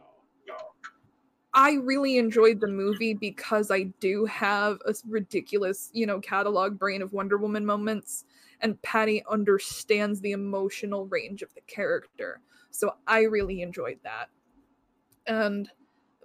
[1.54, 7.02] I really enjoyed the movie because I do have a ridiculous, you know, catalog brain
[7.02, 8.24] of Wonder Woman moments,
[8.60, 12.40] and Patty understands the emotional range of the character.
[12.70, 14.28] So I really enjoyed that.
[15.26, 15.70] And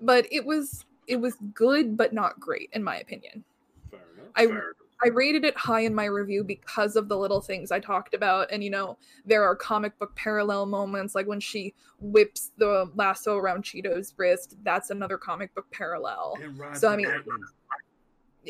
[0.01, 3.43] but it was it was good but not great in my opinion.
[3.89, 4.31] Fair enough.
[4.35, 4.73] I Fair
[5.03, 8.51] I rated it high in my review because of the little things I talked about.
[8.51, 13.37] And, you know, there are comic book parallel moments, like when she whips the lasso
[13.37, 14.55] around Cheetah's wrist.
[14.63, 16.37] That's another comic book parallel.
[16.73, 17.07] So, I mean,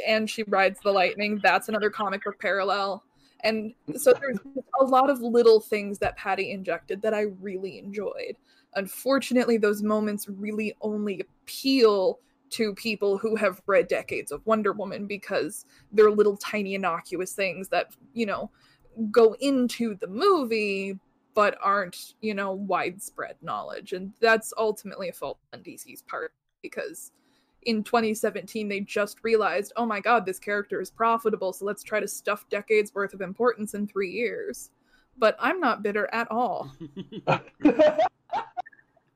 [0.07, 1.39] and she rides the lightning.
[1.41, 3.03] That's another comic book parallel.
[3.41, 4.39] And so there's
[4.79, 8.37] a lot of little things that Patty injected that I really enjoyed.
[8.75, 12.19] Unfortunately, those moments really only appeal
[12.53, 17.69] to people who have read decades of Wonder Woman because they're little tiny innocuous things
[17.69, 18.51] that, you know,
[19.11, 20.99] go into the movie
[21.33, 23.93] but aren't, you know, widespread knowledge.
[23.93, 26.31] And that's ultimately a fault on DC's part
[26.61, 27.11] because
[27.63, 31.99] in 2017 they just realized, oh my god, this character is profitable, so let's try
[31.99, 34.69] to stuff decades worth of importance in three years.
[35.17, 36.71] But I'm not bitter at all.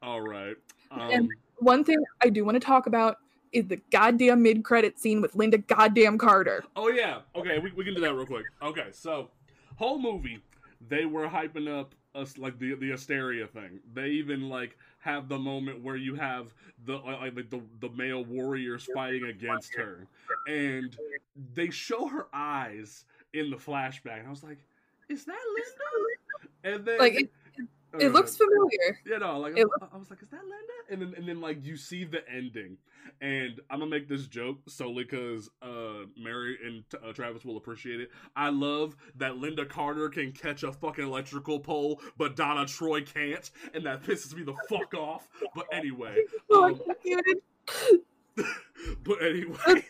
[0.02, 0.56] all right.
[0.90, 3.18] Um, and one thing I do want to talk about
[3.52, 6.64] is the goddamn mid credit scene with Lynda goddamn Carter.
[6.76, 7.20] Oh yeah.
[7.36, 8.46] Okay, we, we can do that real quick.
[8.62, 9.30] Okay, so
[9.76, 10.42] whole movie
[10.90, 13.80] they were hyping up us like the the Asteria thing.
[13.94, 16.54] They even like have the moment where you have
[16.86, 20.08] the uh, like the the male warriors fighting against her,
[20.48, 20.96] and
[21.54, 24.20] they show her eyes in the flashback.
[24.20, 24.60] And I was like,
[25.10, 27.30] "Is that Lynda?" And then like.
[28.00, 29.00] It, looks familiar.
[29.06, 30.94] Yeah, no, like it, I was like, is that Lynda?
[30.94, 32.78] And then and then like you see the ending,
[33.22, 38.00] and I'm gonna make this joke solely because uh, Mary and uh, Travis will appreciate
[38.00, 38.12] it.
[38.36, 43.50] I love that Lynda Carter can catch a fucking electrical pole, but Donna Troy can't,
[43.74, 45.28] and that pisses me the fuck off.
[45.56, 46.24] But anyway,
[46.56, 46.80] um,
[49.04, 49.84] but anyway.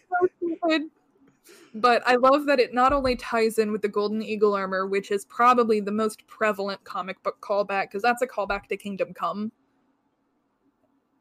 [1.74, 5.12] But I love that it not only ties in with the Golden Eagle armor, which
[5.12, 9.52] is probably the most prevalent comic book callback, because that's a callback to Kingdom Come.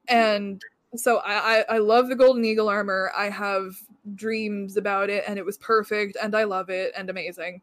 [0.08, 0.62] And
[0.94, 3.10] so I, I, I love the Golden Eagle armor.
[3.16, 3.74] I have
[4.14, 7.60] dreams about it, and it was perfect, and I love it, and amazing.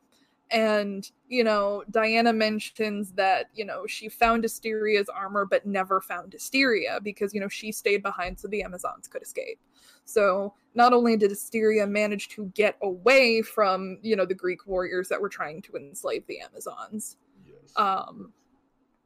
[0.52, 6.34] And you know, Diana mentions that you know she found Asteria's armor, but never found
[6.36, 9.60] Asteria because you know she stayed behind so the Amazons could escape.
[10.06, 15.10] So not only did Asteria manage to get away from you know the Greek warriors
[15.10, 17.76] that were trying to enslave the Amazons, yes.
[17.76, 18.32] um,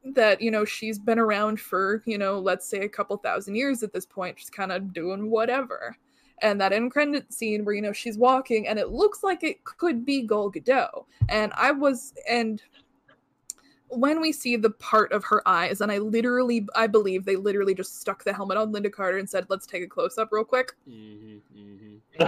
[0.04, 3.84] that you know she's been around for you know let's say a couple thousand years
[3.84, 5.96] at this point just kind of doing whatever
[6.42, 9.64] and that end credit scene where you know she's walking and it looks like it
[9.64, 11.06] could be Gal Gadot.
[11.30, 12.62] And I was and
[13.90, 17.74] when we see the part of her eyes and I literally I believe they literally
[17.74, 20.44] just stuck the helmet on Lynda Carter and said let's take a close up real
[20.44, 20.74] quick.
[20.88, 22.24] Mm-hmm, mm-hmm.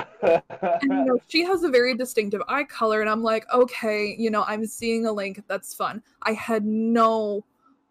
[0.62, 4.30] and you know she has a very distinctive eye color and I'm like okay you
[4.30, 5.44] know I'm seeing a link.
[5.48, 6.02] That's fun.
[6.24, 7.46] I had no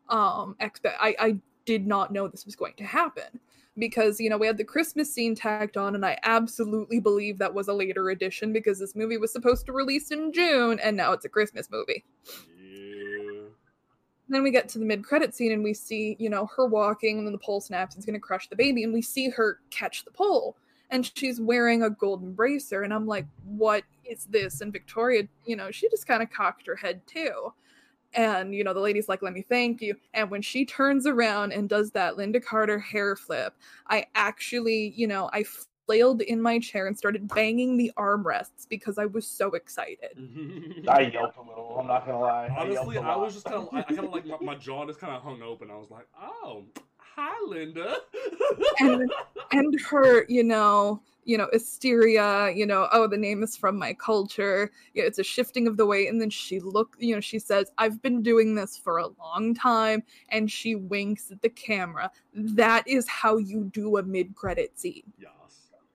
[0.09, 3.39] um expect I, I did not know this was going to happen
[3.79, 7.53] because you know we had the christmas scene tacked on and i absolutely believe that
[7.53, 11.13] was a later addition because this movie was supposed to release in june and now
[11.13, 12.05] it's a christmas movie.
[12.61, 13.43] Yeah.
[14.29, 17.27] then we get to the mid-credit scene and we see you know her walking and
[17.27, 19.61] then the pole snaps and it's going to crush the baby and we see her
[19.71, 20.57] catch the pole
[20.91, 24.63] and she's wearing a golden bracer and i'm like what is this?
[24.63, 27.53] And victoria you know she just kind of cocked her head too
[28.14, 29.94] and you know the lady's like let me thank you.
[30.14, 33.55] And when she turns around and does that Lynda carter hair flip
[33.89, 35.44] i actually you know i
[35.86, 40.10] flailed in my chair and started banging the armrests because i was so excited.
[40.89, 42.55] I yelped a little i'm not gonna lie.
[42.56, 45.01] Honestly i, I was just kind of i kind of like my, my jaw just
[45.01, 45.70] kind of hung open.
[45.70, 46.64] I was like oh
[46.97, 47.97] hi Lynda.
[48.80, 49.10] and,
[49.52, 53.93] and her you know you know, Asteria, you know, oh, the name is from my
[53.93, 54.73] culture.
[54.95, 56.09] Yeah, it's a shifting of the weight.
[56.09, 59.55] And then she look, you know, she says, I've been doing this for a long
[59.55, 60.03] time.
[60.31, 62.11] And she winks at the camera.
[62.33, 65.03] That is how you do a mid-credit scene.
[65.19, 65.29] Yes,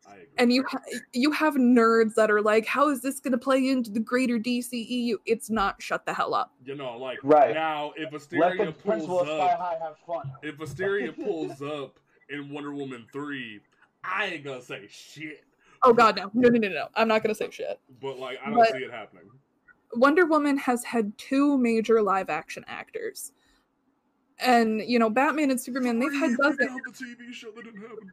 [0.08, 0.28] I agree.
[0.38, 0.82] and you ha-
[1.14, 4.38] you have nerds that are like, "How is this going to play into the greater
[4.38, 5.82] DCEU?" It's not.
[5.82, 6.54] Shut the hell up.
[6.64, 7.56] You know, like Right.
[7.56, 10.32] now, if Let Asteria pulls principal of Sky up, High have fun.
[10.44, 12.00] if Asteria pulls up
[12.30, 13.60] in Wonder Woman three,
[14.04, 15.44] I ain't gonna say shit.
[15.82, 16.88] Oh God, no, no, no, no, no.
[16.96, 17.80] I'm not to say shit.
[18.02, 19.24] But like, I don't But- see it happening.
[19.96, 23.32] Wonder Woman has had two major live action actors.
[24.40, 26.58] And, you know, Batman and Superman, they've had dozens.
[26.58, 28.12] the TV show that didn't happen.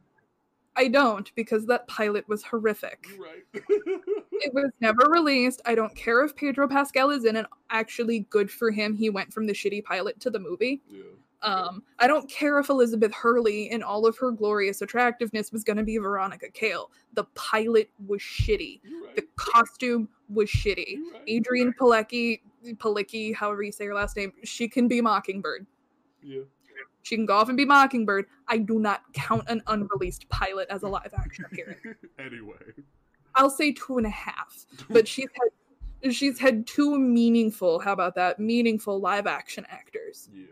[0.75, 3.05] I don't, because that pilot was horrific.
[3.19, 3.45] Right.
[4.43, 5.61] It was never released.
[5.67, 7.45] I don't care if Pedro Pascal is in it.
[7.69, 8.95] Actually, good for him.
[8.95, 10.81] He went from the shitty pilot to the movie.
[10.89, 11.03] yeah.
[11.43, 15.77] Um, I don't care if Elizabeth Hurley, in all of her glorious attractiveness, was going
[15.77, 16.91] to be Veronica Cale.
[17.13, 18.81] The pilot was shitty.
[18.83, 19.15] Right.
[19.15, 20.97] The costume was shitty.
[21.13, 21.25] Right.
[21.27, 22.41] Adrianne Palicki,
[22.75, 25.65] Palicki, however you say her last name, she can be Mockingbird.
[26.21, 26.41] Yeah.
[27.03, 28.25] She can go off and be Mockingbird.
[28.47, 31.79] I do not count an unreleased pilot as a live action appearance.
[32.19, 32.55] anyway.
[33.33, 37.79] I'll say two and a half, but she's had she's had two meaningful.
[37.79, 38.39] How about that?
[38.39, 40.45] Meaningful live action actors yeah.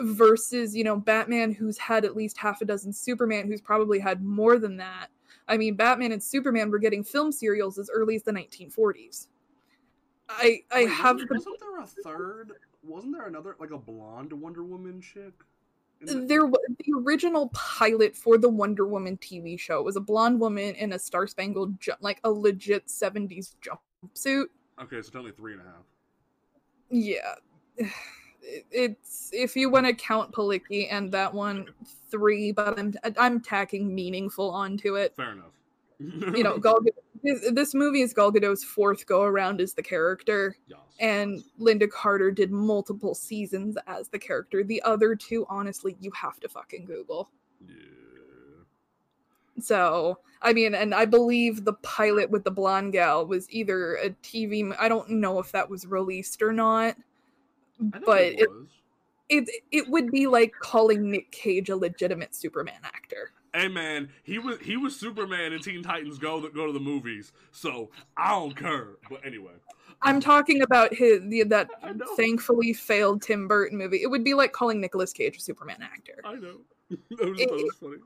[0.00, 2.92] Versus you know Batman, who's had at least half a dozen.
[2.92, 5.08] Superman, who's probably had more than that.
[5.48, 9.28] I mean, Batman and Superman were getting film serials as early as the 1940s.
[10.28, 12.52] I I Wait, have wasn't, the wasn't there a third?
[12.82, 15.32] Wasn't there another like a blonde Wonder Woman chick?
[16.02, 20.74] there was the original pilot for the Wonder Woman TV show was a blonde woman
[20.74, 24.48] in a star spangled ju- like a legit 70s jumpsuit.
[24.82, 25.84] Okay, so only three and a half.
[26.90, 27.88] Yeah.
[28.46, 31.66] It- It's if you want to count Palicki and that one
[32.10, 35.14] three, but I'm I'm tacking meaningful onto it.
[35.16, 35.52] Fair enough.
[35.98, 40.54] You know, Gal Gadot, this, movie is Gal Gadot's fourth go around as the character,
[40.68, 40.78] Yes.
[41.00, 44.62] and Lynda Carter did multiple seasons as the character.
[44.62, 47.30] The other two, honestly, you have to fucking Google.
[47.66, 47.74] Yeah.
[49.58, 54.10] So, I mean, and I believe the pilot with the blonde gal was either a
[54.22, 54.74] TV.
[54.78, 56.96] I don't know if that was released or not,
[57.78, 58.48] but it it,
[59.28, 63.32] it it would be like calling Nick Cage a legitimate Superman actor.
[63.54, 66.80] Hey man, he was he was Superman in Teen Titans Go that go to the
[66.80, 68.96] movies, so I don't care.
[69.08, 69.52] But anyway,
[70.02, 71.68] I'm talking about his the, that
[72.16, 74.02] thankfully failed Tim Burton movie.
[74.02, 76.20] It would be like calling Nicolas Cage a Superman actor.
[76.24, 76.58] I know.
[76.90, 77.96] that was, that was funny.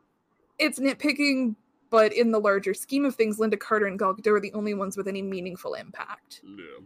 [0.58, 1.56] It's nitpicking,
[1.90, 4.74] but in the larger scheme of things, Lynda Carter and Gal Gadot are the only
[4.74, 6.42] ones with any meaningful impact.
[6.44, 6.84] Yeah.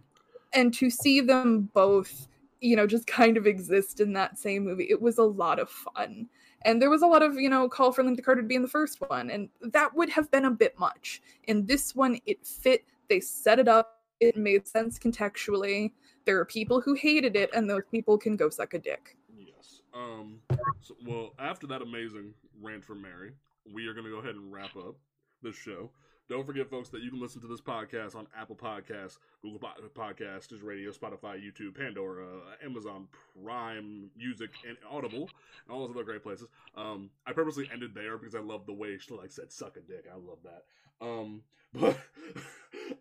[0.54, 2.28] and to see them both
[2.64, 5.68] you know just kind of exist in that same movie it was a lot of
[5.68, 6.28] fun
[6.62, 8.62] and there was a lot of you know call for lynda carter to be in
[8.62, 12.44] the first one and that would have been a bit much in this one it
[12.46, 15.92] fit they set it up it made sense contextually
[16.24, 19.16] there are people who hated it and those people can go suck a dick
[19.64, 19.82] Yes.
[19.92, 20.40] Um.
[20.80, 23.32] So, well, after that amazing rant from Mary,
[23.72, 24.96] we are going to go ahead and wrap up
[25.42, 25.90] this show.
[26.28, 29.88] Don't forget, folks, that you can listen to this podcast on Apple Podcasts, Google Po-
[29.94, 32.26] Podcasts, Radio, Spotify, YouTube, Pandora,
[32.64, 33.08] Amazon
[33.42, 35.28] Prime, Music, and Audible,
[35.66, 36.48] and all those other great places.
[36.76, 39.80] Um, I purposely ended there because I love the way she like said "suck a
[39.80, 40.64] dick." I love that.
[41.04, 41.42] Um,
[41.74, 41.98] but,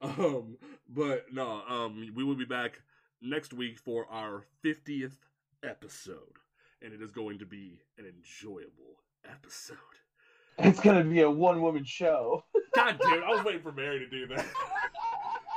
[0.02, 0.58] um,
[0.90, 2.82] but no, um, we will be back
[3.22, 5.18] next week for our fiftieth
[5.64, 6.40] episode,
[6.82, 9.00] and it is going to be an enjoyable
[9.32, 9.78] episode.
[10.58, 12.44] It's gonna be a one woman show.
[12.76, 14.46] God damn it, I was waiting for Mary to do that.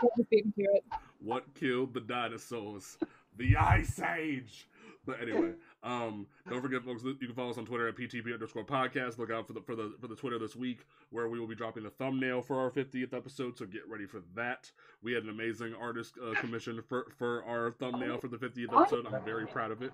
[0.16, 0.84] Just beat me to it.
[1.20, 2.98] What killed the dinosaurs?
[3.36, 4.68] The Ice Age.
[5.06, 5.52] But anyway,
[5.86, 9.18] um, don't forget, folks, you can follow us on Twitter at PTP underscore podcast.
[9.18, 10.80] Look out for the for the for the Twitter this week,
[11.10, 13.56] where we will be dropping the thumbnail for our 50th episode.
[13.56, 14.70] So get ready for that.
[15.02, 19.06] We had an amazing artist uh, commission for for our thumbnail for the 50th episode.
[19.06, 19.92] I'm very proud of it.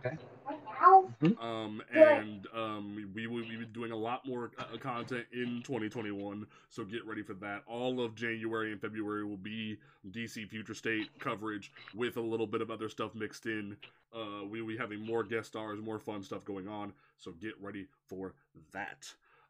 [1.41, 6.47] Um, and um, we will be doing a lot more uh, content in 2021.
[6.71, 7.63] So get ready for that.
[7.67, 9.79] All of January and February will be
[10.11, 13.77] DC Future State coverage with a little bit of other stuff mixed in.
[14.15, 16.93] Uh, we will be having more guest stars, more fun stuff going on.
[17.19, 18.35] So get ready for
[18.73, 19.07] that.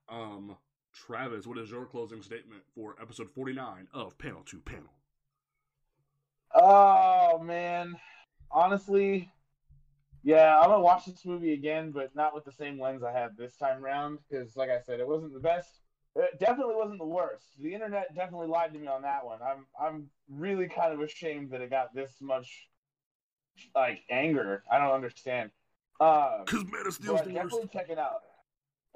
[0.09, 0.57] Um,
[0.93, 4.93] Travis, what is your closing statement for episode 49 of Panel to Panel?
[6.55, 7.97] Oh man,
[8.51, 9.31] honestly,
[10.23, 13.37] yeah, I'm gonna watch this movie again, but not with the same lens I had
[13.37, 14.19] this time around.
[14.29, 15.81] Because, like I said, it wasn't the best.
[16.15, 17.47] It definitely wasn't the worst.
[17.59, 19.39] The internet definitely lied to me on that one.
[19.43, 22.69] I'm I'm really kind of ashamed that it got this much
[23.75, 24.63] like anger.
[24.71, 25.51] I don't understand.
[26.01, 27.35] Uh, Because Man of Steel's the worst.
[27.35, 28.21] definitely check it out.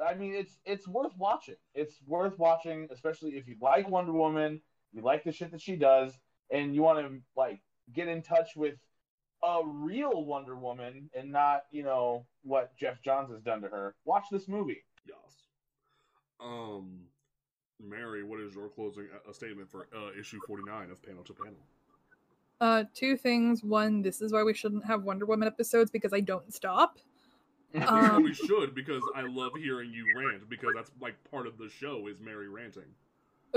[0.04, 1.56] I mean, it's it's worth watching.
[1.74, 4.60] It's worth watching, especially if you like Wonder Woman,
[4.92, 6.12] you like the shit that she does,
[6.50, 7.60] and you want to like
[7.94, 8.74] get in touch with
[9.42, 13.94] a real Wonder Woman and not you know what Geoff Johns has done to her.
[14.04, 14.84] Watch this movie.
[15.06, 15.44] Yes.
[16.40, 17.00] Um,
[17.82, 21.54] Mary, what is your closing uh, statement for uh, issue 49 of Panel to Panel?
[22.60, 23.62] Uh, two things.
[23.62, 26.98] One, this is why we shouldn't have Wonder Woman episodes because I don't stop.
[27.88, 31.68] Um, we should because I love hearing you rant because that's like part of the
[31.68, 32.84] show is Mary ranting.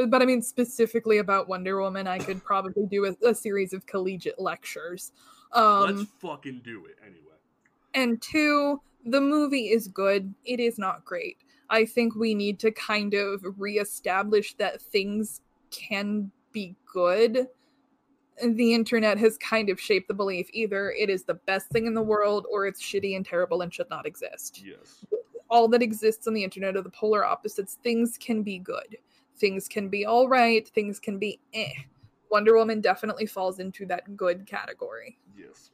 [0.07, 3.85] but I mean specifically about Wonder Woman, I could probably do a, a series of
[3.85, 5.13] collegiate lectures.
[5.53, 7.38] Um, Let's fucking do it anyway.
[7.93, 10.34] and two, the movie is good.
[10.43, 11.38] It is not great.
[11.69, 15.39] I think we need to kind of reestablish that things
[15.71, 17.47] can be good.
[18.41, 21.93] The internet has kind of shaped the belief either it is the best thing in
[21.93, 24.61] the world or it's shitty and terrible and should not exist.
[24.63, 25.05] Yes.
[25.49, 27.77] All that exists on the internet are the polar opposites.
[27.83, 28.97] Things can be good,
[29.37, 31.71] things can be all right, things can be eh.
[32.31, 35.17] Wonder Woman definitely falls into that good category.
[35.35, 35.71] Yes.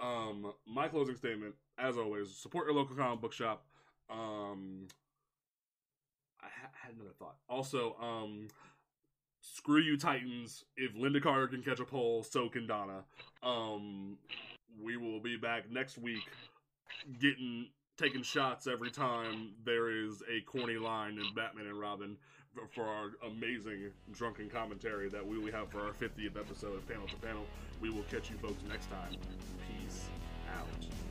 [0.00, 3.64] Um, my closing statement, as always, support your local comic book shop.
[4.10, 4.86] Um,
[6.40, 7.36] I ha- had another thought.
[7.48, 8.48] Also, um,
[9.44, 10.64] screw you Titans.
[10.76, 13.04] If Lynda Carter can catch a pole, so can Donna.
[13.42, 14.16] Um,
[14.82, 16.22] we will be back next week,
[17.20, 22.16] getting taking shots every time there is a corny line in Batman and Robin
[22.72, 27.06] for- our amazing drunken commentary that we will have for our 50th episode of Panel
[27.06, 27.46] to Panel.
[27.80, 29.16] We will catch you folks next time.
[29.68, 30.08] Peace
[30.56, 31.03] out.